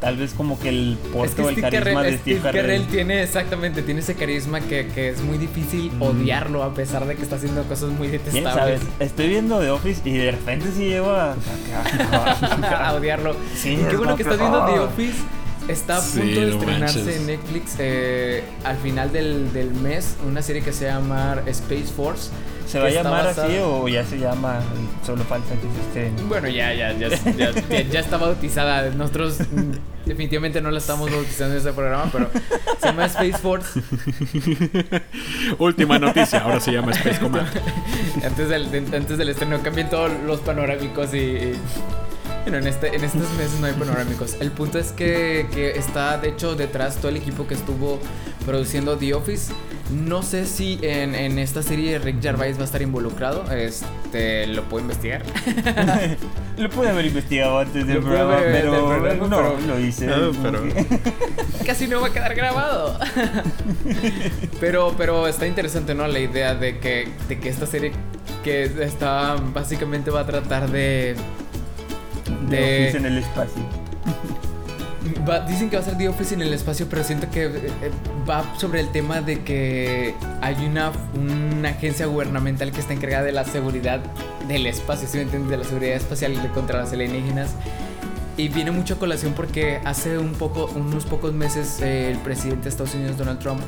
tal 0.00 0.16
vez 0.16 0.32
como 0.34 0.58
que 0.60 0.68
el 0.68 0.98
Es 1.02 1.08
porte 1.10 1.34
que 1.36 1.42
o 1.42 1.48
el 1.48 1.54
Steve 1.56 1.70
carisma 1.70 1.94
Carrell, 1.94 2.12
de 2.12 2.18
Steve 2.18 2.36
Steve 2.38 2.40
Carrell. 2.42 2.62
Carrell 2.62 2.86
tiene 2.86 3.22
exactamente, 3.22 3.82
tiene 3.82 4.00
ese 4.00 4.14
carisma 4.14 4.60
que, 4.60 4.86
que 4.88 5.08
es 5.10 5.20
muy 5.22 5.38
difícil 5.38 5.90
Mm. 5.92 6.02
odiarlo 6.02 6.62
a 6.62 6.72
pesar 6.74 7.06
de 7.06 7.14
que 7.16 7.22
está 7.22 7.36
haciendo 7.36 7.62
cosas 7.64 7.90
muy 7.90 8.08
detestables. 8.08 8.52
sabes, 8.54 8.80
estoy 9.00 9.28
viendo 9.28 9.58
The 9.60 9.70
Office 9.70 10.00
y 10.04 10.12
de 10.18 10.30
repente 10.32 10.68
sí 10.76 10.86
llevo 10.88 11.10
a, 11.10 11.34
a 12.88 12.94
odiarlo. 12.94 13.34
Sí, 13.54 13.78
qué 13.90 13.96
bueno 13.96 14.16
que 14.16 14.22
estás 14.22 14.38
viendo 14.38 14.64
The. 14.66 14.78
Office. 14.80 15.18
Está 15.68 15.98
a 15.98 16.00
Sí, 16.00 16.18
punto 16.20 16.40
de 16.40 16.46
no 16.46 16.52
estrenarse 16.58 16.98
manches. 17.00 17.16
en 17.18 17.26
Netflix 17.26 17.74
eh, 17.78 18.42
al 18.64 18.76
final 18.78 19.12
del, 19.12 19.52
del 19.52 19.70
mes 19.72 20.16
una 20.26 20.40
serie 20.42 20.62
que 20.62 20.72
se 20.72 20.86
llama 20.86 21.36
Space 21.46 21.84
Force. 21.94 22.30
¿Se 22.66 22.78
va 22.78 22.86
a 22.86 22.90
llamar 22.90 23.24
basada- 23.24 23.46
así 23.46 23.56
o 23.62 23.88
ya 23.88 24.04
se 24.04 24.18
llama 24.18 24.60
solo 25.04 25.24
falta 25.24 25.54
que 25.54 25.60
se 25.62 25.80
estrene? 26.08 26.22
Bueno, 26.28 26.48
ya, 26.48 26.72
ya, 26.74 26.92
ya, 26.92 27.08
ya, 27.08 27.50
ya- 27.52 27.80
ya 27.82 28.00
está 28.00 28.18
bautizada. 28.18 28.90
Nosotros 28.90 29.38
mm, 29.40 30.06
definitivamente 30.06 30.60
no 30.60 30.70
la 30.70 30.78
estamos 30.78 31.10
bautizando 31.10 31.54
en 31.54 31.58
este 31.58 31.72
programa, 31.72 32.10
pero 32.12 32.30
se 32.80 32.86
llama 32.86 33.06
Space 33.06 33.38
Force. 33.38 33.80
Última 35.58 35.98
noticia, 35.98 36.40
ahora 36.40 36.60
se 36.60 36.72
llama 36.72 36.92
Space 36.92 37.18
Command. 37.20 37.48
Antes 38.24 38.48
del, 38.48 38.70
de- 38.70 38.96
antes 38.96 39.16
del 39.18 39.28
estreno 39.30 39.62
cambian 39.62 39.88
todos 39.90 40.10
los 40.26 40.40
panorámicos 40.40 41.12
y... 41.14 41.18
y- 41.18 41.52
bueno, 42.42 42.58
en, 42.58 42.66
este, 42.66 42.94
en 42.94 43.04
estos 43.04 43.30
meses 43.34 43.58
no 43.60 43.66
hay 43.66 43.72
panorámicos. 43.74 44.36
El 44.40 44.50
punto 44.52 44.78
es 44.78 44.92
que, 44.92 45.46
que 45.52 45.70
está, 45.72 46.18
de 46.18 46.28
hecho, 46.30 46.54
detrás 46.54 46.96
todo 46.96 47.08
el 47.10 47.16
equipo 47.16 47.46
que 47.46 47.54
estuvo 47.54 47.98
produciendo 48.46 48.96
The 48.96 49.14
Office. 49.14 49.52
No 49.90 50.22
sé 50.22 50.44
si 50.44 50.78
en, 50.82 51.14
en 51.14 51.38
esta 51.38 51.62
serie 51.62 51.98
Rick 51.98 52.20
Gervais 52.22 52.56
va 52.58 52.62
a 52.62 52.64
estar 52.64 52.82
involucrado. 52.82 53.50
Este, 53.50 54.46
lo 54.46 54.62
puedo 54.64 54.82
investigar. 54.82 55.22
Lo 56.58 56.68
pude 56.70 56.88
haber 56.88 57.06
investigado 57.06 57.60
antes 57.60 57.86
del 57.86 57.98
programa, 57.98 58.38
haber- 58.38 58.52
pero, 58.52 58.72
del 58.72 58.80
programa, 58.84 59.28
no, 59.28 59.36
pero- 59.36 59.60
lo 59.68 59.78
hice. 59.78 60.06
No, 60.08 60.32
pero- 60.42 60.62
casi 61.66 61.86
no 61.86 62.00
va 62.00 62.08
a 62.08 62.12
quedar 62.12 62.34
grabado. 62.34 62.98
pero, 64.60 64.92
pero 64.98 65.28
está 65.28 65.46
interesante, 65.46 65.94
¿no? 65.94 66.06
La 66.08 66.18
idea 66.18 66.54
de 66.56 66.78
que, 66.80 67.08
de 67.28 67.38
que 67.38 67.48
esta 67.48 67.64
serie 67.66 67.92
que 68.42 68.64
está 68.82 69.36
básicamente 69.54 70.10
va 70.10 70.20
a 70.20 70.26
tratar 70.26 70.68
de. 70.70 71.14
The 72.50 72.56
de 72.56 72.82
Office 72.84 72.96
en 72.98 73.06
el 73.06 73.18
espacio. 73.18 73.62
va- 75.28 75.40
dicen 75.40 75.70
que 75.70 75.76
va 75.76 75.82
a 75.82 75.84
ser 75.84 75.96
The 75.96 76.08
Office 76.08 76.34
en 76.34 76.42
el 76.42 76.52
espacio, 76.54 76.86
pero 76.88 77.02
siento 77.04 77.30
que 77.30 77.44
eh, 77.46 77.50
eh, 77.82 77.90
va 78.28 78.44
sobre 78.58 78.80
el 78.80 78.90
tema 78.90 79.20
de 79.20 79.42
que 79.42 80.14
hay 80.40 80.54
una, 80.66 80.92
una 81.14 81.70
agencia 81.70 82.06
gubernamental 82.06 82.72
que 82.72 82.80
está 82.80 82.92
encargada 82.92 83.24
de 83.24 83.32
la 83.32 83.44
seguridad 83.44 84.00
del 84.48 84.66
espacio, 84.66 85.08
¿sí 85.08 85.16
me 85.18 85.24
entiendes? 85.24 85.50
De 85.50 85.56
la 85.58 85.64
seguridad 85.64 85.94
espacial 85.96 86.34
contra 86.54 86.78
las 86.78 86.92
alienígenas. 86.92 87.50
Y 88.36 88.48
viene 88.48 88.70
mucho 88.70 88.94
a 88.94 88.98
colación 88.98 89.32
porque 89.32 89.80
hace 89.84 90.16
un 90.16 90.32
poco, 90.34 90.70
unos 90.76 91.04
pocos 91.06 91.32
meses 91.32 91.80
eh, 91.82 92.12
el 92.12 92.18
presidente 92.18 92.64
de 92.64 92.68
Estados 92.68 92.94
Unidos, 92.94 93.18
Donald 93.18 93.40
Trump, 93.40 93.60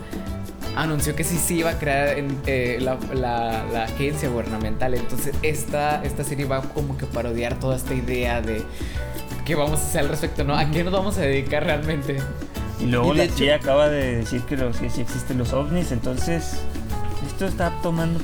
anunció 0.77 1.15
que 1.17 1.25
sí 1.25 1.37
sí 1.39 1.59
iba 1.59 1.71
a 1.71 1.79
crear 1.79 2.19
en, 2.19 2.37
eh, 2.47 2.79
la, 2.81 2.97
la- 3.15 3.65
la 3.73 3.85
agencia 3.85 4.29
gubernamental. 4.29 4.95
Entonces 4.95 5.35
esta, 5.43 6.03
esta 6.05 6.25
serie 6.25 6.45
va 6.47 6.63
como 6.63 6.97
que 6.97 7.07
parodiar 7.07 7.59
toda 7.59 7.77
esta 7.77 7.95
idea 7.95 8.41
de 8.41 8.63
qué 9.45 9.55
vamos 9.55 9.81
a 9.81 9.83
hacer 9.83 10.03
al 10.03 10.09
respecto, 10.09 10.45
¿no? 10.45 10.57
¿A 10.57 10.71
qué 10.71 10.85
nos 10.85 10.93
vamos 10.93 11.19
a 11.19 11.23
dedicar 11.23 11.65
realmente? 11.65 12.19
Y 12.79 12.87
luego 12.87 13.13
Y 13.15 13.19
la 13.19 13.29
CIA 13.29 13.57
acaba 13.57 13.89
de 13.89 14.17
decir 14.17 14.43
que, 14.43 14.57
los, 14.57 14.77
que 14.79 14.89
sí 14.91 15.01
existen 15.03 15.37
los 15.39 15.53
ovnis, 15.53 15.93
entonces 15.93 16.61
esto 17.27 17.47
está 17.47 17.71
tomando 17.83 18.21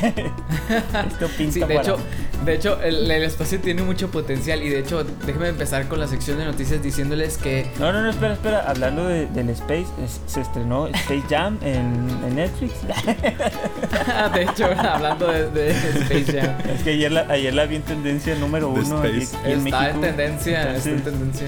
esto 0.02 1.28
pinta 1.36 1.52
Sí, 1.52 1.60
de 1.60 1.66
para- 1.66 1.80
hecho, 1.82 1.98
de 2.44 2.54
hecho 2.54 2.80
el, 2.82 3.10
el 3.10 3.22
espacio 3.22 3.58
tiene 3.60 3.82
mucho 3.82 4.10
potencial 4.10 4.62
y 4.62 4.68
de 4.70 4.78
hecho 4.80 5.04
déjenme 5.26 5.48
empezar 5.48 5.88
con 5.88 6.00
la 6.00 6.06
sección 6.06 6.38
de 6.38 6.44
noticias 6.46 6.82
diciéndoles 6.82 7.36
que 7.38 7.70
No, 7.78 7.92
no, 7.92 8.02
no, 8.02 8.10
espera, 8.10 8.32
espera. 8.34 8.64
Hablando 8.66 9.06
de- 9.06 9.26
del 9.26 9.50
Space, 9.50 9.86
es- 10.04 10.20
se 10.26 10.40
estrenó 10.40 10.86
Space 10.88 11.22
Jam 11.28 11.58
en, 11.62 12.08
en 12.26 12.36
Netflix. 12.36 12.72
de 14.34 14.42
hecho 14.42 14.66
hablando 14.66 15.26
de, 15.28 15.50
de 15.50 15.70
Space 15.70 16.40
Jam 16.40 16.54
es 16.74 16.82
que 16.82 16.90
ayer 16.90 17.12
la, 17.12 17.20
ayer 17.28 17.54
la 17.54 17.66
vi 17.66 17.76
en 17.76 17.82
tendencia 17.82 18.34
número 18.36 18.68
uno 18.68 19.04
Space. 19.04 19.36
en 19.44 19.66
está 19.66 19.80
México. 19.80 19.94
en 19.94 20.00
tendencia, 20.00 20.74
está 20.76 20.90
en 20.90 21.00
tendencia. 21.02 21.46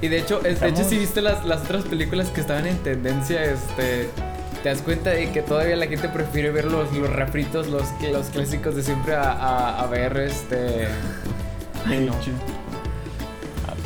Y 0.00 0.08
de 0.08 0.18
hecho, 0.18 0.40
es- 0.44 0.60
de 0.60 0.68
hecho 0.68 0.84
si 0.84 0.98
viste 0.98 1.20
las, 1.20 1.44
las 1.44 1.62
otras 1.62 1.84
películas 1.84 2.28
que 2.28 2.40
estaban 2.40 2.66
en 2.66 2.76
tendencia, 2.78 3.42
este 3.44 4.08
te 4.62 4.68
das 4.70 4.82
cuenta 4.82 5.10
de 5.10 5.30
que 5.30 5.42
todavía 5.42 5.76
la 5.76 5.86
gente 5.86 6.08
prefiere 6.08 6.50
ver 6.50 6.64
los, 6.66 6.92
los 6.92 7.10
refritos, 7.10 7.68
los, 7.68 7.84
los 8.12 8.26
clásicos 8.28 8.74
de 8.74 8.82
siempre 8.82 9.14
a, 9.14 9.30
a- 9.32 9.82
a 9.82 9.86
ver 9.86 10.16
este 10.16 10.88
Ay, 11.86 12.00
no. 12.06 12.14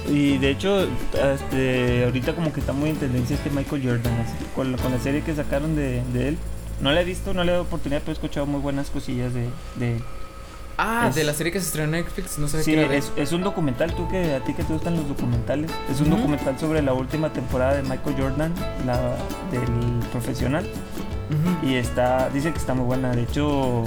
Y 0.08 0.38
de 0.38 0.50
hecho, 0.50 0.86
este, 1.34 2.04
ahorita 2.04 2.34
como 2.34 2.52
que 2.52 2.60
está 2.60 2.72
muy 2.72 2.90
en 2.90 2.96
tendencia 2.96 3.36
este 3.36 3.50
Michael 3.50 3.82
Jordan, 3.84 4.12
así, 4.20 4.34
con, 4.54 4.72
la- 4.72 4.78
con 4.78 4.92
la 4.92 4.98
serie 4.98 5.22
que 5.22 5.34
sacaron 5.34 5.76
de, 5.76 6.02
de 6.12 6.28
él. 6.28 6.38
No 6.80 6.90
la 6.90 7.00
he 7.02 7.04
visto, 7.04 7.32
no 7.32 7.44
le 7.44 7.50
he 7.50 7.52
dado 7.52 7.64
oportunidad, 7.64 8.00
pero 8.00 8.10
he 8.12 8.14
escuchado 8.14 8.46
muy 8.46 8.60
buenas 8.60 8.90
cosillas 8.90 9.32
de, 9.32 9.48
de 9.76 9.96
él. 9.96 10.02
Ah, 10.78 11.06
Es- 11.08 11.14
de 11.14 11.24
la 11.24 11.34
serie 11.34 11.52
que 11.52 11.60
se 11.60 11.66
estrenó 11.66 11.96
en 11.96 12.04
Netflix, 12.04 12.38
no 12.38 12.48
sabía 12.48 12.64
Sí, 12.64 12.72
que 12.72 12.82
era 12.84 12.94
es, 12.94 13.12
es 13.16 13.32
un 13.32 13.42
documental, 13.42 13.94
tú 13.94 14.08
que 14.08 14.34
a 14.34 14.40
ti 14.40 14.54
que 14.54 14.64
te 14.64 14.72
gustan 14.72 14.96
los 14.96 15.06
documentales, 15.08 15.70
es 15.90 16.00
un 16.00 16.10
documental 16.10 16.58
sobre 16.58 16.82
la 16.82 16.92
última 16.94 17.32
temporada 17.32 17.74
de 17.74 17.82
Michael 17.82 18.16
Jordan, 18.18 18.52
la 18.86 18.96
del 19.50 20.00
profesional, 20.10 20.64
y 21.62 21.74
está, 21.74 22.28
dice 22.30 22.52
que 22.52 22.58
está 22.58 22.74
muy 22.74 22.84
buena, 22.86 23.10
de 23.14 23.22
hecho, 23.22 23.84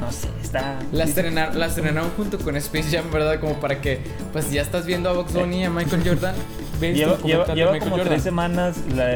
no 0.00 0.10
sé, 0.12 0.28
está... 0.42 0.76
La, 0.92 1.04
estrenar- 1.04 1.54
la 1.54 1.66
estrenaron 1.66 2.10
junto 2.16 2.38
con 2.38 2.56
Space 2.56 2.96
Jam, 2.96 3.10
¿verdad? 3.12 3.38
Como 3.40 3.60
para 3.60 3.80
que, 3.80 4.00
pues 4.32 4.50
ya 4.50 4.62
estás 4.62 4.86
viendo 4.86 5.10
a 5.10 5.12
Box 5.12 5.32
Bunny 5.34 5.60
y 5.60 5.64
a 5.64 5.70
Michael 5.70 6.02
Jordan. 6.04 6.34
Ves 6.80 6.96
Lleva, 6.96 7.16
lleva, 7.18 7.46
lleva 7.54 7.72
Michael 7.72 7.80
como 7.80 7.96
Jordan. 7.96 8.08
tres 8.08 8.22
semanas 8.22 8.76
la, 8.94 9.08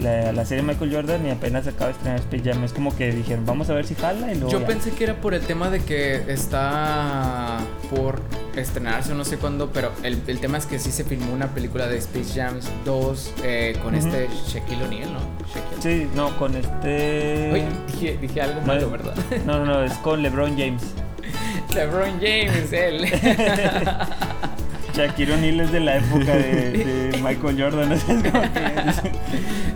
la, 0.00 0.32
la 0.32 0.44
serie 0.44 0.62
Michael 0.62 0.94
Jordan 0.94 1.26
y 1.26 1.30
apenas 1.30 1.66
acaba 1.66 1.86
de 1.86 1.92
estrenar 1.92 2.18
Space 2.20 2.42
Jam. 2.44 2.64
Es 2.64 2.72
como 2.72 2.96
que 2.96 3.10
dijeron, 3.12 3.44
vamos 3.44 3.68
a 3.70 3.74
ver 3.74 3.84
si 3.86 3.94
jala 3.94 4.32
y 4.32 4.36
luego. 4.36 4.50
Yo 4.50 4.60
ya. 4.60 4.66
pensé 4.66 4.90
que 4.92 5.04
era 5.04 5.14
por 5.20 5.34
el 5.34 5.42
tema 5.42 5.70
de 5.70 5.80
que 5.80 6.22
está 6.32 7.58
por 7.90 8.20
estrenarse 8.56 9.12
o 9.12 9.14
no 9.14 9.24
sé 9.24 9.36
cuándo, 9.38 9.70
pero 9.72 9.92
el, 10.02 10.20
el 10.26 10.38
tema 10.40 10.58
es 10.58 10.66
que 10.66 10.78
sí 10.78 10.90
se 10.90 11.04
filmó 11.04 11.32
una 11.32 11.48
película 11.48 11.86
de 11.88 11.98
Space 11.98 12.40
Jam 12.40 12.54
2 12.84 13.34
eh, 13.44 13.76
con 13.82 13.94
Ujú. 13.94 14.06
este 14.06 14.28
Shaquille 14.48 14.84
O'Neal, 14.84 15.12
¿no? 15.12 15.20
Shaquille. 15.54 15.82
Sí, 16.04 16.08
no, 16.14 16.36
con 16.38 16.54
este. 16.56 17.50
Oye, 17.52 17.64
dije, 17.92 18.18
dije 18.20 18.42
algo 18.42 18.60
No, 18.60 18.66
malo, 18.66 18.90
¿verdad? 18.90 19.14
No, 19.46 19.58
no, 19.58 19.64
no, 19.64 19.82
es 19.84 19.92
con 19.94 20.22
LeBron 20.22 20.56
James. 20.58 20.82
LeBron 21.74 22.12
James, 22.20 22.72
él. 22.72 23.06
Shaquille 24.94 25.32
O'Neal 25.34 25.60
es 25.60 25.70
de 25.72 25.80
la 25.80 25.96
época 25.98 26.34
de, 26.34 26.70
de 26.72 26.97
Michael 27.22 27.60
Jordan. 27.60 27.92
Es 27.98 28.04
como 28.04 28.22
que- 28.22 29.12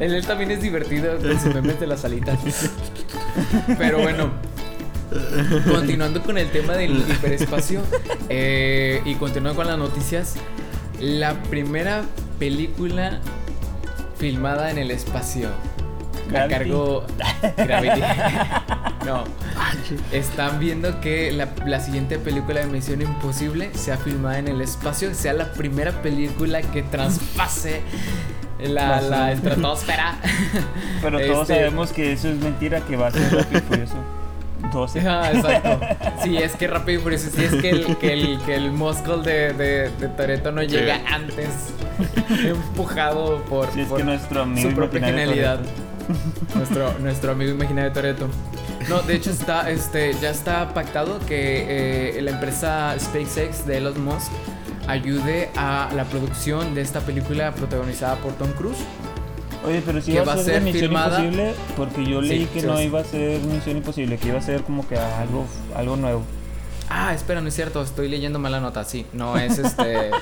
él, 0.01 0.15
él 0.15 0.27
también 0.27 0.51
es 0.51 0.61
divertido 0.63 1.17
con 1.19 1.41
sus 1.41 1.55
memes 1.55 1.79
de 1.81 1.87
las 1.87 2.05
alitas. 2.05 2.39
Pero 3.79 4.01
bueno, 4.01 4.31
continuando 5.71 6.23
con 6.23 6.39
el 6.39 6.51
tema 6.51 6.75
del 6.75 6.99
hiperespacio 6.99 7.81
eh, 8.29 9.01
y 9.05 9.15
continuando 9.15 9.57
con 9.57 9.67
las 9.67 9.79
noticias, 9.79 10.35
la 11.01 11.35
primera 11.45 12.03
película 12.39 13.21
filmada 14.19 14.71
en 14.71 14.79
el 14.79 14.91
espacio 14.91 15.49
cargó 16.33 17.05
Gravity. 17.57 18.01
no, 19.07 19.25
están 20.13 20.59
viendo 20.61 21.01
que 21.01 21.33
la, 21.33 21.49
la 21.67 21.81
siguiente 21.81 22.19
película 22.19 22.61
de 22.61 22.67
Misión 22.67 23.03
Imposible 23.03 23.71
sea 23.75 23.97
filmada 23.97 24.39
en 24.39 24.49
el 24.49 24.61
espacio, 24.61 25.15
sea 25.15 25.33
la 25.33 25.53
primera 25.53 25.93
película 26.03 26.61
que 26.63 26.83
traspase 26.83 27.83
la, 28.61 29.01
la 29.01 29.33
estratosfera. 29.33 30.17
Pero 31.03 31.19
todos 31.21 31.43
Este- 31.43 31.55
sabemos 31.55 31.93
que 31.93 32.13
eso 32.13 32.29
es 32.29 32.37
mentira, 32.39 32.81
que 32.81 32.97
va 32.97 33.09
a 33.09 33.11
ser 33.11 33.35
Rápido 33.35 33.59
y 33.59 33.63
Furioso 33.63 33.95
12. 34.73 35.01
Ah, 35.09 35.31
exacto. 35.35 35.81
Sí, 36.23 36.37
es 36.39 36.55
que 36.55 36.69
Rápido 36.69 37.01
y 37.01 37.03
Furioso, 37.03 37.29
sí 37.35 37.45
es 37.45 37.55
que 37.57 37.71
el, 37.71 37.97
que 37.99 38.13
el, 38.13 38.39
que 38.47 38.55
el 38.55 38.71
muscle 38.71 39.17
de, 39.23 39.53
de, 39.53 39.91
de 39.91 40.09
Toretto 40.09 40.53
no 40.53 40.63
llega 40.63 41.01
antes, 41.09 41.49
empujado 42.45 43.43
por, 43.49 43.71
Si 43.73 43.81
es 43.81 43.89
por 43.89 43.99
que 43.99 44.05
nuestro 44.05 44.43
amigo 44.43 44.71
su 44.71 44.75
propia 44.77 45.01
genialidad. 45.05 45.57
Toretto. 45.57 45.92
Nuestro, 46.55 46.99
nuestro 46.99 47.33
amigo 47.33 47.51
imaginario 47.53 47.93
Toretto. 47.93 48.29
No, 48.89 49.01
de 49.03 49.15
hecho 49.15 49.31
está, 49.31 49.71
este, 49.71 50.15
ya 50.21 50.31
está 50.31 50.75
pactado 50.75 51.19
que 51.27 52.17
eh, 52.19 52.23
la 52.23 52.33
empresa 52.33 52.95
SpaceX 52.99 53.67
de 53.67 53.79
Elon 53.79 54.05
Musk 54.05 54.31
ayude 54.89 55.51
a 55.57 55.89
la 55.95 56.05
producción 56.05 56.75
de 56.75 56.81
esta 56.83 57.01
película 57.01 57.53
protagonizada 57.55 58.17
por 58.17 58.33
Tom 58.33 58.51
Cruise. 58.53 58.79
Oye, 59.65 59.81
pero 59.87 60.01
si 60.01 60.13
va 60.17 60.33
a 60.33 60.37
ser, 60.39 60.55
de 60.55 60.61
Misión 60.61 60.91
filmada- 60.91 61.21
Imposible, 61.21 61.55
porque 61.77 62.05
yo 62.05 62.21
Sí, 62.23 62.29
leí 62.29 62.45
que 62.47 62.61
sí 62.63 62.67
no 62.67 62.77
ser. 62.77 62.87
iba 62.87 63.01
a 63.01 63.05
ser 63.05 63.41
Misión 63.43 63.77
Imposible, 63.77 64.19
que 64.19 64.29
iba 64.29 64.39
a 64.39 64.43
ser 64.43 64.63
como 64.63 64.87
que 64.89 64.99
algo, 64.99 65.47
algo 65.77 65.97
nuevo. 65.97 66.23
Ah, 66.91 67.15
espera, 67.15 67.41
no 67.41 67.47
es 67.49 67.55
cierto, 67.55 67.81
estoy 67.83 68.09
leyendo 68.09 68.39
mala 68.41 68.59
nota. 68.61 68.85
Sí, 68.85 69.07
no 69.13 69.39
es 69.39 69.59
este. 69.59 70.11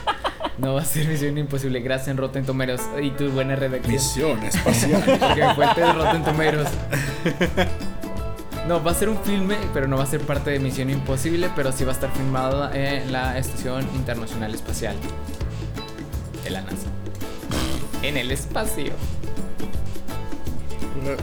no 0.61 0.75
va 0.75 0.83
a 0.83 0.85
ser 0.85 1.07
Misión 1.09 1.39
Imposible. 1.39 1.81
Gracias 1.81 2.09
en 2.09 2.17
Rotten 2.17 2.45
Tomatoes 2.45 2.83
y 3.03 3.11
tu 3.11 3.31
buena 3.31 3.57
redacción. 3.57 3.93
Misión 3.95 4.43
espacial. 4.45 5.03
Porque 5.19 5.45
fuente 5.55 5.81
de 5.81 5.93
Rotten 5.93 6.25
Tomatoes. 6.25 6.69
No, 8.69 8.83
va 8.83 8.91
a 8.91 8.95
ser 8.95 9.09
un 9.09 9.19
filme, 9.25 9.57
pero 9.73 9.89
no 9.89 9.97
va 9.97 10.05
a 10.05 10.07
ser 10.07 10.21
parte 10.21 10.51
de 10.51 10.59
Misión 10.61 10.91
Imposible, 10.91 11.51
pero 11.57 11.73
sí 11.73 11.85
va 11.85 11.93
a 11.93 11.95
estar 11.95 12.13
filmado 12.13 12.71
en 12.73 13.11
la 13.11 13.39
Estación 13.39 13.83
Internacional 13.95 14.55
Espacial 14.55 14.95
de 16.45 16.51
la 16.51 16.61
NASA. 16.63 16.87
En 18.03 18.17
el 18.17 18.31
espacio. 18.31 18.93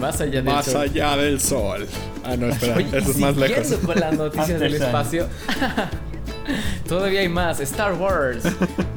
Más 0.00 0.20
allá 0.20 0.42
del 0.42 0.44
más 0.44 0.66
sol. 0.66 0.82
allá 0.82 1.16
del 1.16 1.40
sol. 1.40 1.86
Ah, 2.22 2.36
no, 2.36 2.48
espera, 2.48 2.76
Oye, 2.76 2.86
eso 2.98 3.10
es 3.12 3.16
más 3.16 3.34
lejos. 3.36 3.66
con 3.84 3.98
las 3.98 4.14
noticias 4.14 4.60
del 4.60 4.74
espacio. 4.74 5.26
Todavía 6.88 7.20
hay 7.20 7.28
más. 7.28 7.60
Star 7.60 7.94
Wars 7.94 8.44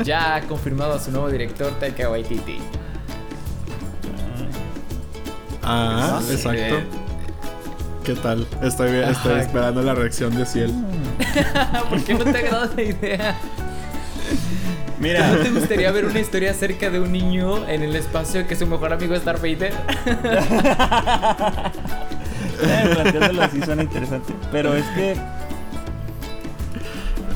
ya 0.03 0.35
ha 0.35 0.41
confirmado 0.41 0.93
a 0.93 0.99
su 0.99 1.11
nuevo 1.11 1.29
director 1.29 1.71
Taika 1.79 2.09
Waititi. 2.09 2.57
Ah, 5.63 6.19
Sí. 6.25 6.33
exacto. 6.33 6.75
¿Qué 8.03 8.15
tal? 8.15 8.47
Estoy, 8.63 8.89
estoy 8.97 9.33
Ajá. 9.33 9.41
esperando 9.41 9.81
la 9.83 9.93
reacción 9.93 10.35
de 10.35 10.45
Ciel. 10.45 10.73
¿Por 11.89 12.03
qué 12.03 12.13
no 12.15 12.23
te 12.23 12.37
agrada 12.39 12.69
la 12.75 12.81
idea? 12.81 13.35
Mira, 14.99 15.27
¿No 15.27 15.37
te 15.37 15.49
gustaría 15.51 15.91
ver 15.91 16.05
una 16.05 16.19
historia 16.19 16.51
acerca 16.51 16.89
de 16.89 16.99
un 16.99 17.11
niño 17.11 17.67
en 17.67 17.83
el 17.83 17.95
espacio 17.95 18.47
que 18.47 18.55
su 18.55 18.65
mejor 18.67 18.91
amigo 18.93 19.13
es 19.15 19.23
Darth 19.23 19.41
Vader? 19.41 19.71
eh, 22.61 22.89
planteándolo 22.93 23.43
así 23.43 23.61
suena 23.61 23.83
interesante. 23.83 24.33
Pero 24.51 24.73
es 24.75 24.85
que, 24.87 25.15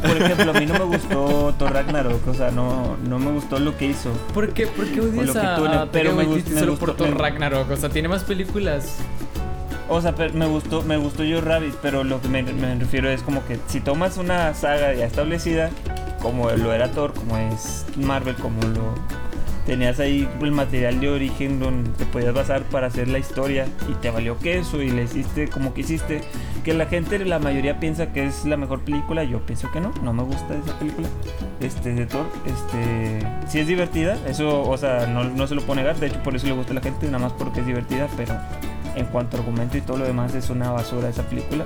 por 0.06 0.18
ejemplo, 0.22 0.52
a 0.52 0.54
mí 0.54 0.66
no 0.66 0.74
me 0.74 0.84
gustó 0.86 1.54
Thor 1.58 1.74
Ragnarok, 1.74 2.28
o 2.28 2.34
sea, 2.34 2.52
no, 2.52 2.98
no 3.08 3.20
me 3.20 3.32
gustó 3.32 3.60
lo 3.60 3.76
que 3.78 3.86
hizo. 3.88 4.12
¿Por 4.34 4.50
qué, 4.54 4.68
¿Por 4.68 4.86
qué 4.88 5.02
odias 5.02 5.36
a, 5.36 5.56
tú 5.56 5.66
a 5.66 5.88
pero 5.92 6.12
me 6.14 6.24
Waititi 6.26 6.50
gust- 6.52 6.54
me 6.54 6.60
solo 6.60 6.72
gustó- 6.74 6.86
por 6.86 6.96
Thor 6.96 7.18
Ragnarok? 7.18 7.72
O 7.72 7.78
sea, 7.78 7.90
tiene 7.90 8.08
más 8.08 8.24
películas. 8.24 8.98
O 9.90 10.02
sea, 10.02 10.14
me 10.34 10.46
gustó, 10.48 10.82
me 10.84 10.98
gustó 10.98 11.24
yo 11.24 11.42
Rabbit, 11.42 11.76
pero 11.82 12.04
lo 12.04 12.22
que 12.22 12.28
me, 12.30 12.42
me 12.44 12.76
refiero 12.76 13.10
es 13.10 13.22
como 13.22 13.46
que 13.46 13.60
si 13.68 13.80
tomas 13.82 14.18
una 14.18 14.54
saga 14.54 14.94
ya 14.94 15.06
establecida, 15.06 15.70
como 16.22 16.50
lo 16.52 16.72
era 16.74 16.90
Thor, 16.92 17.14
como 17.14 17.38
es 17.38 17.86
Marvel, 17.98 18.36
como 18.36 18.62
lo 18.62 18.96
tenías 19.66 20.00
ahí 20.00 20.28
el 20.42 20.52
material 20.52 21.00
de 21.00 21.10
origen 21.10 21.60
donde 21.60 21.90
te 21.92 22.06
podías 22.06 22.34
basar 22.34 22.64
para 22.64 22.88
hacer 22.88 23.08
la 23.08 23.20
historia 23.20 23.66
y 23.90 23.94
te 23.96 24.10
valió 24.10 24.38
queso 24.38 24.82
y 24.82 24.90
le 24.90 25.04
hiciste 25.04 25.48
como 25.48 25.74
que 25.74 25.82
hiciste, 25.82 26.22
que 26.64 26.74
la 26.74 26.86
gente, 26.86 27.20
la 27.20 27.40
mayoría 27.40 27.80
piensa 27.80 28.14
que 28.14 28.26
es 28.26 28.46
la 28.46 28.58
mejor 28.58 28.82
película, 28.82 29.24
yo 29.24 29.40
pienso 29.40 29.72
que 29.72 29.82
no, 29.82 29.92
no 30.02 30.14
me 30.14 30.24
gusta 30.24 30.56
esa 30.56 30.78
película, 30.80 31.08
este, 31.60 31.94
de 31.94 32.06
Thor, 32.06 32.26
este, 32.46 33.20
sí 33.48 33.60
es 33.60 33.68
divertida, 33.68 34.18
eso, 34.28 34.62
o 34.62 34.78
sea, 34.78 35.08
no, 35.08 35.26
no 35.26 35.48
se 35.48 35.56
lo 35.56 35.62
puedo 35.62 35.76
negar, 35.76 35.98
de 35.98 36.08
hecho 36.08 36.24
por 36.24 36.36
eso 36.36 36.48
le 36.48 36.54
gusta 36.54 36.72
a 36.72 36.76
la 36.76 36.82
gente, 36.82 37.06
nada 37.08 37.20
más 37.20 37.34
porque 37.34 37.60
es 37.60 37.66
divertida, 37.66 38.08
pero 38.16 38.34
en 38.96 39.06
cuanto 39.08 39.38
a 39.38 39.40
argumento 39.40 39.78
y 39.78 39.82
todo 39.82 39.98
lo 39.98 40.06
demás 40.06 40.34
es 40.36 40.50
una 40.50 40.72
basura 40.72 41.10
esa 41.10 41.24
película 41.24 41.66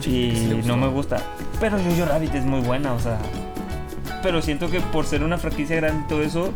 sí 0.00 0.48
y 0.62 0.66
no 0.66 0.76
me 0.76 0.88
gusta. 0.88 1.18
Pero 1.60 1.78
Jojo 1.78 2.06
Rabbit 2.06 2.34
es 2.34 2.44
muy 2.44 2.60
buena, 2.60 2.92
o 2.92 3.00
sea. 3.00 3.18
Pero 4.22 4.40
siento 4.42 4.70
que 4.70 4.80
por 4.80 5.04
ser 5.04 5.22
una 5.22 5.38
franquicia 5.38 5.76
grande 5.76 6.04
y 6.04 6.08
todo 6.08 6.22
eso, 6.22 6.52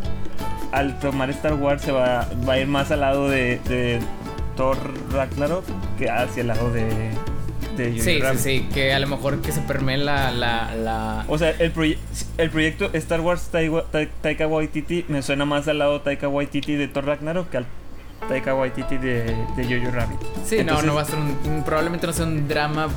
al 0.72 0.98
tomar 1.00 1.30
Star 1.30 1.54
Wars 1.54 1.82
se 1.82 1.92
va, 1.92 2.28
va 2.48 2.54
a 2.54 2.58
ir 2.58 2.68
más 2.68 2.90
al 2.90 3.00
lado 3.00 3.28
de, 3.28 3.58
de 3.68 4.00
Thor 4.56 4.76
Ragnarok 5.12 5.64
que 5.98 6.10
hacia 6.10 6.42
el 6.42 6.46
lado 6.48 6.70
de, 6.72 7.10
de 7.76 7.90
Jojo 7.92 8.02
Sí, 8.02 8.14
sí, 8.14 8.18
Rabbit. 8.20 8.40
sí, 8.40 8.68
que 8.72 8.92
a 8.94 8.98
lo 8.98 9.06
mejor 9.06 9.40
que 9.42 9.52
se 9.52 9.60
permee 9.60 9.96
la... 9.98 10.30
la, 10.30 10.74
la... 10.74 11.24
O 11.28 11.38
sea, 11.38 11.50
el, 11.50 11.72
proye- 11.74 11.98
el 12.38 12.50
proyecto 12.50 12.90
Star 12.94 13.20
Wars 13.20 13.50
Taiwa- 13.52 13.84
Tai- 13.92 14.08
Taika 14.22 14.46
Waititi 14.46 15.04
me 15.08 15.22
suena 15.22 15.44
más 15.44 15.68
al 15.68 15.78
lado 15.78 16.00
Taika 16.00 16.28
Waititi 16.28 16.74
de 16.76 16.88
Thor 16.88 17.04
Ragnarok 17.06 17.48
que 17.50 17.56
al 17.58 17.66
Taika 18.28 18.54
Waititi 18.54 18.96
de, 18.98 19.24
de 19.56 19.64
Jojo 19.64 19.90
Rabbit. 19.94 20.18
Sí, 20.44 20.56
no, 20.56 20.60
Entonces- 20.62 20.86
no 20.86 20.94
va 20.94 21.02
a 21.02 21.04
ser 21.04 21.16
un, 21.18 21.62
probablemente 21.64 22.06
no 22.06 22.12
sea 22.12 22.24
un 22.26 22.48
drama, 22.48 22.88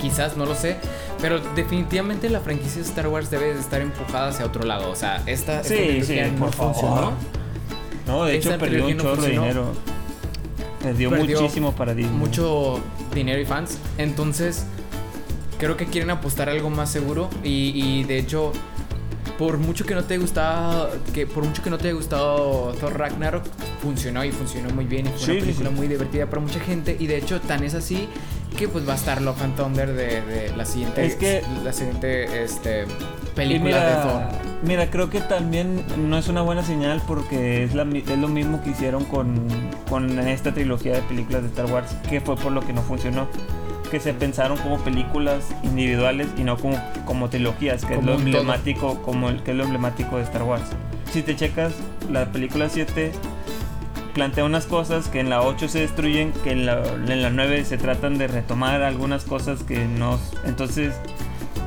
quizás, 0.00 0.36
no 0.36 0.44
lo 0.44 0.54
sé, 0.54 0.76
pero 1.20 1.38
definitivamente 1.54 2.28
la 2.28 2.40
franquicia 2.40 2.82
de 2.82 2.88
Star 2.88 3.08
Wars 3.08 3.30
debe 3.30 3.54
de 3.54 3.60
estar 3.60 3.80
empujada 3.80 4.28
hacia 4.28 4.44
otro 4.44 4.64
lado, 4.64 4.90
o 4.90 4.96
sea, 4.96 5.16
esta, 5.26 5.60
esta 5.60 5.64
Sí, 5.64 5.74
trilogía 5.76 6.26
sí, 6.26 6.30
no 6.32 6.38
por 6.46 6.52
favor. 6.52 6.74
funcionó. 6.74 7.12
No, 8.06 8.24
de 8.24 8.36
hecho 8.36 8.56
perdió 8.58 8.86
un 8.86 8.96
no 8.96 9.02
chorro 9.02 9.22
de 9.22 9.30
dinero. 9.30 9.72
Perdió, 10.86 11.10
Perdió 11.10 11.40
muchísimo 11.40 11.72
para 11.72 11.94
Disney. 11.94 12.14
mucho 12.16 12.80
dinero 13.14 13.40
y 13.40 13.44
fans. 13.44 13.78
Entonces, 13.98 14.64
creo 15.58 15.76
que 15.76 15.86
quieren 15.86 16.10
apostar 16.10 16.48
a 16.48 16.52
algo 16.52 16.70
más 16.70 16.90
seguro. 16.90 17.28
Y, 17.44 17.72
y, 17.74 18.04
de 18.04 18.18
hecho, 18.18 18.52
por 19.38 19.58
mucho 19.58 19.84
que 19.84 19.94
no 19.94 20.04
te 20.04 20.14
haya 20.14 20.20
gustado, 20.22 20.90
que 21.12 21.26
por 21.26 21.44
mucho 21.44 21.62
que 21.62 21.70
no 21.70 21.78
te 21.78 21.88
haya 21.88 21.96
gustado 21.96 22.72
Thor 22.80 22.98
Ragnarok, 22.98 23.44
funcionó 23.82 24.24
y 24.24 24.32
funcionó 24.32 24.70
muy 24.70 24.84
bien. 24.86 25.06
Y 25.06 25.10
fue 25.10 25.18
Sí, 25.18 25.24
una 25.32 25.34
sí, 25.34 25.40
película 25.46 25.68
sí. 25.70 25.74
muy 25.74 25.88
divertida 25.88 26.26
para 26.26 26.40
mucha 26.42 26.60
gente. 26.60 26.96
Y 26.98 27.06
de 27.06 27.18
hecho, 27.18 27.40
tan 27.40 27.62
es 27.64 27.74
así 27.74 28.08
que 28.56 28.68
pues 28.68 28.88
va 28.88 28.94
a 28.94 28.96
estar 28.96 29.20
Love 29.20 29.42
and 29.42 29.56
Thunder 29.56 29.92
de, 29.92 30.22
de 30.22 30.56
la 30.56 30.64
siguiente, 30.64 31.04
Es 31.04 31.16
que- 31.16 31.42
la 31.62 31.72
siguiente 31.74 32.42
este, 32.42 32.84
Y 33.44 33.58
película 33.60 33.84
de 33.84 33.94
Thor. 33.96 34.22
mira, 34.22 34.40
mira, 34.62 34.90
creo 34.90 35.10
que 35.10 35.20
también 35.20 35.84
no 35.98 36.16
es 36.18 36.28
una 36.28 36.42
buena 36.42 36.62
señal 36.62 37.02
porque 37.06 37.64
es, 37.64 37.74
la 37.74 37.82
es 37.84 38.18
lo 38.18 38.28
mismo 38.28 38.62
que 38.62 38.70
hicieron 38.70 39.04
con, 39.04 39.46
con 39.88 40.18
esta 40.18 40.52
trilogía 40.54 40.94
de 40.94 41.02
películas 41.02 41.42
de 41.42 41.48
Star 41.48 41.66
Wars, 41.66 41.94
que 42.08 42.20
fue 42.20 42.36
por 42.36 42.52
lo 42.52 42.60
que 42.62 42.72
no 42.72 42.82
funcionó. 42.82 43.28
Que 43.90 44.00
se 44.00 44.12
pensaron 44.14 44.58
como 44.58 44.78
películas 44.78 45.44
individuales 45.62 46.26
y 46.36 46.42
no 46.42 46.56
como, 46.56 46.76
como 47.04 47.28
trilogías, 47.28 47.84
que 47.84 47.94
Como 47.94 48.00
es 48.00 48.06
lo 48.06 48.12
todo. 48.16 48.26
emblemático, 48.26 49.02
como 49.02 49.28
el, 49.28 49.42
que 49.44 49.52
es 49.52 49.56
lo 49.56 49.62
emblemático 49.64 50.16
de 50.16 50.24
Star 50.24 50.42
Wars. 50.42 50.64
Si 51.12 51.22
te 51.22 51.36
checas, 51.36 51.72
la 52.10 52.26
película 52.32 52.68
7 52.68 53.12
plantea 54.12 54.44
unas 54.44 54.66
cosas 54.66 55.08
que 55.08 55.20
en 55.20 55.28
la 55.30 55.42
8 55.42 55.68
se 55.68 55.80
destruyen, 55.80 56.32
que 56.42 56.50
en 56.50 56.66
la, 56.66 56.82
en 56.84 57.22
la 57.22 57.30
9 57.30 57.64
se 57.64 57.76
tratan 57.78 58.18
de 58.18 58.26
retomar 58.26 58.82
algunas 58.82 59.24
cosas 59.24 59.62
que 59.62 59.84
no... 59.84 60.18
Entonces, 60.46 60.94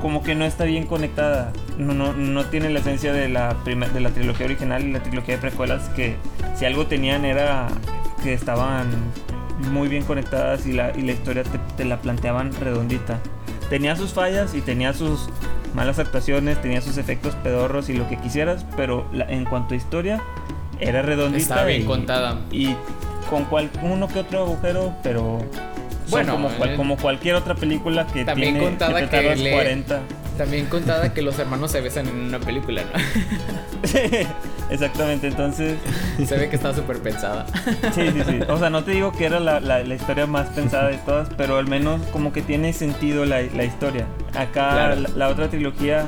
como 0.02 0.24
que 0.24 0.36
no 0.36 0.46
está 0.46 0.64
bien 0.66 0.86
conectada. 0.86 1.52
No, 1.78 1.94
no, 1.94 2.14
no 2.14 2.46
tiene 2.46 2.70
la 2.70 2.80
esencia 2.80 3.14
de 3.14 3.30
la, 3.30 3.56
de 3.66 4.00
la 4.00 4.10
trilogía 4.10 4.46
original 4.46 4.84
y 4.86 4.92
la 4.92 5.02
trilogía 5.02 5.36
de 5.36 5.42
precuelas, 5.42 5.90
que 5.90 6.16
si 6.56 6.66
algo 6.66 6.88
tenían 6.88 7.26
era 7.26 7.68
que 8.24 8.34
estaban 8.34 8.88
muy 9.72 9.88
bien 9.88 10.04
conectadas 10.04 10.66
y 10.66 10.74
la, 10.74 10.92
y 10.98 11.02
la 11.02 11.12
historia 11.14 11.44
te, 11.44 11.58
te 11.78 11.86
la 11.86 11.98
planteaban 12.02 12.52
redondita. 12.60 13.20
Tenía 13.70 13.96
sus 13.96 14.14
fallas 14.14 14.56
y 14.56 14.62
tenía 14.62 14.94
sus 14.94 15.30
malas 15.76 16.00
actuaciones, 16.00 16.62
tenía 16.62 16.82
sus 16.82 16.98
efectos 16.98 17.36
pedorros 17.36 17.90
y 17.90 17.94
lo 17.94 18.08
que 18.10 18.18
quisieras, 18.18 18.66
pero 18.76 19.06
la- 19.14 19.26
en 19.30 19.46
cuanto 19.46 19.74
a 19.74 19.78
historia, 19.78 20.22
era 20.80 21.02
redondita. 21.02 21.42
Estaba 21.44 21.66
bien 21.66 21.82
y- 21.84 21.86
contada. 21.86 22.40
y 22.52 22.76
con 23.30 23.46
cual, 23.46 23.70
uno 23.84 24.08
que 24.08 24.20
otro 24.20 24.40
agujero, 24.40 24.94
pero 25.04 25.40
Bueno, 26.10 26.34
como, 26.34 26.50
cual- 26.50 26.70
eh, 26.72 26.76
como 26.76 26.98
cualquier 26.98 27.36
otra 27.36 27.56
película 27.56 28.06
que 28.08 28.26
también 28.26 28.54
tiene 28.56 28.66
contada 28.70 29.00
que 29.10 29.10
que 29.10 29.36
le- 29.36 29.52
40. 29.52 30.00
También 30.38 30.68
contada 30.68 31.14
que 31.14 31.22
los 31.22 31.38
hermanos 31.38 31.70
se 31.72 31.82
besan 31.82 32.08
en 32.08 32.16
una 32.16 32.40
película, 32.40 32.82
¿no? 32.84 33.00
Exactamente, 34.70 35.28
entonces 35.28 35.78
se 36.26 36.38
ve 36.38 36.50
que 36.50 36.56
está 36.56 36.74
súper 36.74 37.00
pensada. 37.00 37.46
Sí, 37.94 38.10
sí, 38.14 38.22
sí. 38.26 38.40
O 38.48 38.58
sea, 38.58 38.70
no 38.70 38.84
te 38.84 38.92
digo 38.92 39.12
que 39.12 39.26
era 39.26 39.40
la, 39.40 39.60
la- 39.60 39.84
la 39.84 39.96
historia 39.96 40.28
más 40.28 40.48
pensada 40.50 40.88
de 40.90 40.98
todas, 41.00 41.30
pero 41.36 41.58
al 41.58 41.68
menos 41.68 42.02
como 42.14 42.32
que 42.32 42.42
tiene 42.42 42.72
sentido 42.74 43.26
la, 43.26 43.42
la 43.42 43.64
historia. 43.64 44.06
Acá 44.34 44.50
Claro. 44.72 45.02
la, 45.16 45.28
otra 45.28 45.50
trilogía, 45.50 46.06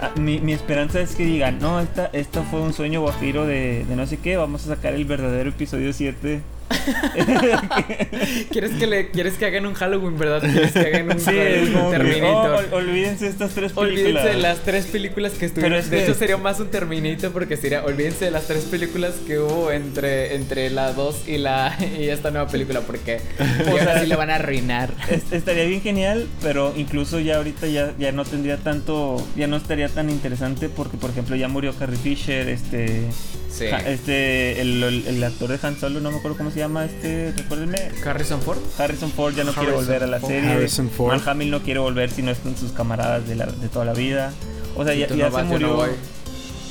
ah, 0.00 0.10
mi, 0.18 0.38
mi 0.40 0.52
esperanza 0.52 1.00
es 1.00 1.14
que 1.16 1.24
digan, 1.24 1.58
no, 1.58 1.80
esta, 1.80 2.08
esto 2.12 2.44
fue 2.50 2.60
un 2.60 2.72
sueño 2.72 3.00
guajiro 3.00 3.46
de, 3.46 3.84
de 3.88 3.96
no 3.96 4.06
sé 4.06 4.18
qué, 4.18 4.36
vamos 4.36 4.64
a 4.66 4.74
sacar 4.76 4.94
el 4.94 5.04
verdadero 5.04 5.50
episodio 5.50 5.92
7. 5.92 6.40
¿Quieres 8.50 8.72
que, 8.72 8.86
le, 8.86 9.10
¿Quieres 9.10 9.34
que 9.34 9.46
hagan 9.46 9.66
un 9.66 9.74
Halloween, 9.74 10.18
verdad? 10.18 10.40
¿Quieres 10.40 10.72
que 10.72 10.78
hagan 10.80 11.10
un 11.12 11.18
Sí, 11.20 11.26
Halloween 11.32 12.14
que? 12.14 12.22
"Oh, 12.22 12.56
ol- 12.58 12.72
olvídense 12.72 13.26
estas 13.28 13.52
tres 13.52 13.72
películas. 13.72 14.02
Olvídense 14.24 14.28
de 14.36 14.42
las 14.42 14.58
tres 14.60 14.86
películas 14.86 15.32
que 15.32 15.46
estuvieron. 15.46 15.72
Pero 15.78 15.84
es 15.84 15.90
de 15.90 15.96
que- 15.98 16.04
hecho, 16.04 16.14
sería 16.14 16.36
más 16.36 16.60
un 16.60 16.68
Terminator 16.70 17.32
porque 17.32 17.56
sería. 17.56 17.84
Olvídense 17.84 18.26
de 18.26 18.30
las 18.30 18.44
tres 18.46 18.64
películas 18.64 19.14
que 19.26 19.38
hubo 19.38 19.70
entre, 19.72 20.34
entre 20.34 20.70
la 20.70 20.92
2 20.92 21.28
y, 21.28 21.38
la, 21.38 21.76
y 21.98 22.08
esta 22.08 22.30
nueva 22.30 22.48
película 22.48 22.80
porque. 22.82 23.20
O 23.68 23.70
y 23.76 23.78
ahora 23.80 23.84
sea, 23.94 24.00
sí 24.00 24.06
la 24.06 24.16
van 24.16 24.30
a 24.30 24.36
arruinar. 24.36 24.92
Es- 25.10 25.32
estaría 25.32 25.64
bien 25.64 25.80
genial, 25.82 26.26
pero 26.42 26.72
incluso 26.76 27.20
ya 27.20 27.36
ahorita 27.36 27.66
ya, 27.66 27.92
ya 27.98 28.12
no 28.12 28.24
tendría 28.24 28.56
tanto, 28.58 29.26
ya 29.36 29.46
no 29.46 29.56
estaría 29.56 29.88
tan 29.88 30.10
interesante 30.10 30.68
porque 30.68 30.96
por 30.96 31.10
ejemplo 31.10 31.36
ya 31.36 31.48
murió 31.48 31.74
Carrie 31.74 31.98
Fisher, 31.98 32.48
este, 32.48 33.02
Sí. 33.50 33.64
Este, 33.86 34.60
el, 34.60 34.82
el- 34.82 35.06
el 35.06 35.24
actor 35.24 35.48
de 35.48 35.58
Han 35.66 35.76
Solo, 35.78 36.00
no 36.00 36.10
me 36.12 36.18
acuerdo 36.18 36.36
cómo 36.36 36.50
se 36.50 36.58
llama, 36.58 36.77
este, 36.84 37.32
recuérdenme. 37.36 37.78
Harrison 38.04 38.40
Ford. 38.40 38.58
Harrison 38.78 39.10
Ford 39.10 39.34
ya 39.34 39.44
no 39.44 39.52
quiere 39.52 39.72
volver 39.72 40.02
a 40.02 40.06
la 40.06 40.20
Ford. 40.20 40.30
serie. 40.30 40.50
Harrison 40.50 40.90
Ford. 40.90 41.12
Mark 41.16 41.28
Hamill 41.28 41.50
no 41.50 41.60
quiere 41.62 41.80
volver 41.80 42.10
si 42.10 42.22
no 42.22 42.30
es 42.30 42.38
con 42.38 42.56
sus 42.56 42.72
camaradas 42.72 43.26
de, 43.28 43.34
la- 43.36 43.46
de 43.46 43.68
toda 43.68 43.84
la 43.84 43.92
vida. 43.94 44.32
O 44.76 44.84
sea, 44.84 44.92
Si 44.94 45.00
ya, 45.00 45.08
ya 45.08 45.30
no 45.30 45.36
se 45.38 45.44
murió. 45.44 45.68
no 45.86 46.18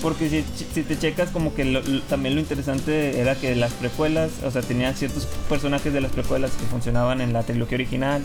porque 0.02 0.30
si, 0.30 0.44
si 0.76 0.84
te 0.84 0.98
checas, 0.98 1.30
como 1.32 1.56
que 1.56 1.66
lo- 1.66 1.82
lo- 1.82 2.02
también 2.04 2.36
lo 2.36 2.42
interesante 2.42 3.20
era 3.20 3.34
que 3.34 3.56
las 3.56 3.74
precuelas, 3.74 4.30
o 4.46 4.52
sea, 4.52 4.62
tenían 4.62 4.96
ciertos 4.96 5.26
personajes 5.50 5.92
de 5.92 6.02
las 6.02 6.12
precuelas 6.12 6.52
que 6.52 6.66
funcionaban 6.68 7.20
en 7.20 7.34
la 7.34 7.42
trilogía 7.44 7.78
original. 7.78 8.22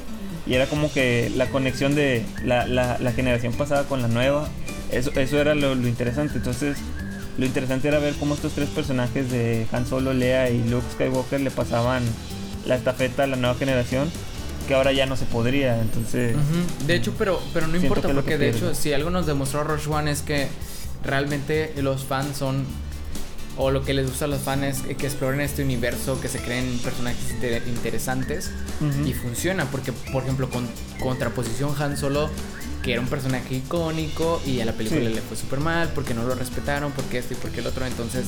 Y 0.47 0.53
era 0.55 0.67
como 0.67 0.93
que 0.93 1.33
la 1.35 1.47
conexión 1.47 1.95
de 1.95 2.25
la, 2.45 2.67
la- 2.67 2.99
la 2.99 3.13
generación 3.13 3.55
pasada 3.55 3.85
con 3.85 4.03
la 4.03 4.09
nueva. 4.09 4.49
Eso, 4.91 5.11
eso 5.19 5.41
era 5.41 5.55
lo, 5.55 5.75
lo 5.75 5.89
interesante. 5.89 6.35
Entonces, 6.37 6.77
lo 7.39 7.47
interesante 7.47 7.89
era 7.89 7.99
ver 7.99 8.15
cómo 8.15 8.35
estos 8.35 8.53
tres 8.53 8.69
personajes 8.69 9.31
de 9.31 9.67
Han 9.73 9.87
Solo, 9.87 10.13
Leia 10.13 10.51
y 10.51 10.63
Luke 10.69 10.85
Skywalker 10.93 11.41
le 11.41 11.51
pasaban 11.51 12.03
la 12.67 12.77
estafeta 12.77 13.25
a 13.25 13.27
la 13.27 13.37
nueva 13.37 13.55
generación. 13.57 14.11
Que 14.69 14.75
ahora 14.75 14.93
ya 14.93 15.07
no 15.07 15.17
se 15.17 15.25
podría. 15.25 15.81
Entonces. 15.81 16.37
De 16.87 16.95
hecho, 16.95 17.13
pero, 17.19 17.41
pero 17.53 17.67
no 17.67 17.77
importa 17.77 18.09
porque 18.09 18.31
que 18.31 18.39
de 18.39 18.51
hecho, 18.51 18.75
si 18.77 18.93
algo 18.93 19.11
nos 19.11 19.27
demostró 19.27 19.65
Rush 19.65 19.89
One 19.89 20.11
es 20.11 20.23
que 20.23 20.47
realmente 21.05 21.73
los 21.83 22.05
fans 22.05 22.37
son. 22.37 22.65
O 23.59 23.71
lo 23.71 23.83
que 23.83 23.93
les 23.93 24.07
gusta 24.09 24.25
a 24.25 24.29
los 24.29 24.41
fans 24.41 24.83
es 24.89 24.97
que 24.97 25.07
exploren 25.07 25.41
este 25.41 25.63
universo, 25.63 26.19
que 26.21 26.29
se 26.29 26.39
creen 26.39 26.79
personajes 26.79 27.33
inter- 27.33 27.63
interesantes. 27.67 28.51
Y 29.05 29.13
funciona, 29.15 29.65
porque 29.67 29.93
por 30.13 30.23
ejemplo 30.23 30.49
con 30.49 30.67
contraposición 31.01 31.75
Han 31.81 31.97
Solo, 31.97 32.31
que 32.83 32.93
era 32.93 33.01
un 33.01 33.07
personaje 33.07 33.55
icónico 33.55 34.41
y 34.47 34.61
a 34.61 34.65
la 34.65 34.73
película 34.73 35.01
Sí. 35.09 35.15
le 35.15 35.21
fue 35.23 35.37
súper 35.37 35.61
mal, 35.61 35.91
porque 35.95 36.15
no 36.15 36.25
lo 36.25 36.35
respetaron, 36.35 36.93
porque 36.93 37.19
esto 37.19 37.35
y 37.35 37.37
porque 37.37 37.61
el 37.61 37.67
otro, 37.69 37.87
entonces... 37.87 38.27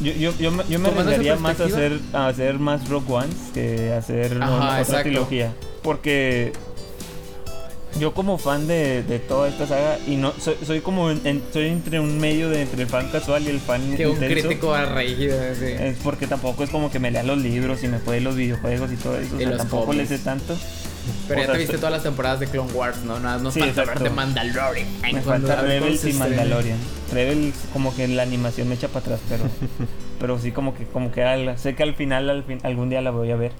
Yo, 0.00 0.12
yo, 0.12 0.32
yo, 0.38 0.50
me- 0.50 0.64
yo 0.68 0.78
me 0.78 0.88
arriesgaría 0.88 1.36
más 1.36 1.60
a 1.60 1.64
hacer, 1.66 2.00
a 2.14 2.28
hacer 2.28 2.58
más 2.58 2.88
Rogue 2.88 3.12
Ones 3.12 3.36
que 3.52 3.92
hacer 3.92 4.32
Ajá, 4.40 4.50
una- 4.50 4.64
otra 4.64 4.80
exacto. 4.80 5.02
trilogía. 5.02 5.54
Porque 5.82 6.52
yo 7.98 8.14
como 8.14 8.38
fan 8.38 8.66
de, 8.66 9.02
de 9.02 9.18
toda 9.18 9.48
esta 9.48 9.66
saga, 9.66 9.98
y 10.06 10.16
no 10.16 10.32
soy, 10.40 10.54
soy 10.64 10.80
como 10.80 11.10
en- 11.10 11.42
soy 11.52 11.66
entre 11.66 12.00
un 12.00 12.18
medio 12.18 12.48
de 12.48 12.62
entre 12.62 12.82
el 12.84 12.88
fan 12.88 13.10
casual 13.10 13.42
y 13.42 13.48
el 13.48 13.60
fan 13.60 13.94
Que 13.94 14.06
un 14.06 14.16
crítico 14.16 14.72
arraigido, 14.72 15.36
sí. 15.54 15.66
Es 15.66 15.98
porque 16.02 16.26
tampoco 16.26 16.64
es 16.64 16.70
como 16.70 16.90
que 16.90 16.98
me 16.98 17.10
lea 17.10 17.22
los 17.24 17.36
libros 17.36 17.82
y 17.84 17.88
me 17.88 17.98
juegue 17.98 18.22
los 18.22 18.36
videojuegos 18.36 18.90
y 18.92 18.96
todo 18.96 19.18
eso. 19.18 19.34
O 19.36 19.38
sea, 19.38 19.56
tampoco 19.56 19.92
le 19.92 20.06
sé 20.06 20.18
tanto. 20.18 20.56
Pero 21.28 21.40
o 21.40 21.42
ya 21.42 21.46
sea, 21.46 21.52
te 21.54 21.58
viste 21.60 21.76
todas 21.78 21.92
las 21.92 22.02
temporadas 22.02 22.40
de 22.40 22.46
Clone 22.46 22.72
Wars, 22.72 22.98
¿no? 23.04 23.18
Nada, 23.20 23.38
nos 23.38 23.54
Sí, 23.54 23.60
falta 23.60 23.84
ver 23.84 23.98
de 24.00 24.10
Mandalorian. 24.10 24.88
Me 25.12 25.20
falta 25.22 25.60
Rebels 25.62 26.04
y. 26.04 26.12
Mandalorian. 26.14 26.78
Rebels 27.12 27.54
como 27.72 27.94
que 27.94 28.06
la 28.08 28.22
animación 28.22 28.68
me 28.68 28.74
echa 28.74 28.88
para 28.88 29.00
atrás, 29.00 29.20
pero 29.28 29.44
pero 30.20 30.38
sí 30.38 30.52
como 30.52 30.74
que 30.74 30.84
como 30.84 31.10
que 31.12 31.22
al- 31.24 31.58
sé 31.58 31.74
que 31.74 31.82
al 31.82 31.94
final 31.94 32.28
al 32.30 32.44
fin- 32.44 32.60
algún 32.62 32.90
día 32.90 33.00
la 33.00 33.10
voy 33.10 33.30
a 33.30 33.36
ver. 33.36 33.52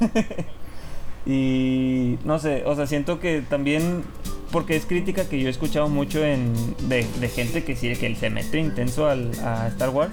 y 1.26 2.18
no 2.24 2.38
sé, 2.38 2.62
o 2.66 2.74
sea, 2.74 2.86
siento 2.86 3.20
que 3.20 3.42
también 3.48 4.02
porque 4.50 4.74
es 4.76 4.84
crítica 4.86 5.28
que 5.28 5.38
yo 5.40 5.46
he 5.48 5.50
escuchado 5.50 5.88
mucho 5.88 6.24
en 6.24 6.52
de, 6.88 7.06
de 7.20 7.28
gente 7.28 7.62
que 7.62 7.76
sí 7.76 7.94
que 7.94 8.14
se 8.16 8.30
mete 8.30 8.58
intenso 8.58 9.08
al, 9.08 9.30
a 9.44 9.68
Star 9.68 9.90
Wars, 9.90 10.10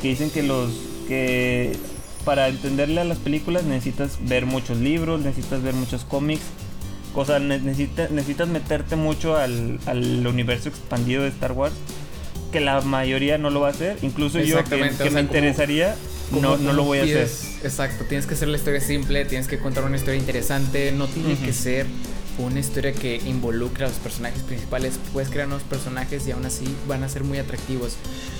que 0.00 0.08
dicen 0.08 0.30
que 0.30 0.42
los 0.42 0.70
que 1.08 1.76
para 2.28 2.48
entenderle 2.48 3.00
a 3.00 3.04
las 3.04 3.16
películas 3.16 3.64
necesitas 3.64 4.18
ver 4.20 4.44
muchos 4.44 4.76
libros, 4.76 5.18
necesitas 5.18 5.62
ver 5.62 5.72
muchos 5.72 6.04
cómics, 6.04 6.42
cosa 7.14 7.38
ne- 7.38 7.58
necesita- 7.58 8.10
necesitas 8.10 8.48
meterte 8.48 8.96
mucho 8.96 9.38
al, 9.38 9.80
al 9.86 10.26
universo 10.26 10.68
expandido 10.68 11.22
de 11.22 11.30
Star 11.30 11.52
Wars, 11.52 11.72
que 12.52 12.60
la 12.60 12.82
mayoría 12.82 13.38
no 13.38 13.48
lo 13.48 13.60
va 13.60 13.68
a 13.68 13.70
hacer, 13.70 13.96
incluso 14.02 14.40
yo 14.40 14.56
que, 14.56 14.60
Exactamente, 14.60 14.96
que 15.02 15.08
o 15.08 15.12
me 15.12 15.20
como- 15.20 15.20
interesaría, 15.38 15.96
Como- 16.30 16.42
no, 16.42 16.56
no 16.58 16.74
lo 16.74 16.84
voy 16.84 16.98
a 16.98 17.04
hacer. 17.04 17.30
Exacto, 17.64 18.04
tienes 18.06 18.26
que 18.26 18.34
hacer 18.34 18.48
la 18.48 18.58
historia 18.58 18.82
simple, 18.82 19.24
tienes 19.24 19.48
que 19.48 19.58
contar 19.58 19.84
una 19.84 19.96
historia 19.96 20.20
interesante, 20.20 20.92
no 20.92 21.06
tiene 21.06 21.34
que 21.38 21.54
ser 21.54 21.86
una 22.38 22.60
historia 22.60 22.92
que 22.92 23.16
involucre 23.26 23.84
a 23.84 23.88
los 23.88 23.96
personajes 23.98 24.42
principales, 24.42 24.98
puedes 25.12 25.28
crear 25.28 25.48
nuevos 25.48 25.66
personajes 25.66 26.26
y 26.26 26.30
aún 26.30 26.46
así 26.46 26.64
van 26.86 27.02
a 27.02 27.08
ser 27.08 27.24
muy 27.24 27.38
atractivos. 27.38 27.96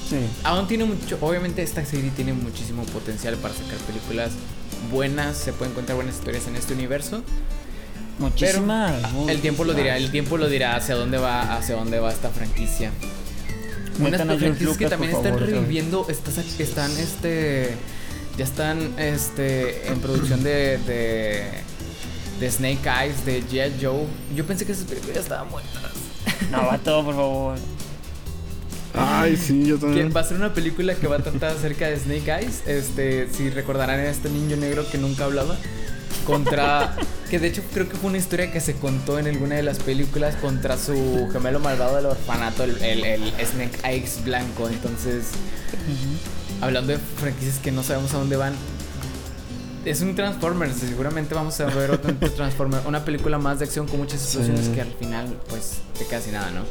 Sí. 0.08 0.16
Aún 0.44 0.68
tiene 0.68 0.84
mucho, 0.84 1.18
obviamente 1.20 1.62
esta 1.62 1.84
serie 1.84 2.10
tiene 2.14 2.32
muchísimo 2.32 2.84
potencial 2.84 3.36
para 3.36 3.54
sacar 3.54 3.78
películas 3.78 4.32
buenas, 4.90 5.36
se 5.36 5.52
pueden 5.52 5.74
contar 5.74 5.96
buenas 5.96 6.16
historias 6.16 6.46
en 6.46 6.56
este 6.56 6.74
universo. 6.74 7.22
Muchísimas. 8.18 8.94
El 9.28 9.40
tiempo 9.40 9.64
lo 9.64 9.74
dirá, 9.74 9.96
el 9.96 10.10
tiempo 10.10 10.38
lo 10.38 10.48
dirá 10.48 10.76
hacia 10.76 10.94
dónde 10.94 11.18
va, 11.18 11.56
hacia 11.56 11.76
dónde 11.76 12.00
va 12.00 12.12
esta 12.12 12.30
franquicia. 12.30 12.90
Unas 14.00 14.22
franquicias 14.22 14.76
que 14.76 14.88
también 14.88 15.12
están 15.12 15.38
reviviendo, 15.38 16.06
están 16.08 16.90
este 16.98 17.74
ya 18.36 18.44
están 18.44 18.94
este 18.98 19.88
en 19.88 20.00
producción 20.00 20.44
de, 20.44 20.78
de 20.78 21.50
de 22.40 22.50
Snake 22.50 22.80
Eyes, 22.88 23.24
de 23.24 23.42
Jet 23.50 23.74
Joe. 23.80 24.04
Yo 24.34 24.44
pensé 24.46 24.64
que 24.66 24.72
esas 24.72 24.84
películas 24.84 25.14
ya 25.16 25.20
estaban 25.22 25.48
muertas. 25.50 25.82
No, 26.50 26.66
va 26.66 26.78
todo, 26.78 27.04
por 27.04 27.14
favor. 27.14 27.58
Ay, 28.94 29.36
sí, 29.36 29.64
yo 29.64 29.76
Que 29.76 29.82
también. 29.82 30.12
va 30.16 30.20
a 30.22 30.24
ser 30.24 30.36
una 30.38 30.54
película 30.54 30.94
que 30.94 31.06
va 31.06 31.16
a 31.16 31.18
tratar 31.20 31.50
acerca 31.56 31.86
de 31.88 31.96
Snake 31.98 32.30
Eyes. 32.40 32.62
Este, 32.66 33.28
si 33.32 33.50
recordarán 33.50 34.00
a 34.00 34.06
este 34.08 34.28
niño 34.30 34.56
negro 34.56 34.84
que 34.90 34.98
nunca 34.98 35.24
hablaba. 35.24 35.56
Contra. 36.26 36.96
que 37.30 37.38
de 37.38 37.48
hecho 37.48 37.62
creo 37.72 37.88
que 37.88 37.96
fue 37.96 38.08
una 38.10 38.18
historia 38.18 38.50
que 38.52 38.60
se 38.60 38.74
contó 38.74 39.18
en 39.18 39.26
alguna 39.28 39.54
de 39.56 39.62
las 39.62 39.78
películas 39.78 40.34
contra 40.36 40.76
su 40.76 41.28
gemelo 41.32 41.58
malvado 41.60 41.96
del 41.96 42.06
orfanato, 42.06 42.64
el, 42.64 42.82
el, 42.82 43.04
el 43.04 43.46
Snake 43.46 43.78
Eyes 43.84 44.24
blanco. 44.24 44.68
Entonces, 44.68 45.26
hablando 46.60 46.92
de 46.92 46.98
franquicias 46.98 47.58
que 47.58 47.72
no 47.72 47.82
sabemos 47.82 48.12
a 48.14 48.18
dónde 48.18 48.36
van. 48.36 48.54
Es 49.88 50.00
un 50.02 50.14
Transformers, 50.14 50.76
seguramente 50.76 51.34
vamos 51.34 51.58
a 51.60 51.64
ver 51.66 51.90
otro 51.90 52.14
Transformers, 52.14 52.84
una 52.86 53.04
película 53.04 53.38
más 53.38 53.58
de 53.58 53.64
acción 53.64 53.86
con 53.86 53.98
muchas 53.98 54.22
explosiones 54.22 54.66
Sí. 54.66 54.72
que 54.72 54.82
al 54.82 54.92
final 54.92 55.34
pues 55.48 55.78
de 55.98 56.04
casi 56.06 56.30
nada, 56.30 56.50
¿no? 56.50 56.62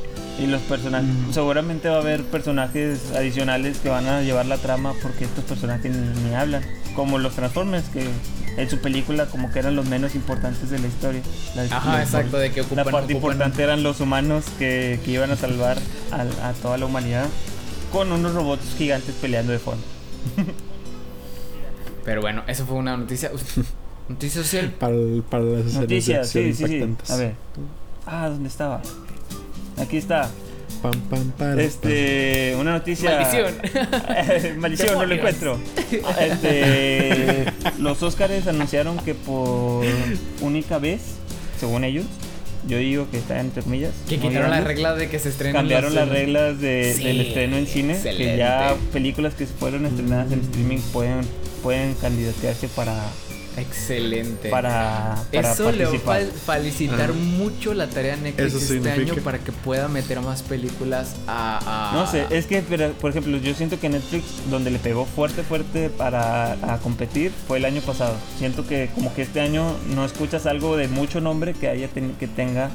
Y 0.44 0.46
los 0.48 0.62
personajes, 0.62 1.08
Mm. 1.10 1.34
seguramente 1.34 1.90
va 1.90 1.96
a 1.96 2.00
haber 2.02 2.24
personajes 2.24 3.00
adicionales 3.16 3.80
que 3.80 3.90
van 3.90 4.06
a 4.08 4.22
llevar 4.22 4.46
la 4.46 4.58
trama 4.58 4.94
porque 5.02 5.26
estos 5.26 5.44
personajes 5.46 5.92
ni, 5.96 6.30
ni 6.30 6.36
hablan. 6.36 6.64
Como 6.96 7.18
los 7.18 7.34
Transformers, 7.34 7.86
que 7.90 8.08
en 8.58 8.70
su 8.70 8.78
película 8.80 9.26
como 9.28 9.52
que 9.52 9.60
eran 9.60 9.76
los 9.76 9.88
menos 9.88 10.14
importantes 10.16 10.70
de 10.70 10.78
la 10.80 10.88
historia. 10.88 11.22
La, 11.56 11.64
Ajá, 11.64 11.94
la- 11.98 12.04
exacto, 12.04 12.38
de 12.38 12.52
que 12.52 12.62
La 12.62 12.66
ocupan 12.68 12.84
parte 12.86 12.98
ocupan- 13.14 13.16
importante 13.16 13.64
eran 13.64 13.82
los 13.84 14.00
humanos 14.00 14.46
que, 14.60 15.00
que 15.04 15.12
iban 15.12 15.32
a 15.32 15.36
salvar 15.36 15.78
al- 16.12 16.32
a, 16.44 16.54
toda 16.62 16.78
la 16.78 16.86
humanidad 16.86 17.26
con 17.92 18.12
unos 18.12 18.34
robots 18.36 18.76
gigantes 18.78 19.16
peleando 19.20 19.54
de 19.54 19.60
fondo. 19.60 19.84
Pero 22.08 22.22
bueno, 22.22 22.42
eso 22.48 22.66
fue 22.66 22.78
una 22.78 22.96
noticia. 22.96 23.30
Noticia 24.08 24.42
social. 24.42 24.72
Para, 24.80 24.94
el- 24.96 25.22
para 25.30 25.44
las 25.44 25.74
Noticias, 25.74 26.30
sí, 26.30 26.54
sí. 26.54 26.86
A 27.10 27.16
ver. 27.18 27.34
Ah, 28.06 28.30
¿dónde 28.30 28.48
estaba? 28.48 28.82
Aquí 29.78 29.98
está. 29.98 30.32
Pam, 30.82 30.94
pam, 31.10 31.32
para, 31.38 31.62
Este, 31.62 32.56
una 32.58 32.72
noticia. 32.72 33.12
Maldición. 33.20 34.60
Maldición, 34.62 34.94
no 34.94 35.06
lo 35.06 35.16
encuentro. 35.16 35.60
Este, 36.22 37.46
los 37.80 38.02
Oscars 38.02 38.48
anunciaron 38.48 38.98
que 39.00 39.14
por 39.14 39.86
única 40.40 40.78
vez, 40.80 41.02
según 41.60 41.84
ellos, 41.84 42.06
yo 42.70 42.78
digo 42.78 43.08
que 43.12 43.18
está 43.18 43.42
entre 43.42 43.62
comillas. 43.64 43.92
Que 44.08 44.16
quitaron 44.20 44.50
la 44.52 44.58
digamos, 44.58 44.68
regla 44.68 44.96
de 44.96 45.10
que 45.10 45.20
se 45.20 45.28
estrenen 45.30 45.56
Cambiaron 45.56 45.94
las 45.94 46.08
reglas 46.08 46.62
de- 46.62 46.94
Sí, 46.96 47.04
del 47.04 47.20
estreno 47.22 47.58
en 47.58 47.68
cine, 47.68 48.00
que 48.02 48.38
ya 48.38 48.74
películas 48.94 49.34
que 49.34 49.46
fueron 49.48 49.86
estrenadas 49.86 50.32
en 50.32 50.40
streaming 50.40 50.80
pueden, 50.94 51.22
pueden 51.68 51.96
candidatearse 51.96 52.70
para, 52.70 52.94
Excelente. 53.58 54.50
para, 54.50 55.18
para 55.34 55.52
Eso 55.52 55.70
le 55.74 55.86
va 55.86 56.16
a 56.16 56.20
felicitar 56.60 57.10
Ajá. 57.10 57.14
mucho 57.14 57.74
la 57.74 57.88
tarea 57.90 58.16
de 58.16 58.22
Netflix 58.22 58.48
Eso 58.48 58.58
este 58.60 58.74
significa. 58.76 59.14
año 59.14 59.22
para 59.24 59.40
que 59.40 59.52
pueda 59.52 59.90
meter 59.90 60.22
más 60.22 60.44
películas 60.44 61.16
a... 61.28 61.92
a- 61.92 61.94
No 61.94 62.10
sé, 62.10 62.26
es 62.30 62.46
que, 62.46 62.62
por 62.62 63.10
ejemplo, 63.12 63.36
yo 63.38 63.54
siento 63.54 63.82
que 63.82 63.90
Netflix, 63.90 64.24
donde 64.50 64.72
le 64.72 64.80
pegó 64.80 65.04
fuerte, 65.06 65.44
fuerte 65.44 65.90
para 65.90 66.54
a 66.74 66.78
competir, 66.80 67.34
fue 67.48 67.58
el 67.58 67.66
año 67.66 67.82
pasado. 67.82 68.16
Siento 68.38 68.66
que 68.66 68.90
como 68.96 69.14
que 69.14 69.24
este 69.24 69.42
año 69.42 69.76
no 69.94 70.06
escuchas 70.06 70.46
algo 70.46 70.78
de 70.78 70.88
mucho 70.88 71.20
nombre 71.20 71.54
que 71.54 71.68
haya 71.68 71.90
ten- 71.90 72.16
que 72.18 72.28
tenga 72.28 72.70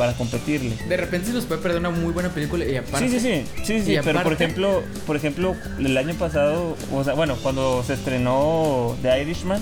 para 0.00 0.14
competirle. 0.14 0.76
De 0.88 0.96
repente 0.96 1.26
se 1.26 1.34
nos 1.34 1.44
puede 1.44 1.60
perder 1.60 1.78
una 1.80 1.90
muy 1.90 2.10
buena 2.14 2.30
película 2.30 2.64
y 2.64 2.74
aparte... 2.74 3.06
Sí, 3.10 3.20
sí, 3.20 3.44
sí, 3.58 3.64
sí, 3.64 3.82
sí, 3.84 3.96
pero 4.02 4.22
por 4.22 4.32
ejemplo, 4.32 4.82
por 5.06 5.14
ejemplo, 5.14 5.54
el 5.78 5.94
año 5.98 6.14
pasado, 6.14 6.74
o 6.90 7.04
sea, 7.04 7.12
bueno, 7.12 7.36
cuando 7.42 7.84
se 7.86 7.92
estrenó 7.92 8.96
The 9.02 9.20
Irishman, 9.20 9.60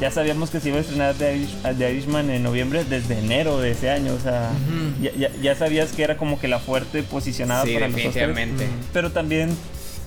ya 0.00 0.10
sabíamos 0.10 0.50
que 0.50 0.58
se 0.58 0.70
iba 0.70 0.78
a 0.78 0.80
estrenar 0.80 1.14
The, 1.14 1.36
Irish- 1.36 1.76
The 1.78 1.92
Irishman 1.92 2.28
en 2.30 2.42
noviembre 2.42 2.84
desde 2.84 3.20
enero 3.20 3.60
de 3.60 3.70
ese 3.70 3.88
año, 3.90 4.14
o 4.14 4.20
sea, 4.20 4.50
ya, 5.00 5.12
ya- 5.16 5.30
ya 5.40 5.54
sabías 5.54 5.92
que 5.92 6.02
era 6.02 6.16
como 6.16 6.40
que 6.40 6.48
la 6.48 6.58
fuerte 6.58 7.04
posicionada 7.04 7.62
Sí, 7.64 7.74
para 7.74 7.86
los 7.86 7.96
Oscars. 7.96 8.14
definitivamente. 8.14 8.66
Pero 8.92 9.12
también, 9.12 9.50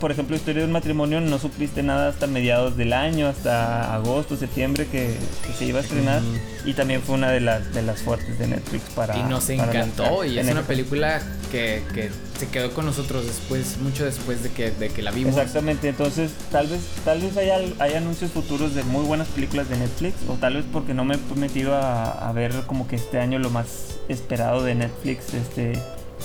por 0.01 0.11
ejemplo, 0.11 0.35
Historia 0.35 0.61
de 0.61 0.65
un 0.65 0.73
matrimonio, 0.73 1.21
no 1.21 1.37
supiste 1.39 1.83
nada 1.83 2.09
hasta 2.09 2.27
mediados 2.27 2.75
del 2.75 2.91
año, 2.91 3.27
hasta 3.27 3.93
agosto, 3.93 4.35
septiembre 4.35 4.87
que, 4.87 5.15
que 5.45 5.53
se 5.53 5.65
iba 5.65 5.79
a 5.79 5.83
estrenar. 5.83 6.21
Y 6.65 6.73
también 6.73 7.01
fue 7.01 7.15
una 7.15 7.29
de 7.29 7.39
las, 7.39 7.73
de 7.73 7.83
las 7.83 8.01
fuertes 8.01 8.37
de 8.39 8.47
Netflix 8.47 8.83
para... 8.95 9.15
Y 9.17 9.23
nos 9.23 9.45
para 9.45 9.63
encantó 9.63 10.25
y 10.25 10.39
en 10.39 10.47
es 10.47 10.51
una 10.51 10.63
película 10.63 11.21
que, 11.51 11.83
que 11.93 12.09
se 12.37 12.47
quedó 12.49 12.73
con 12.73 12.85
nosotros 12.85 13.25
después, 13.25 13.77
mucho 13.77 14.03
después 14.03 14.41
de 14.41 14.49
que, 14.49 14.71
de 14.71 14.89
que 14.89 15.03
la 15.03 15.11
vimos. 15.11 15.37
Exactamente, 15.37 15.89
entonces 15.89 16.31
tal 16.51 16.67
vez 16.67 16.81
tal 17.05 17.21
vez 17.21 17.37
haya, 17.37 17.59
hay 17.77 17.93
anuncios 17.93 18.31
futuros 18.31 18.73
de 18.73 18.83
muy 18.83 19.05
buenas 19.05 19.27
películas 19.27 19.69
de 19.69 19.77
Netflix 19.77 20.15
o 20.27 20.33
tal 20.33 20.55
vez 20.55 20.65
porque 20.73 20.95
no 20.95 21.05
me 21.05 21.15
he 21.15 21.39
metido 21.39 21.75
a, 21.75 22.27
a 22.27 22.31
ver 22.31 22.51
como 22.65 22.87
que 22.87 22.95
este 22.95 23.19
año 23.19 23.37
lo 23.37 23.51
más 23.51 23.99
esperado 24.09 24.63
de 24.63 24.73
Netflix 24.73 25.33
este 25.33 25.73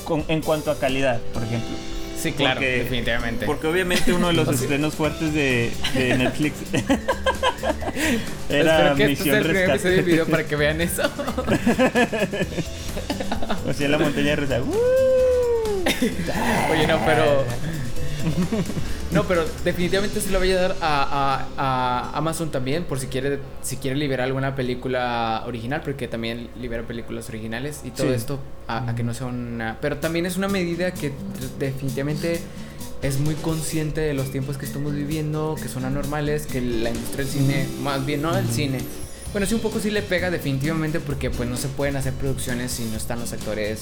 con, 0.05 0.23
en 0.27 0.41
cuanto 0.41 0.71
a 0.71 0.79
calidad, 0.79 1.19
por 1.33 1.43
ejemplo. 1.43 1.96
Sí, 2.21 2.31
claro, 2.33 2.55
Porque- 2.55 2.77
definitivamente. 2.79 3.45
Porque 3.45 3.67
obviamente 3.67 4.11
uno 4.13 4.27
de 4.27 4.33
los 4.33 4.47
estrenos 4.61 4.95
fuertes 4.95 5.33
de, 5.33 5.71
de 5.93 6.17
Netflix 6.17 6.55
Espero 8.49 8.71
era 8.71 8.95
que 8.95 9.03
este 9.03 9.23
Misión 9.23 9.35
el 9.35 9.43
primer 9.43 9.69
episodio 9.69 9.95
del 9.95 9.97
Rescate. 9.97 10.01
video 10.01 10.25
para 10.27 10.43
que 10.45 10.55
vean 10.55 10.81
eso. 10.81 11.03
o 13.67 13.73
sea, 13.73 13.89
la 13.89 13.97
montaña 13.97 14.35
rusa. 14.35 14.61
Oye, 16.71 16.87
no, 16.87 16.99
pero. 17.05 17.45
No, 19.11 19.23
pero 19.23 19.45
definitivamente 19.63 20.19
se 20.19 20.31
lo 20.31 20.39
voy 20.39 20.51
a 20.51 20.61
dar 20.61 20.75
a, 20.81 21.45
a- 21.57 22.11
a 22.11 22.17
Amazon 22.17 22.51
también, 22.51 22.83
por 22.83 22.99
si 22.99 23.07
quiere, 23.07 23.39
si 23.61 23.77
quiere 23.77 23.95
liberar 23.95 24.25
alguna 24.27 24.55
película 24.55 25.43
original, 25.45 25.81
porque 25.81 26.07
también 26.09 26.49
libera 26.59 26.83
películas 26.83 27.29
originales 27.29 27.81
y 27.85 27.91
todo 27.91 28.07
Sí. 28.07 28.13
esto 28.13 28.39
a, 28.67 28.89
a 28.89 28.95
que 28.95 29.03
no 29.03 29.13
sea 29.13 29.27
una. 29.27 29.77
Pero 29.81 29.97
también 29.97 30.25
es 30.25 30.35
una 30.37 30.49
medida 30.49 30.91
que 30.93 31.13
definitivamente 31.57 32.41
es 33.01 33.19
muy 33.19 33.35
consciente 33.35 34.01
de 34.01 34.13
los 34.13 34.31
tiempos 34.31 34.57
que 34.57 34.65
estamos 34.65 34.93
viviendo, 34.93 35.55
que 35.61 35.69
son 35.69 35.85
anormales, 35.85 36.45
que 36.47 36.59
la 36.61 36.89
industria 36.89 37.23
del 37.25 37.27
cine, 37.33 37.67
más 37.81 38.05
bien 38.05 38.21
no 38.23 38.35
el 38.37 38.47
cine. 38.49 38.79
Bueno, 39.33 39.45
sí, 39.45 39.53
un 39.53 39.61
poco 39.61 39.79
sí 39.79 39.91
le 39.91 40.01
pega 40.01 40.31
definitivamente 40.31 40.99
porque 40.99 41.29
pues 41.29 41.47
no 41.47 41.57
se 41.57 41.67
pueden 41.67 41.95
hacer 41.95 42.13
producciones 42.13 42.71
si 42.71 42.85
no 42.85 42.97
están 42.97 43.19
los 43.19 43.33
actores 43.33 43.81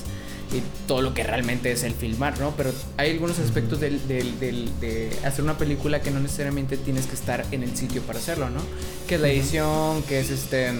y 0.52 0.62
todo 0.88 1.02
lo 1.02 1.14
que 1.14 1.24
realmente 1.24 1.72
es 1.72 1.84
el 1.84 1.94
filmar, 1.94 2.40
¿no? 2.40 2.52
Pero 2.58 2.74
hay 2.98 3.12
algunos 3.12 3.40
aspectos 3.40 3.80
del, 3.80 4.06
del- 4.08 4.38
del- 4.40 4.80
de 4.82 5.18
hacer 5.24 5.44
una 5.44 5.58
película 5.58 6.02
que 6.02 6.12
no 6.12 6.20
necesariamente 6.20 6.78
tienes 6.78 7.06
que 7.06 7.16
estar 7.16 7.46
en 7.52 7.64
el 7.64 7.76
sitio 7.78 8.02
para 8.02 8.20
hacerlo, 8.20 8.50
¿no? 8.50 8.60
Que 9.08 9.16
es 9.16 9.22
la 9.22 9.30
edición, 9.30 10.04
que 10.04 10.20
es 10.20 10.30
este 10.30 10.72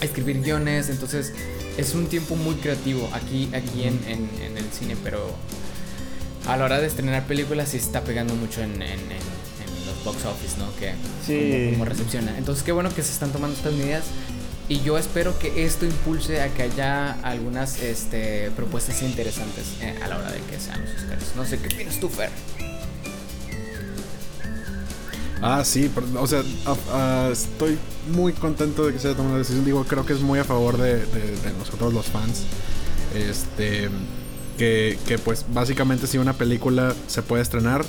escribir 0.00 0.40
guiones, 0.42 0.88
entonces 0.88 1.32
es 1.78 1.94
un 1.94 2.06
tiempo 2.08 2.36
muy 2.36 2.54
creativo 2.56 3.08
aquí, 3.12 3.48
aquí 3.54 3.84
en, 3.84 4.00
en- 4.08 4.30
en 4.44 4.58
el 4.58 4.64
cine, 4.72 4.96
pero 5.04 5.30
a 6.48 6.56
la 6.56 6.64
hora 6.64 6.80
de 6.80 6.86
estrenar 6.88 7.26
películas 7.26 7.68
sí 7.70 7.76
está 7.76 8.02
pegando 8.02 8.34
mucho 8.34 8.60
en, 8.62 8.82
box 10.04 10.24
office, 10.24 10.56
¿no? 10.58 10.74
Que 10.76 10.94
Sí. 11.26 11.50
como, 11.64 11.70
como 11.72 11.84
recepciona. 11.86 12.36
Entonces 12.38 12.62
qué 12.64 12.72
bueno 12.72 12.90
que 12.94 13.02
se 13.02 13.12
están 13.12 13.30
tomando 13.32 13.56
estas 13.56 13.72
medidas 13.72 14.04
y 14.68 14.80
yo 14.80 14.96
espero 14.98 15.38
que 15.38 15.64
esto 15.64 15.84
impulse 15.84 16.40
a 16.40 16.48
que 16.48 16.62
haya 16.62 17.12
algunas 17.22 17.80
este, 17.82 18.50
propuestas 18.56 19.02
interesantes 19.02 19.64
eh, 19.82 19.94
a 20.02 20.08
la 20.08 20.18
hora 20.18 20.30
de 20.32 20.40
que 20.40 20.58
sean 20.60 20.80
los 20.82 20.90
Oscars. 20.94 21.36
No 21.36 21.44
sé 21.44 21.58
qué 21.58 21.74
opinas 21.74 21.98
tú, 22.00 22.08
Fer. 22.08 22.30
Ah, 25.42 25.62
sí, 25.64 25.90
pero, 25.94 26.06
o 26.22 26.26
sea, 26.26 26.42
estoy 27.30 27.76
muy 28.10 28.32
contento 28.32 28.86
de 28.86 28.94
que 28.94 28.98
se 28.98 29.08
haya 29.08 29.16
tomado 29.16 29.34
la 29.34 29.40
decisión. 29.40 29.64
Digo, 29.64 29.84
creo 29.84 30.06
que 30.06 30.14
es 30.14 30.20
muy 30.20 30.38
a 30.38 30.44
favor 30.44 30.78
de, 30.78 30.94
de- 31.04 31.36
de 31.36 31.52
nosotros 31.58 31.92
los 31.92 32.06
fans. 32.06 32.44
Este, 33.14 33.90
que, 34.56 34.98
que 35.06 35.18
pues 35.18 35.44
básicamente 35.52 36.06
si 36.06 36.16
una 36.18 36.32
película 36.32 36.94
se 37.08 37.20
puede 37.22 37.42
estrenar, 37.42 37.84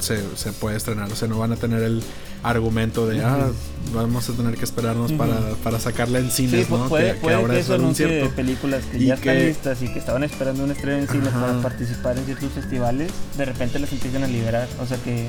se, 0.00 0.22
se 0.36 0.52
puede 0.52 0.76
estrenar. 0.76 1.10
O 1.12 1.16
sea, 1.16 1.28
no 1.28 1.38
van 1.38 1.52
a 1.52 1.56
tener 1.56 1.82
el 1.82 2.02
argumento 2.42 3.06
de, 3.06 3.24
ah, 3.24 3.48
vamos 3.92 4.28
a 4.28 4.32
tener 4.34 4.56
que 4.56 4.64
esperarnos 4.64 5.10
Ujú. 5.12 5.18
para, 5.18 5.40
para 5.64 5.80
sacarla 5.80 6.18
en 6.20 6.30
Sí, 6.30 6.46
cines, 6.48 6.68
pu- 6.68 6.78
¿no? 6.78 6.88
puede, 6.88 7.14
que, 7.14 7.20
puede 7.20 7.44
que 7.46 7.52
es 7.58 7.64
eso 7.64 7.72
algo 7.74 7.84
anuncie 7.86 8.06
incierto. 8.06 8.36
películas 8.36 8.84
que 8.84 8.98
Y 8.98 9.06
ya 9.06 9.14
están 9.14 9.34
que- 9.34 9.46
listas 9.48 9.82
y 9.82 9.88
que 9.92 9.98
estaban 9.98 10.22
esperando 10.22 10.62
un 10.64 10.70
estreno 10.70 10.98
en 10.98 11.08
cine 11.08 11.28
Ajá. 11.28 11.40
para 11.40 11.62
participar 11.62 12.18
en 12.18 12.24
ciertos 12.24 12.52
festivales, 12.52 13.10
de 13.36 13.44
repente 13.44 13.78
las 13.78 13.92
empiezan 13.92 14.22
a 14.22 14.26
liberar. 14.28 14.68
O 14.80 14.86
sea 14.86 14.96
que 14.98 15.28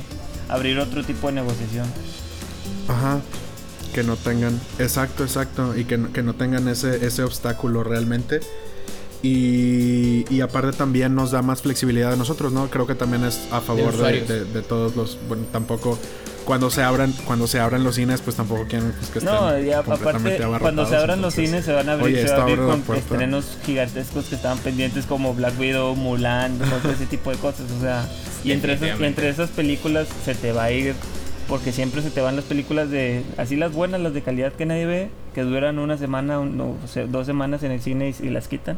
abrir 0.49 0.77
otro 0.79 1.03
tipo 1.03 1.27
de 1.27 1.33
negociación. 1.33 1.87
Ajá. 2.87 3.19
Que 3.93 4.03
no 4.03 4.15
tengan. 4.15 4.59
Exacto, 4.79 5.23
exacto. 5.23 5.75
Y 5.77 5.85
que, 5.85 5.97
no- 5.97 6.11
que 6.13 6.21
no 6.21 6.35
tengan 6.35 6.67
ese, 6.67 7.05
ese 7.05 7.23
obstáculo 7.23 7.83
realmente. 7.83 8.41
Y, 9.23 10.25
y 10.33 10.41
aparte 10.41 10.75
también 10.77 11.15
nos 11.15 11.31
da 11.31 11.41
más 11.41 11.61
flexibilidad 11.61 12.13
a 12.13 12.15
nosotros, 12.15 12.53
¿no? 12.53 12.69
Creo 12.69 12.85
que 12.87 12.95
también 12.95 13.23
es 13.23 13.47
a 13.51 13.61
favor 13.61 13.89
de, 13.91 13.97
usuarios. 13.97 14.27
de- 14.27 14.45
de 14.45 14.61
todos 14.61 14.95
los. 14.95 15.17
Bueno, 15.27 15.43
tampoco. 15.51 15.97
Cuando 16.45 16.69
se 16.71 16.81
abran, 16.81 17.11
cuando 17.25 17.45
se 17.45 17.59
abran 17.59 17.83
los 17.83 17.95
cines, 17.95 18.21
pues 18.21 18.37
tampoco 18.37 18.63
quieren 18.69 18.93
pues, 18.97 19.09
que 19.09 19.19
estén 19.19 19.33
No, 19.35 19.59
y 19.59 19.69
a- 19.71 19.83
completamente 19.83 20.41
aparte, 20.41 20.61
cuando 20.61 20.85
se 20.87 20.95
abran 20.95 21.21
los 21.21 21.33
cines 21.33 21.65
se 21.65 21.73
van 21.73 21.89
a 21.89 21.93
abrir, 21.93 22.05
Oye, 22.15 22.15
se 22.15 22.21
va 22.23 22.27
esto 22.29 22.39
a 22.39 22.43
abrir 22.43 22.59
abre 22.59 22.77
la 22.77 22.85
con 22.85 22.95
estrenos 22.95 23.57
gigantescos 23.65 24.25
que 24.25 24.35
estaban 24.35 24.57
pendientes 24.59 25.05
como 25.05 25.33
Black 25.33 25.59
Widow, 25.59 25.93
Mulan, 25.95 26.57
cosas, 26.59 26.93
ese 26.95 27.05
tipo 27.05 27.31
de 27.31 27.37
cosas. 27.37 27.69
O 27.77 27.81
sea, 27.81 28.07
y 28.45 28.53
entre, 28.53 28.73
esas, 28.75 28.97
entre 29.01 29.27
esas 29.27 29.49
películas 29.49 30.07
se 30.23 30.35
te 30.35 30.53
va 30.53 30.63
a 30.65 30.71
ir, 30.71 30.95
porque 31.49 31.73
siempre 31.73 32.01
se 32.01 32.11
te 32.11 32.21
van 32.21 32.37
las 32.37 32.45
películas 32.45 32.89
de, 32.89 33.23
así 33.35 33.57
las 33.57 33.73
buenas, 33.73 33.99
las 33.99 34.13
de 34.13 34.21
calidad 34.21 34.53
que 34.53 34.65
nadie 34.65 34.85
ve, 34.85 35.09
que 35.35 35.41
duran 35.41 35.79
una 35.79 35.97
semana, 35.97 36.39
un- 36.39 36.55
no, 36.55 36.77
o 36.81 36.87
sea, 36.87 37.07
dos 37.07 37.25
semanas 37.25 37.61
en 37.63 37.71
el 37.73 37.81
cine 37.81 38.15
y, 38.21 38.25
y 38.25 38.29
las 38.29 38.47
quitan. 38.47 38.77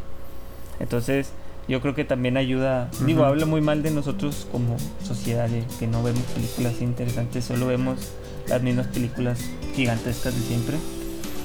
Entonces, 0.79 1.27
yo 1.67 1.81
creo 1.81 1.93
que 1.93 2.03
también 2.03 2.35
ayuda, 2.37 2.89
digo, 3.05 3.25
habla 3.25 3.45
muy 3.45 3.61
mal 3.61 3.83
de 3.83 3.91
nosotros 3.91 4.47
como 4.51 4.77
sociedad, 5.05 5.47
de 5.47 5.63
que 5.77 5.87
no 5.87 6.01
vemos 6.01 6.23
películas 6.33 6.81
interesantes, 6.81 7.45
solo 7.45 7.67
vemos 7.67 7.99
las 8.47 8.61
mismas 8.63 8.87
películas 8.87 9.39
gigantescas 9.75 10.33
de 10.35 10.41
siempre. 10.47 10.77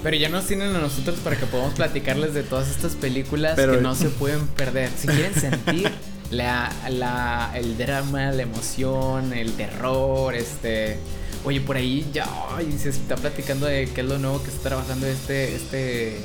Pero 0.03 0.17
ya 0.17 0.29
nos 0.29 0.47
tienen 0.47 0.75
a 0.75 0.81
nosotros 0.81 1.19
para 1.21 1.37
que 1.37 1.47
podamos 1.47 1.75
platicarles 1.75 2.35
de 2.35 2.43
todas 2.43 2.71
estas 2.71 2.95
películas 2.95 3.55
Pero- 3.57 3.77
que 3.77 3.81
no 3.81 3.95
se 3.95 4.09
pueden 4.11 4.47
perder. 4.49 4.91
Si 4.99 5.07
quieren 5.07 5.35
sentir 5.35 5.91
la, 6.31 6.71
la, 6.91 7.51
el 7.55 7.77
drama, 7.79 8.31
la 8.33 8.43
emoción, 8.43 9.33
el 9.33 9.53
terror, 9.53 10.35
este... 10.35 10.99
Oye, 11.47 11.61
por 11.61 11.77
ahí 11.77 12.07
ya 12.13 12.27
ay, 12.57 12.75
se 12.79 12.89
está 12.89 13.17
platicando 13.17 13.67
de 13.67 13.87
qué 13.95 14.01
es 14.01 14.07
lo 14.07 14.19
nuevo 14.19 14.43
que 14.43 14.51
está 14.51 14.71
trabajando 14.71 15.07
este... 15.07 15.55
este 15.55 16.19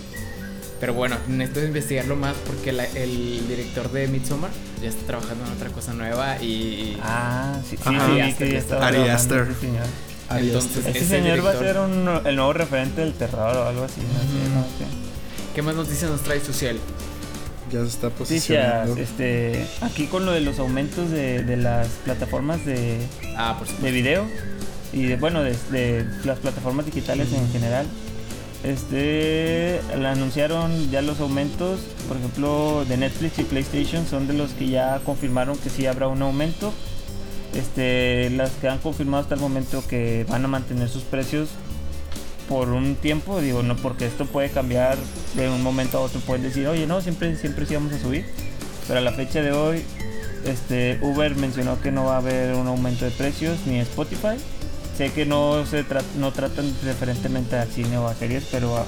pero 0.79 0.93
bueno, 0.93 1.17
necesito 1.27 1.65
investigarlo 1.65 2.15
más 2.15 2.35
porque 2.45 2.71
la- 2.71 2.85
el 2.85 3.47
director 3.47 3.91
de 3.91 4.07
Midsommar 4.07 4.51
ya 4.81 4.89
está 4.89 5.05
trabajando 5.05 5.45
en 5.45 5.51
otra 5.51 5.69
cosa 5.69 5.93
nueva 5.93 6.41
y... 6.41 6.97
Ah, 7.03 7.57
sí, 7.69 7.75
sí, 7.77 7.83
Ajá. 7.85 8.05
sí, 8.07 8.11
Ari 8.11 8.21
Aster, 8.21 8.47
ya 8.47 8.53
ya 8.53 8.59
estaba 8.59 8.87
Ari 8.87 8.95
trabajando 8.97 9.35
Aster. 9.35 9.47
ese 9.51 9.59
señor. 9.61 9.85
Ari 10.29 10.47
Entonces, 10.47 10.77
Aster. 10.77 10.89
Ese 10.95 10.99
ese 11.05 11.15
señor 11.17 11.45
va 11.45 11.49
a 11.49 11.53
director- 11.53 11.65
ser 11.65 11.77
un- 11.79 12.27
el 12.27 12.35
nuevo 12.35 12.53
referente 12.53 13.01
del 13.01 13.13
terror 13.13 13.55
o 13.57 13.67
algo 13.67 13.83
así, 13.83 14.01
no 14.01 14.19
sé, 14.19 14.47
Ujú. 14.47 14.55
no 14.55 14.63
sé. 14.63 14.85
¿Qué 15.55 15.61
más 15.61 15.75
noticias 15.75 16.09
nos 16.09 16.21
trae 16.21 16.39
Social? 16.39 16.77
Ya 17.71 17.81
se 17.81 17.87
está 17.87 18.07
Noticias, 18.09 18.17
posicionando. 18.17 18.97
este, 18.97 19.67
aquí 19.81 20.05
con 20.07 20.25
lo 20.25 20.31
de 20.31 20.41
los 20.41 20.57
aumentos 20.59 21.11
de, 21.11 21.43
de 21.43 21.57
las 21.57 21.87
plataformas 22.05 22.65
de, 22.65 22.97
Ah, 23.37 23.55
por 23.59 23.67
de 23.67 23.91
video 23.91 24.25
y 24.91 25.03
de, 25.03 25.15
bueno, 25.17 25.43
de, 25.43 25.55
de 25.71 26.05
las 26.25 26.39
plataformas 26.39 26.85
digitales 26.87 27.27
en 27.31 27.47
general. 27.51 27.85
Este, 28.63 29.79
la 29.97 30.11
anunciaron 30.11 30.91
ya 30.91 31.01
los 31.01 31.21
aumentos, 31.21 31.79
por 32.07 32.17
ejemplo, 32.17 32.83
de 32.85 32.97
Netflix 32.97 33.39
y 33.39 33.43
PlayStation 33.43 34.05
son 34.05 34.27
de 34.27 34.33
los 34.33 34.51
que 34.51 34.67
ya 34.67 34.99
confirmaron 35.05 35.57
que 35.57 35.69
sí 35.69 35.85
habrá 35.85 36.07
un 36.07 36.21
aumento. 36.21 36.73
Este, 37.55 38.29
las 38.31 38.51
que 38.51 38.67
han 38.67 38.79
confirmado 38.79 39.23
hasta 39.23 39.35
el 39.35 39.41
momento 39.41 39.83
que 39.87 40.25
van 40.29 40.45
a 40.45 40.47
mantener 40.47 40.87
sus 40.87 41.03
precios 41.03 41.49
por 42.47 42.69
un 42.69 42.95
tiempo, 42.95 43.41
digo, 43.41 43.63
no 43.63 43.75
porque 43.75 44.05
esto 44.05 44.25
puede 44.25 44.49
cambiar 44.49 44.97
de 45.35 45.49
un 45.49 45.63
momento 45.63 45.99
a 45.99 46.01
otro, 46.01 46.19
pueden 46.21 46.43
decir, 46.43 46.67
oye, 46.67 46.85
no, 46.85 46.99
siempre, 46.99 47.35
siempre 47.37 47.65
sí 47.65 47.75
vamos 47.75 47.93
a 47.93 47.99
subir, 47.99 48.25
pero 48.87 48.99
a 48.99 49.01
la 49.01 49.11
fecha 49.13 49.41
de 49.41 49.51
hoy, 49.51 49.83
este, 50.45 50.99
Uber 51.01 51.35
mencionó 51.35 51.79
que 51.79 51.91
no 51.91 52.05
va 52.05 52.15
a 52.15 52.17
haber 52.17 52.55
un 52.55 52.67
aumento 52.67 53.05
de 53.05 53.11
precios, 53.11 53.59
ni 53.67 53.79
Spotify, 53.79 54.37
sé 54.99 55.11
que 55.13 55.25
no 55.25 55.65
se 55.65 55.85
tra- 55.85 56.03
no 56.17 56.31
tratan 56.33 56.71
referentemente 56.83 57.55
al 57.55 57.69
cine 57.69 57.97
o 57.97 58.07
a 58.09 58.13
series, 58.15 58.43
pero 58.51 58.77
ah, 58.77 58.85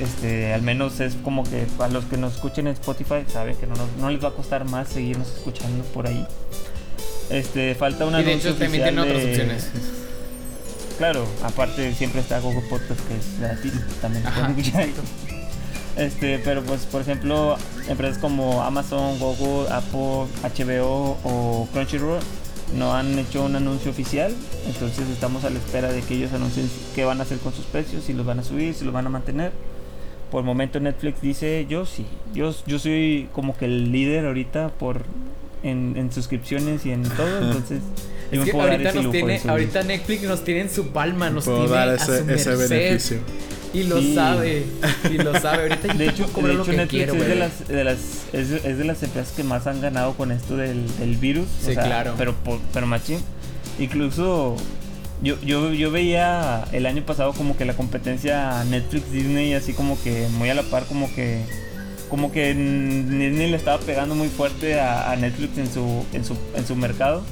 este, 0.00 0.54
al 0.54 0.62
menos 0.62 0.98
es 1.00 1.14
como 1.22 1.44
que 1.44 1.66
a 1.78 1.88
los 1.88 2.06
que 2.06 2.16
nos 2.16 2.34
escuchen 2.36 2.66
en 2.66 2.72
Spotify 2.72 3.16
saben 3.30 3.54
que 3.56 3.66
no, 3.66 3.74
nos- 3.76 3.96
no 4.00 4.08
les 4.10 4.24
va 4.24 4.28
a 4.28 4.32
costar 4.32 4.64
más 4.64 4.88
seguirnos 4.88 5.28
escuchando 5.28 5.84
por 5.84 6.06
ahí. 6.06 6.26
Este, 7.28 7.74
falta 7.74 8.06
una 8.06 8.20
Y 8.22 8.24
de 8.24 8.32
hecho 8.32 8.54
también 8.54 8.82
tiene 8.84 9.00
otras 9.02 9.24
opciones. 9.24 9.68
Claro, 10.96 11.26
aparte 11.44 11.92
siempre 11.94 12.22
está 12.22 12.40
Google 12.40 12.62
Podcast 12.70 13.00
que 13.06 13.16
es 13.16 13.38
gratis, 13.38 13.72
también. 14.00 14.24
Este, 15.98 16.38
pero 16.38 16.62
pues 16.62 16.82
por 16.86 17.02
ejemplo, 17.02 17.56
empresas 17.88 18.16
como 18.18 18.62
Amazon, 18.62 19.18
Google, 19.18 19.70
Apple, 19.70 20.26
HBO 20.42 21.18
o 21.24 21.68
Crunchyroll 21.72 22.20
no 22.74 22.94
han 22.94 23.18
hecho 23.18 23.44
un 23.44 23.56
anuncio 23.56 23.90
oficial, 23.90 24.34
entonces 24.66 25.08
estamos 25.08 25.44
a 25.44 25.50
la 25.50 25.58
espera 25.58 25.92
de 25.92 26.00
que 26.02 26.14
ellos 26.14 26.32
anuncien 26.32 26.68
qué 26.94 27.04
van 27.04 27.20
a 27.20 27.22
hacer 27.22 27.38
con 27.38 27.52
sus 27.52 27.64
precios, 27.66 28.04
si 28.04 28.12
los 28.12 28.26
van 28.26 28.40
a 28.40 28.42
subir, 28.42 28.74
si 28.74 28.84
los 28.84 28.92
van 28.92 29.06
a 29.06 29.10
mantener. 29.10 29.52
Por 30.30 30.40
el 30.40 30.46
momento 30.46 30.80
Netflix 30.80 31.20
dice, 31.20 31.66
yo 31.68 31.86
sí, 31.86 32.04
yo, 32.34 32.52
yo 32.66 32.78
soy 32.78 33.28
como 33.32 33.56
que 33.56 33.66
el 33.66 33.92
líder 33.92 34.26
ahorita 34.26 34.70
por 34.70 35.02
en, 35.62 35.94
en 35.96 36.12
suscripciones 36.12 36.84
y 36.84 36.90
en 36.90 37.04
todo, 37.04 37.38
entonces 37.42 37.80
yo 38.32 38.32
Es 38.32 38.38
me 38.40 38.44
que 38.44 38.52
puedo 38.52 38.66
dar 38.66 38.72
ahorita 38.74 38.88
ese 38.90 38.96
nos 38.96 39.04
lujo 39.04 39.12
tiene, 39.12 39.40
ahorita 39.46 39.82
Netflix 39.84 40.22
nos 40.24 40.44
tiene 40.44 40.60
en 40.62 40.70
su 40.70 40.88
palma, 40.88 41.30
nos 41.30 41.44
Puedo 41.44 41.58
tiene 41.60 41.74
dar 41.74 41.88
a 41.90 41.98
su 41.98 42.12
ese 42.12 42.56
beneficio. 42.56 43.18
Y 43.78 43.84
lo 43.84 44.00
Sí. 44.00 44.14
sabe, 44.14 44.64
y 45.10 45.18
lo 45.18 45.38
sabe. 45.40 45.62
Ahorita 45.64 45.92
De 45.94 46.08
hecho, 46.08 46.26
de 46.26 46.52
hecho 46.52 46.72
Netflix 46.72 46.88
quiero, 46.88 47.14
es, 47.14 47.26
de 47.28 47.34
las, 47.36 47.68
de 47.68 47.84
las, 47.84 47.98
es, 48.32 48.48
de- 48.50 48.70
es 48.70 48.78
de 48.78 48.84
las 48.84 49.02
empresas 49.02 49.32
que 49.34 49.42
más 49.44 49.66
han 49.66 49.80
ganado 49.80 50.14
con 50.14 50.32
esto 50.32 50.56
del, 50.56 50.84
del 50.98 51.16
virus. 51.16 51.46
Sí, 51.64 51.72
claro. 51.74 52.14
Pero, 52.16 52.34
pero 52.72 52.86
machín. 52.86 53.18
Incluso 53.78 54.56
yo, 55.22 55.36
yo, 55.42 55.72
yo 55.72 55.90
veía 55.90 56.64
el 56.72 56.86
año 56.86 57.02
pasado 57.04 57.32
como 57.32 57.56
que 57.56 57.64
la 57.64 57.74
competencia 57.74 58.64
Netflix 58.64 59.10
Disney 59.12 59.52
así 59.54 59.72
como 59.72 60.00
que 60.02 60.28
muy 60.38 60.48
a 60.50 60.54
la 60.54 60.62
par 60.62 60.84
como 60.84 61.12
que 61.14 61.40
como 62.08 62.30
que 62.32 62.48
Disney 62.54 63.50
le 63.50 63.56
estaba 63.56 63.78
pegando 63.78 64.14
muy 64.14 64.28
fuerte 64.28 64.78
a, 64.78 65.10
a 65.10 65.16
Netflix 65.16 65.58
en 65.58 65.72
su, 65.72 66.04
en 66.12 66.24
su, 66.24 66.36
en 66.54 66.66
su 66.66 66.76
mercado. 66.76 67.24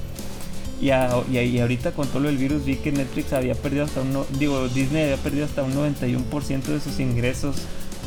Y, 0.81 0.91
a- 0.91 1.11
y, 1.31 1.39
a- 1.39 1.43
y 1.43 1.61
ahorita 1.61 1.93
con 1.93 2.09
todo 2.09 2.21
lo 2.21 2.29
del 2.29 2.37
virus 2.39 2.65
vi 2.65 2.77
que 2.77 2.93
Netflix 2.93 3.33
había 3.33 3.55
perdido 3.55 3.85
hasta 3.85 4.01
un, 4.03 4.13
no- 4.13 4.27
digo, 4.39 4.69
Disney 4.69 5.05
había 5.05 5.17
perdido 5.17 5.45
hasta 5.47 5.63
un 5.63 5.73
91% 5.75 6.63
de 6.73 6.81
sus 6.81 6.99
ingresos 7.01 7.57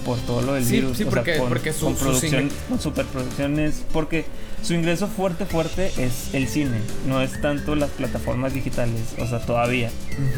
por 0.05 0.17
todo 0.19 0.41
lo 0.41 0.53
del 0.53 0.63
Sí, 0.65 0.73
virus. 0.73 0.97
sí, 0.97 1.03
o 1.03 1.07
sea, 1.07 1.15
porque- 1.15 1.37
con, 1.37 1.49
porque 1.49 1.73
su- 1.73 1.85
con 1.85 1.95
producción, 1.95 2.49
con 2.69 2.79
superproducciones, 2.79 3.83
porque 3.91 4.25
su 4.63 4.73
ingreso 4.73 5.07
fuerte, 5.07 5.45
fuerte 5.45 5.91
es 5.97 6.33
el 6.33 6.47
cine, 6.47 6.77
no 7.07 7.21
es 7.21 7.41
tanto 7.41 7.75
las 7.75 7.89
plataformas 7.91 8.53
digitales, 8.53 9.01
o 9.17 9.25
sea, 9.27 9.39
todavía. 9.39 9.89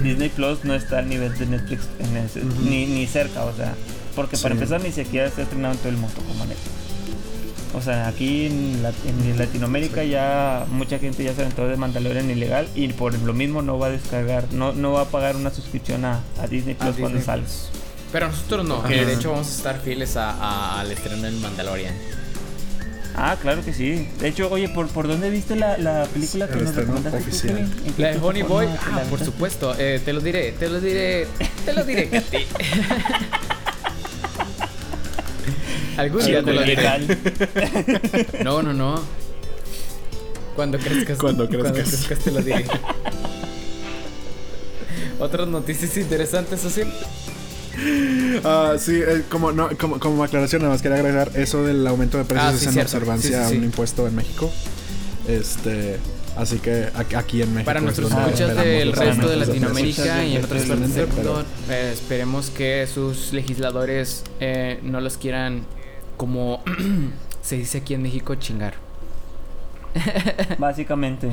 Disney 0.03 0.29
Plus 0.29 0.63
no 0.65 0.73
está 0.75 0.99
al 0.99 1.09
nivel 1.09 1.37
de 1.37 1.45
Netflix 1.45 1.81
en 1.99 2.17
ese- 2.17 2.43
ni, 2.63 2.85
ni 2.85 3.05
cerca, 3.05 3.43
o 3.43 3.55
sea, 3.55 3.75
porque 4.15 4.37
para 4.37 4.53
empezar 4.55 4.81
ni 4.81 4.91
siquiera 4.91 5.29
se 5.29 5.41
ha 5.41 5.43
estrenado 5.43 5.73
en 5.75 5.79
todo 5.79 5.89
el 5.89 5.97
mundo 5.97 6.15
como 6.27 6.45
Netflix. 6.45 6.73
O 7.73 7.81
sea, 7.81 8.07
aquí 8.07 8.47
en, 8.47 8.81
la- 8.81 8.91
en 9.05 9.37
Latinoamérica 9.37 10.03
ya 10.03 10.65
mucha 10.71 10.97
gente 10.97 11.23
ya 11.23 11.33
se 11.35 11.41
aventó 11.41 11.67
de 11.67 11.77
Mandalorian 11.77 12.29
ilegal 12.29 12.67
y 12.75 12.87
por 12.89 13.13
lo 13.13 13.33
mismo 13.33 13.61
no 13.61 13.77
va 13.77 13.87
a 13.87 13.89
descargar, 13.91 14.45
no, 14.51 14.73
no 14.73 14.91
va 14.93 15.01
a 15.01 15.05
pagar 15.05 15.35
una 15.35 15.51
suscripción 15.51 16.03
a, 16.03 16.19
a 16.41 16.47
Disney 16.47 16.75
A 16.79 16.83
Plus 16.85 16.95
cuando 16.97 17.19
Disney. 17.19 17.43
Pero 18.11 18.27
nosotros 18.27 18.65
no, 18.67 18.83
que 18.83 19.05
de 19.05 19.13
hecho 19.13 19.31
vamos 19.31 19.47
a 19.47 19.51
estar 19.55 19.79
fieles 19.81 20.17
a- 20.17 20.31
a- 20.31 20.79
al 20.81 20.91
estreno 20.91 21.21
del 21.21 21.35
Mandalorian. 21.37 21.93
Ah, 23.15 23.35
claro 23.39 23.63
que 23.63 23.73
sí. 23.73 24.07
De 24.19 24.29
hecho, 24.29 24.49
oye, 24.49 24.69
¿por, 24.69 24.87
por 24.87 25.07
dónde 25.07 25.29
viste 25.29 25.55
la, 25.55 25.77
la 25.77 26.05
película 26.05 26.47
que 26.47 26.53
El 26.53 26.59
nos 26.59 26.69
estreno 26.69 26.93
recomendaste 26.93 27.29
oficial. 27.29 27.57
¿En 27.59 27.93
La 27.97 28.11
de 28.13 28.17
Honey 28.19 28.43
Boy, 28.43 28.65
ah, 28.67 29.01
por 29.09 29.23
supuesto, 29.23 29.75
eh, 29.77 30.01
te 30.03 30.13
lo 30.13 30.21
diré, 30.21 30.53
te 30.53 30.69
lo 30.69 30.79
diré, 30.81 31.27
te 31.65 31.73
lo 31.73 31.83
diré, 31.83 32.07
Katy. 32.09 32.37
Algún 35.99 36.25
día 36.25 36.43
te 36.43 36.53
lo 36.53 36.61
diré. 36.63 36.83
No, 38.43 38.61
no, 38.61 38.73
no. 38.73 39.01
Cuando 40.55 40.77
crezcas. 40.77 41.17
Cuando 41.17 41.47
crezcas. 41.47 41.73
crezcas 41.73 42.19
te 42.19 42.31
lo 42.31 42.41
diré. 42.41 42.65
Otras 45.19 45.47
noticias 45.47 45.95
interesantes, 45.97 46.63
así. 46.65 46.81
Ah, 48.43 48.75
sí, 48.79 48.95
eh, 49.05 49.23
como, 49.29 49.51
no, 49.51 49.69
como, 49.77 49.99
como 49.99 50.23
aclaración, 50.23 50.61
nada 50.61 50.73
más 50.73 50.81
quería 50.81 50.97
agregar 50.97 51.31
eso 51.35 51.63
del 51.63 51.85
aumento 51.87 52.17
de 52.17 52.25
precios 52.25 52.51
Ah, 52.53 52.55
es 52.55 52.63
en 52.63 52.73
cierto. 52.73 52.87
observancia 52.87 53.43
Sí, 53.43 53.49
sí, 53.49 53.55
a 53.55 53.57
un 53.57 53.63
impuesto 53.65 54.07
en 54.07 54.15
México. 54.15 54.51
Este, 55.27 55.97
así 56.35 56.57
que 56.59 56.89
aquí- 56.95 57.41
en 57.41 57.53
México. 57.53 57.65
Para 57.65 57.79
es 57.79 57.83
nuestros 57.83 58.11
escuchas 58.11 58.55
del 58.57 58.91
resto 58.93 59.27
de. 59.29 59.35
Latinoamérica 59.37 60.25
y 60.25 60.35
en 60.37 60.43
otras 60.45 60.63
partes 60.63 60.95
del 60.95 61.07
mundo, 61.07 61.45
eh, 61.69 61.91
esperemos 61.93 62.49
que 62.49 62.87
sus 62.93 63.31
legisladores 63.33 64.23
eh, 64.39 64.79
no 64.83 64.99
los 65.01 65.17
quieran, 65.17 65.63
como 66.19 66.61
se 67.41 67.55
dice 67.55 67.77
aquí 67.79 67.93
en 67.93 68.01
México, 68.03 68.35
chingar. 68.35 68.73
Básicamente. 70.59 71.29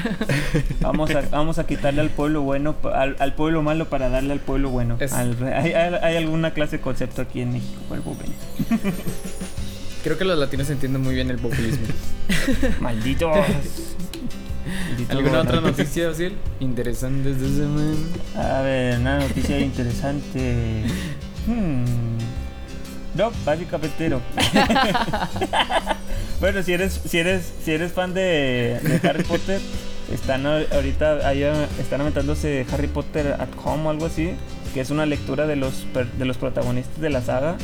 Vamos 0.80 1.10
a, 1.10 1.20
vamos 1.30 1.58
a 1.58 1.66
quitarle 1.66 2.00
al 2.00 2.10
pueblo 2.10 2.42
bueno, 2.42 2.76
al, 2.94 3.16
al 3.18 3.34
pueblo 3.34 3.60
malo 3.62 3.88
para 3.90 4.08
darle 4.08 4.32
al 4.32 4.38
pueblo 4.40 4.70
bueno. 4.70 4.96
Al 5.12 5.36
hay, 5.52 5.72
hay- 5.72 5.94
hay 6.00 6.16
alguna 6.16 6.52
clase 6.54 6.76
de 6.76 6.82
concepto 6.82 7.22
aquí 7.22 7.40
en 7.40 7.52
México 7.54 7.94
el 7.94 8.02
momento. 8.02 8.32
Creo 10.04 10.16
que 10.16 10.24
los 10.24 10.38
latinos 10.38 10.70
entienden 10.70 11.02
muy 11.02 11.14
bien 11.14 11.28
el 11.30 11.38
populismo. 11.38 11.86
Malditos. 12.80 13.36
¿Alguna 15.08 15.40
otra 15.40 15.60
noticia, 15.60 16.08
Osiel? 16.08 16.34
Interesante 16.60 17.34
desde 17.34 17.56
semana. 17.64 17.96
A 18.36 18.60
ver, 18.62 18.98
una 19.00 19.18
noticia 19.18 19.58
interesante. 19.58 20.84
Hmm. 21.46 21.84
No, 23.14 23.30
básicamente 23.44 24.08
no. 24.08 24.20
bueno, 26.40 26.62
si 26.62 26.72
eres, 26.72 27.00
si 27.04 27.18
eres, 27.18 27.52
si 27.64 27.72
eres 27.72 27.92
fan 27.92 28.14
de, 28.14 28.80
de 28.82 29.08
Harry 29.08 29.24
Potter, 29.24 29.60
están 30.12 30.44
ahor- 30.44 30.66
ahorita 30.72 31.26
ahí, 31.28 31.42
eh, 31.42 31.52
están 31.80 32.00
aventándose 32.00 32.66
Harry 32.72 32.88
Potter 32.88 33.36
at 33.38 33.48
Home 33.64 33.86
o 33.86 33.90
algo 33.90 34.06
así, 34.06 34.32
que 34.72 34.80
es 34.80 34.90
una 34.90 35.06
lectura 35.06 35.46
de 35.46 35.56
los 35.56 35.86
de 36.18 36.24
los 36.24 36.36
protagonistas 36.38 37.00
de 37.00 37.10
la 37.10 37.22
saga, 37.22 37.56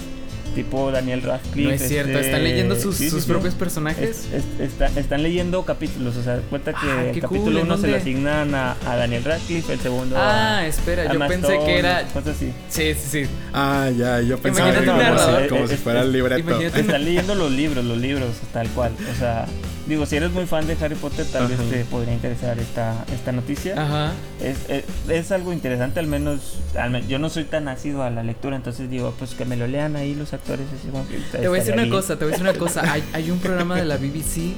tipo 0.54 0.90
Daniel 0.92 1.22
Radcliffe. 1.22 1.62
No 1.62 1.70
es 1.70 1.88
cierto, 1.88 2.12
este- 2.12 2.26
están 2.26 2.44
leyendo 2.44 2.76
sus, 2.76 2.96
sí, 2.96 3.04
sí, 3.04 3.10
sus 3.10 3.22
sí. 3.24 3.28
propios 3.30 3.54
personajes. 3.54 4.26
Es- 4.32 4.44
es- 4.60 4.60
está- 4.70 4.86
están 5.00 5.22
leyendo 5.22 5.64
capítulos, 5.64 6.16
o 6.16 6.22
sea, 6.22 6.36
cuenta 6.50 6.72
que 6.72 6.78
Ah, 6.86 7.04
el 7.06 7.12
cool, 7.12 7.20
capítulo 7.22 7.58
¿en 7.60 7.64
1 7.66 7.74
se 7.76 7.80
dónde? 7.82 7.88
le 7.88 7.96
asignan 7.96 8.54
a, 8.54 8.76
a 8.86 8.96
Daniel 8.96 9.24
Radcliffe, 9.24 9.72
el 9.72 9.80
segundo 9.80 10.16
a, 10.16 10.58
Ah, 10.58 10.66
espera, 10.66 11.10
a 11.10 11.12
yo 11.12 11.18
pensé 11.26 11.58
que 11.64 11.78
era. 11.78 12.02
Cosas 12.12 12.36
así. 12.36 12.52
Sí, 12.68 12.94
sí, 12.94 13.24
sí. 13.24 13.30
Ah, 13.52 13.90
ya, 13.96 14.20
yo 14.20 14.38
pensaba 14.38 14.72
que 14.72 14.84
como, 14.86 15.00
si, 15.42 15.48
como 15.48 15.66
si 15.68 15.76
fuera 15.76 16.00
el 16.02 16.12
libreto. 16.12 16.40
imagínate- 16.50 16.80
Están 16.80 17.04
leyendo 17.04 17.34
los 17.34 17.50
libros, 17.52 17.84
los 17.84 17.98
libros, 17.98 18.28
tal 18.52 18.68
cual. 18.70 18.92
O 19.14 19.18
sea, 19.18 19.46
digo, 19.90 20.06
si 20.06 20.16
eres 20.16 20.30
muy 20.30 20.46
fan 20.46 20.66
de 20.66 20.76
Harry 20.80 20.94
Potter, 20.94 21.26
tal 21.26 21.48
vez 21.48 21.58
te 21.68 21.84
podría 21.84 22.14
interesar 22.14 22.58
esta, 22.58 23.04
esta 23.12 23.32
noticia. 23.32 23.74
Ajá. 23.76 24.12
Es, 24.40 24.56
es, 24.70 24.84
es 25.08 25.32
algo 25.32 25.52
interesante, 25.52 26.00
al 26.00 26.06
menos, 26.06 26.58
al 26.78 27.06
yo 27.08 27.18
no 27.18 27.28
soy 27.28 27.44
tan 27.44 27.68
ácido 27.68 28.02
a 28.02 28.10
la 28.10 28.22
lectura, 28.22 28.56
entonces 28.56 28.88
digo, 28.88 29.12
pues 29.18 29.34
que 29.34 29.44
me 29.44 29.56
lo 29.56 29.66
lean 29.66 29.96
ahí 29.96 30.14
los 30.14 30.32
actores. 30.32 30.66
Así 30.78 30.88
como 30.88 31.06
que 31.08 31.18
Te 31.18 31.48
voy 31.48 31.58
a 31.58 31.62
decir 31.62 31.74
una 31.74 31.90
cosa, 31.90 32.16
te 32.16 32.24
voy 32.24 32.32
a 32.32 32.36
decir 32.36 32.48
una 32.48 32.58
cosa. 32.58 32.90
Hay, 32.90 33.02
hay 33.12 33.30
un 33.30 33.40
programa 33.40 33.76
de 33.76 33.84
la 33.84 33.96
BBC 33.96 34.54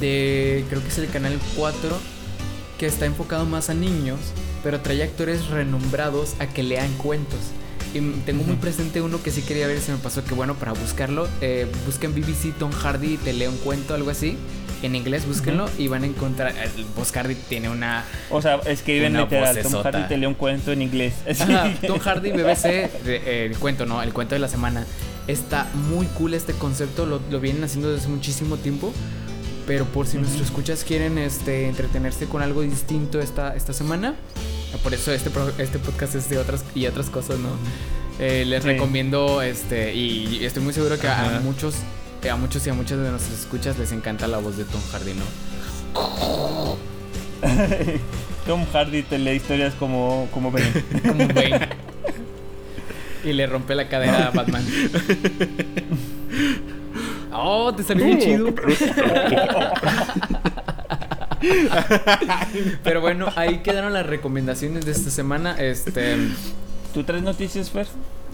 de, 0.00 0.64
creo 0.68 0.80
que 0.80 0.88
es 0.88 0.98
el 0.98 1.08
canal 1.08 1.38
4, 1.56 1.98
que 2.78 2.86
está 2.86 3.04
enfocado 3.04 3.44
más 3.46 3.68
a 3.68 3.74
niños, 3.74 4.20
pero 4.62 4.80
trae 4.80 5.02
actores 5.02 5.48
renombrados 5.48 6.34
a 6.38 6.46
que 6.46 6.62
lean 6.62 6.92
cuentos. 6.98 7.40
Y 7.96 8.00
tengo 8.26 8.42
muy 8.44 8.56
presente 8.56 9.00
uno 9.00 9.22
que 9.22 9.30
sí 9.30 9.42
quería 9.42 9.66
ver, 9.66 9.80
se 9.80 9.92
me 9.92 9.98
pasó 9.98 10.22
que 10.24 10.34
bueno, 10.34 10.54
para 10.54 10.72
buscarlo, 10.72 11.28
eh, 11.40 11.66
busquen 11.86 12.12
BBC 12.14 12.52
Tom 12.58 12.70
Hardy 12.72 13.14
y 13.14 13.16
te 13.16 13.32
leo 13.32 13.50
un 13.50 13.56
cuento, 13.58 13.94
algo 13.94 14.10
así. 14.10 14.36
En 14.82 14.94
inglés, 14.94 15.26
búsquenlo 15.26 15.70
y 15.78 15.88
van 15.88 16.02
a 16.02 16.06
encontrar. 16.06 16.52
eh, 16.54 16.68
Tom 16.94 17.04
Hardy 17.14 17.34
tiene 17.48 17.70
una. 17.70 18.04
O 18.30 18.42
sea, 18.42 18.56
escriben 18.66 19.16
literal, 19.16 19.58
Tom. 19.62 19.82
Hardy 19.82 20.02
te 20.08 20.18
lee 20.18 20.26
un 20.26 20.34
cuento 20.34 20.70
en 20.72 20.82
inglés. 20.82 21.14
Ajá, 21.40 21.72
Tom 21.86 21.98
Hardy, 21.98 22.32
BBC, 22.32 22.90
eh, 23.06 23.48
el 23.50 23.56
cuento, 23.58 23.86
¿no? 23.86 24.02
El 24.02 24.12
cuento 24.12 24.34
de 24.34 24.38
la 24.40 24.48
semana. 24.48 24.84
Está 25.28 25.66
muy 25.88 26.06
cool 26.08 26.34
este 26.34 26.52
concepto, 26.52 27.06
lo, 27.06 27.20
lo 27.30 27.40
vienen 27.40 27.64
haciendo 27.64 27.88
desde 27.88 28.02
hace 28.02 28.10
muchísimo 28.10 28.58
tiempo. 28.58 28.92
Pero 29.66 29.86
por 29.86 30.06
si 30.06 30.18
Ujú. 30.18 30.24
nuestros 30.26 30.46
escuchas 30.48 30.84
quieren 30.84 31.16
este, 31.18 31.68
entretenerse 31.68 32.26
con 32.26 32.42
algo 32.42 32.60
distinto 32.62 33.18
esta, 33.20 33.56
esta 33.56 33.72
semana, 33.72 34.14
por 34.82 34.94
eso 34.94 35.12
este, 35.12 35.30
este 35.58 35.78
podcast 35.78 36.14
es 36.14 36.28
de 36.28 36.38
otras 36.38 36.64
y 36.74 36.86
otras 36.86 37.10
cosas, 37.10 37.38
¿no? 37.38 37.48
Eh, 38.18 38.44
les 38.46 38.62
Sí. 38.62 38.70
recomiendo, 38.70 39.42
este, 39.42 39.94
y 39.94 40.44
estoy 40.44 40.62
muy 40.62 40.72
seguro 40.72 40.98
que 40.98 41.08
a 41.08 41.40
muchos, 41.42 41.76
a 42.30 42.36
muchos 42.36 42.66
y 42.66 42.70
a 42.70 42.74
muchas 42.74 42.98
de 42.98 43.10
nuestros 43.10 43.38
escuchas 43.40 43.78
les 43.78 43.92
encanta 43.92 44.26
la 44.26 44.38
voz 44.38 44.56
de 44.56 44.64
Tom 44.64 44.80
Hardy, 44.92 45.12
¿no? 45.14 45.24
Tom 48.46 48.64
Hardy 48.72 49.02
te 49.02 49.18
lee 49.18 49.32
historias 49.32 49.74
como, 49.74 50.28
como 50.32 50.50
Bane. 50.50 50.72
Como 51.06 51.26
Bane. 51.28 51.68
y 53.24 53.32
le 53.32 53.46
rompe 53.46 53.74
la 53.74 53.88
cadera 53.88 54.28
a 54.28 54.30
Batman. 54.30 54.64
Oh, 57.38 57.70
te 57.74 57.82
salió 57.82 58.06
bien 58.06 58.18
chido. 58.18 58.46
Pero 62.84 63.00
bueno, 63.00 63.28
ahí 63.36 63.58
quedaron 63.58 63.92
las 63.92 64.06
recomendaciones 64.06 64.84
de 64.84 64.92
esta 64.92 65.10
semana. 65.10 65.56
Este, 65.60 66.16
¿Tú 66.94 67.04
traes 67.04 67.22
noticias, 67.22 67.70
Fer? 67.70 67.86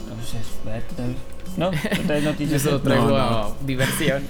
No 0.08 0.24
sé, 0.24 0.38
vete, 0.64 0.94
tal 0.96 1.08
vez. 1.08 1.16
¿No? 1.56 1.70
¿Tú 1.70 2.02
traes 2.06 2.24
yo 2.24 2.30
noticias? 2.30 2.62
solo 2.62 2.78
Fer? 2.80 2.88
traigo 2.92 3.08
No, 3.08 3.18
no. 3.18 3.24
a 3.24 3.54
diversión. 3.66 4.22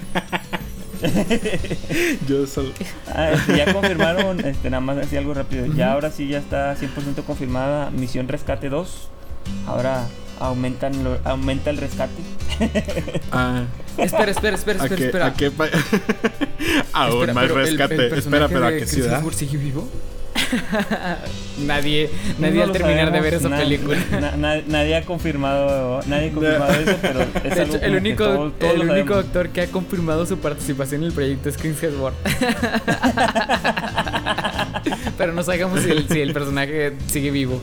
Yo 2.28 2.46
solo. 2.46 2.70
Ah, 3.12 3.32
este, 3.32 3.56
ya 3.56 3.72
confirmaron, 3.72 4.38
este, 4.44 4.70
nada 4.70 4.80
más 4.80 4.98
así 4.98 5.16
algo 5.16 5.34
rápido. 5.34 5.66
Ya 5.66 5.92
ahora 5.92 6.10
sí 6.12 6.28
ya 6.28 6.38
está 6.38 6.76
100% 6.76 7.24
confirmada 7.26 7.90
Misión 7.90 8.28
Rescate 8.28 8.68
2. 8.68 9.08
Ahora 9.66 10.06
aumentan 10.47 11.05
lo- 11.05 11.18
aumenta 11.24 11.70
el 11.70 11.76
rescate. 11.78 12.12
Ah, 13.32 13.62
Espera, 13.99 14.30
espera, 14.30 14.57
espera, 14.57 14.82
¿a 14.82 14.86
espera, 14.86 14.97
qué, 14.97 15.05
espera. 15.07 15.26
a 15.26 15.34
qué 15.34 15.51
pa- 15.51 15.68
Aún 16.93 17.12
Espera, 17.28 17.34
más 17.34 17.45
pero 17.45 17.61
el- 17.61 17.66
el 17.68 17.78
rescate. 17.78 18.18
Espera, 18.18 18.49
pero 18.49 18.66
¿a 18.66 18.70
qué 18.70 18.78
Chris 18.78 18.90
ciudad? 18.90 19.14
Hemsworth 19.14 19.36
sigue 19.36 19.57
vivo? 19.59 19.88
nadie, 21.59 22.11
nadie 22.38 22.55
No 22.59 22.62
al 22.64 22.72
terminar 22.72 23.12
de 23.12 23.20
ver 23.20 23.34
esa 23.34 23.49
sabemos, 23.49 23.51
na- 23.51 23.59
película. 23.64 23.99
na- 24.20 24.36
na- 24.36 24.62
nadie 24.66 24.97
ha 24.97 25.03
confirmado, 25.05 26.01
nadie 26.07 26.30
ha 26.30 26.32
confirmado 26.32 26.72
eso, 26.74 26.97
pero 27.03 27.20
es 27.45 27.59
algo 27.59 27.76
hecho, 27.76 27.84
el 27.84 27.97
único, 27.97 28.24
todos- 28.24 28.59
todos 28.59 28.74
el 28.74 28.80
único 28.82 29.09
sabemos. 29.14 29.24
actor 29.26 29.49
que 29.51 29.61
ha 29.62 29.66
confirmado 29.68 30.26
su 30.26 30.38
participación 30.38 31.03
en 31.03 31.09
el 31.09 31.12
proyecto 31.12 31.49
es 31.49 31.57
Chris 31.59 31.82
Hemsworth. 31.82 32.14
Pero 35.18 35.32
no 35.32 35.43
sabemos 35.43 35.80
si 35.80 35.90
el, 35.90 36.09
si 36.09 36.20
el 36.20 36.32
personaje 36.32 36.95
sigue 37.07 37.30
vivo. 37.30 37.61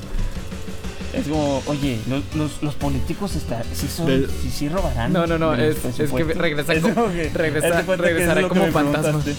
Es 1.19 1.27
como, 1.27 1.61
oye, 1.67 1.99
los, 2.09 2.23
los, 2.35 2.61
los 2.63 2.75
políticos 2.75 3.35
está, 3.35 3.63
sí, 3.73 3.87
son, 3.87 4.05
De- 4.07 4.27
sí, 4.27 4.49
sí 4.51 4.69
robarán. 4.69 5.11
No, 5.13 5.27
no, 5.27 5.37
no, 5.37 5.53
es- 5.55 5.75
es 5.77 5.81
que 5.81 5.89
presupuestos. 6.03 6.37
regresa 6.37 6.73
Es 6.73 6.81
como- 6.81 6.95
como 6.95 7.11
que- 7.13 7.29
regresa- 7.33 7.67
haz 7.69 7.77
de 7.77 7.83
cuenta 7.83 8.05
que 8.07 8.11
eso 8.11 8.19
es 8.21 8.35
regresará 8.35 8.41
lo 8.41 8.47
que 8.47 8.53
como 8.53 8.65
me 8.65 8.71
fantasma. 8.71 9.23
preguntaste. 9.23 9.35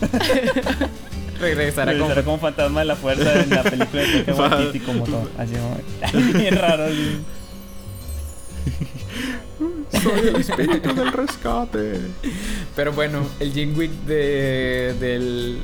Regresará 1.40 1.98
como. 1.98 2.14
Como 2.24 2.38
fantasma 2.38 2.80
de 2.80 2.86
la 2.86 2.96
fuerza 2.96 3.40
en 3.42 3.50
la 3.50 3.62
película 3.62 4.02
de. 4.02 4.32
Waititi 4.32 4.80
como 4.80 5.04
todo. 5.04 5.28
Así 5.38 5.52
como, 5.54 5.76
bien 6.38 6.56
raro. 6.56 6.84
así. 6.84 7.18
Soy 10.02 10.28
el 10.28 10.36
espíritu 10.36 10.94
del 10.94 11.12
rescate. 11.12 12.00
Pero 12.76 12.92
bueno, 12.92 13.26
el 13.40 13.52
Jin 13.52 13.76
Wick 13.78 13.90
de, 14.06 14.94
del, 15.00 15.58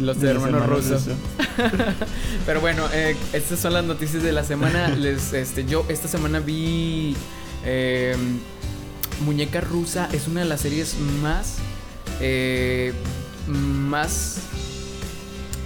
los 0.00 0.20
De 0.20 0.30
hermanos 0.30 0.62
hermanos 0.62 0.68
rusos. 0.90 1.06
rusos. 1.06 1.18
Pero 2.46 2.60
bueno, 2.60 2.84
eh, 2.92 3.16
estas 3.32 3.58
son 3.60 3.72
las 3.74 3.84
noticias 3.84 4.22
de 4.22 4.32
la 4.32 4.44
semana. 4.44 4.88
Les, 4.96 5.32
este, 5.32 5.64
yo 5.64 5.84
esta 5.88 6.08
semana 6.08 6.40
vi 6.40 7.16
eh, 7.64 8.16
Muñeca 9.24 9.60
Rusa. 9.60 10.08
Es 10.12 10.26
una 10.28 10.40
de 10.40 10.46
las 10.46 10.60
series 10.60 10.96
más, 11.22 11.56
eh, 12.20 12.92
más 13.46 14.38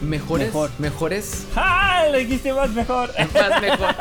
mejores, 0.02 0.46
Mejor. 0.48 0.70
mejores, 0.78 1.44
¡Ah! 1.56 2.04
Lo 2.12 2.18
dijiste 2.18 2.52
más 2.52 2.70
mejor. 2.70 3.10
más 3.34 3.60
mejor. 3.62 3.94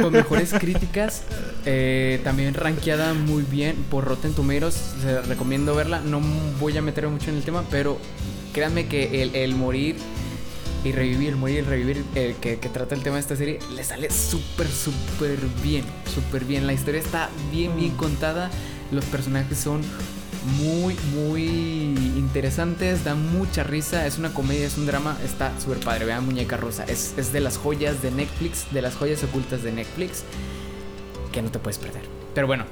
Con 0.00 0.12
mejores 0.12 0.52
críticas. 0.52 1.22
eh, 1.64 2.20
también 2.22 2.54
rankeada 2.54 3.14
muy 3.14 3.42
bien 3.42 3.76
por 3.90 4.04
Rotten 4.04 4.32
Tomatoes. 4.34 4.74
Se 5.02 5.22
recomiendo 5.22 5.74
verla. 5.74 6.00
No 6.00 6.20
voy 6.60 6.76
a 6.76 6.82
meterme 6.82 7.10
mucho 7.12 7.30
en 7.30 7.36
el 7.36 7.42
tema, 7.44 7.64
pero 7.70 7.98
créanme 8.56 8.86
que 8.86 9.20
el, 9.22 9.34
el 9.36 9.54
morir 9.54 9.96
y 10.82 10.90
revivir, 10.90 11.36
morir 11.36 11.58
y 11.58 11.60
revivir, 11.60 12.04
eh, 12.14 12.34
que, 12.40 12.58
que 12.58 12.70
trata 12.70 12.94
el 12.94 13.02
tema 13.02 13.16
de 13.16 13.20
esta 13.20 13.36
serie, 13.36 13.58
le 13.74 13.84
sale 13.84 14.08
súper, 14.10 14.66
súper 14.66 15.36
bien. 15.62 15.84
Súper 16.12 16.46
bien. 16.46 16.66
La 16.66 16.72
historia 16.72 17.00
está 17.00 17.28
bien, 17.52 17.76
bien 17.76 17.92
Mm. 17.92 17.96
contada. 17.98 18.50
Los 18.92 19.04
personajes 19.04 19.58
son 19.58 19.82
muy, 20.58 20.96
muy 21.14 21.42
interesantes. 22.16 23.04
Da 23.04 23.14
mucha 23.14 23.62
risa. 23.62 24.06
Es 24.06 24.16
una 24.16 24.32
comedia, 24.32 24.66
es 24.66 24.78
un 24.78 24.86
drama. 24.86 25.18
Está 25.22 25.52
súper 25.60 25.80
padre. 25.80 26.06
Vean 26.06 26.24
Muñeca 26.24 26.56
Rosa. 26.56 26.84
Es, 26.84 27.12
es 27.18 27.34
de 27.34 27.40
las 27.40 27.58
joyas 27.58 28.00
de 28.00 28.10
Netflix, 28.10 28.72
de 28.72 28.80
las 28.80 28.94
joyas 28.94 29.22
ocultas 29.22 29.62
de 29.62 29.72
Netflix, 29.72 30.22
que 31.30 31.42
no 31.42 31.50
te 31.50 31.58
puedes 31.58 31.76
perder. 31.76 32.04
Pero 32.34 32.46
bueno, 32.46 32.64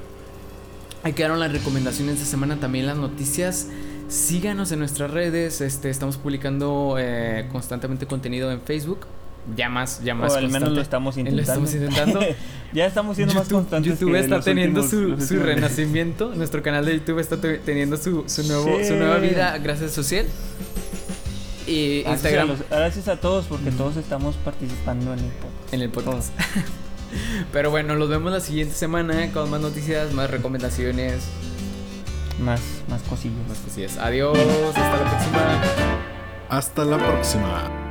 Ahí 1.03 1.13
quedaron 1.13 1.39
las 1.39 1.51
recomendaciones 1.51 2.17
de 2.17 2.25
semana, 2.25 2.59
también 2.59 2.87
las 2.87 2.97
noticias. 2.97 3.67
Síganos 4.07 4.71
en 4.71 4.79
nuestras 4.79 5.09
redes, 5.11 5.61
este, 5.61 5.89
estamos 5.89 6.17
publicando 6.17 6.95
eh, 6.99 7.47
constantemente 7.51 8.05
contenido 8.05 8.51
en 8.51 8.61
Facebook. 8.61 8.99
Ya 9.55 9.69
más, 9.69 10.01
ya 10.03 10.15
más. 10.15 10.33
O 10.33 10.37
al 10.37 10.49
menos 10.49 10.69
lo 10.71 10.81
estamos 10.81 11.17
intentando. 11.17 11.37
Lo 11.37 11.41
estamos 11.69 11.73
intentando. 11.75 12.19
ya 12.73 12.85
estamos 12.85 13.15
siendo 13.15 13.33
más 13.35 13.47
constantes. 13.47 13.91
YouTube 13.93 14.15
está 14.15 14.41
teniendo 14.41 14.81
últimos- 14.83 15.25
su, 15.27 15.39
renacimiento. 15.39 16.33
Nuestro 16.35 16.61
canal 16.63 16.85
de 16.85 16.93
YouTube 16.99 17.19
está 17.19 17.37
te- 17.41 17.57
teniendo 17.59 17.97
su, 17.97 18.23
su, 18.27 18.43
nuevo, 18.43 18.77
Sí. 18.79 18.85
su 18.87 18.95
nueva 18.95 19.17
vida 19.17 19.57
gracias 19.59 19.91
a 19.91 19.93
Social. 19.95 20.25
Y 21.67 22.01
Gracias 22.03 22.07
a 22.07 22.11
Instagram 22.29 22.47
los- 22.49 22.69
Gracias 22.69 23.07
a 23.07 23.17
todos 23.19 23.45
porque 23.45 23.71
todos 23.71 23.97
estamos 23.97 24.35
participando 24.37 25.13
en 25.13 25.19
el 25.19 25.31
podcast. 25.31 25.73
en 25.73 25.81
el 25.81 25.89
podcast. 25.89 26.33
Pero 27.51 27.71
bueno, 27.71 27.95
los 27.95 28.09
vemos 28.09 28.31
la 28.31 28.39
siguiente 28.39 28.73
semana 28.75 29.31
con 29.31 29.49
más 29.49 29.61
noticias, 29.61 30.11
más 30.13 30.29
recomendaciones, 30.29 31.23
Más, 32.39 32.61
más 32.89 33.01
cosillas. 33.03 33.47
más 33.47 33.57
cosillas. 33.59 33.97
Adiós, 33.97 34.37
hasta 34.37 34.97
la 34.97 35.09
próxima. 35.09 35.61
Hasta 36.49 36.85
la 36.85 36.97
próxima. 36.97 37.84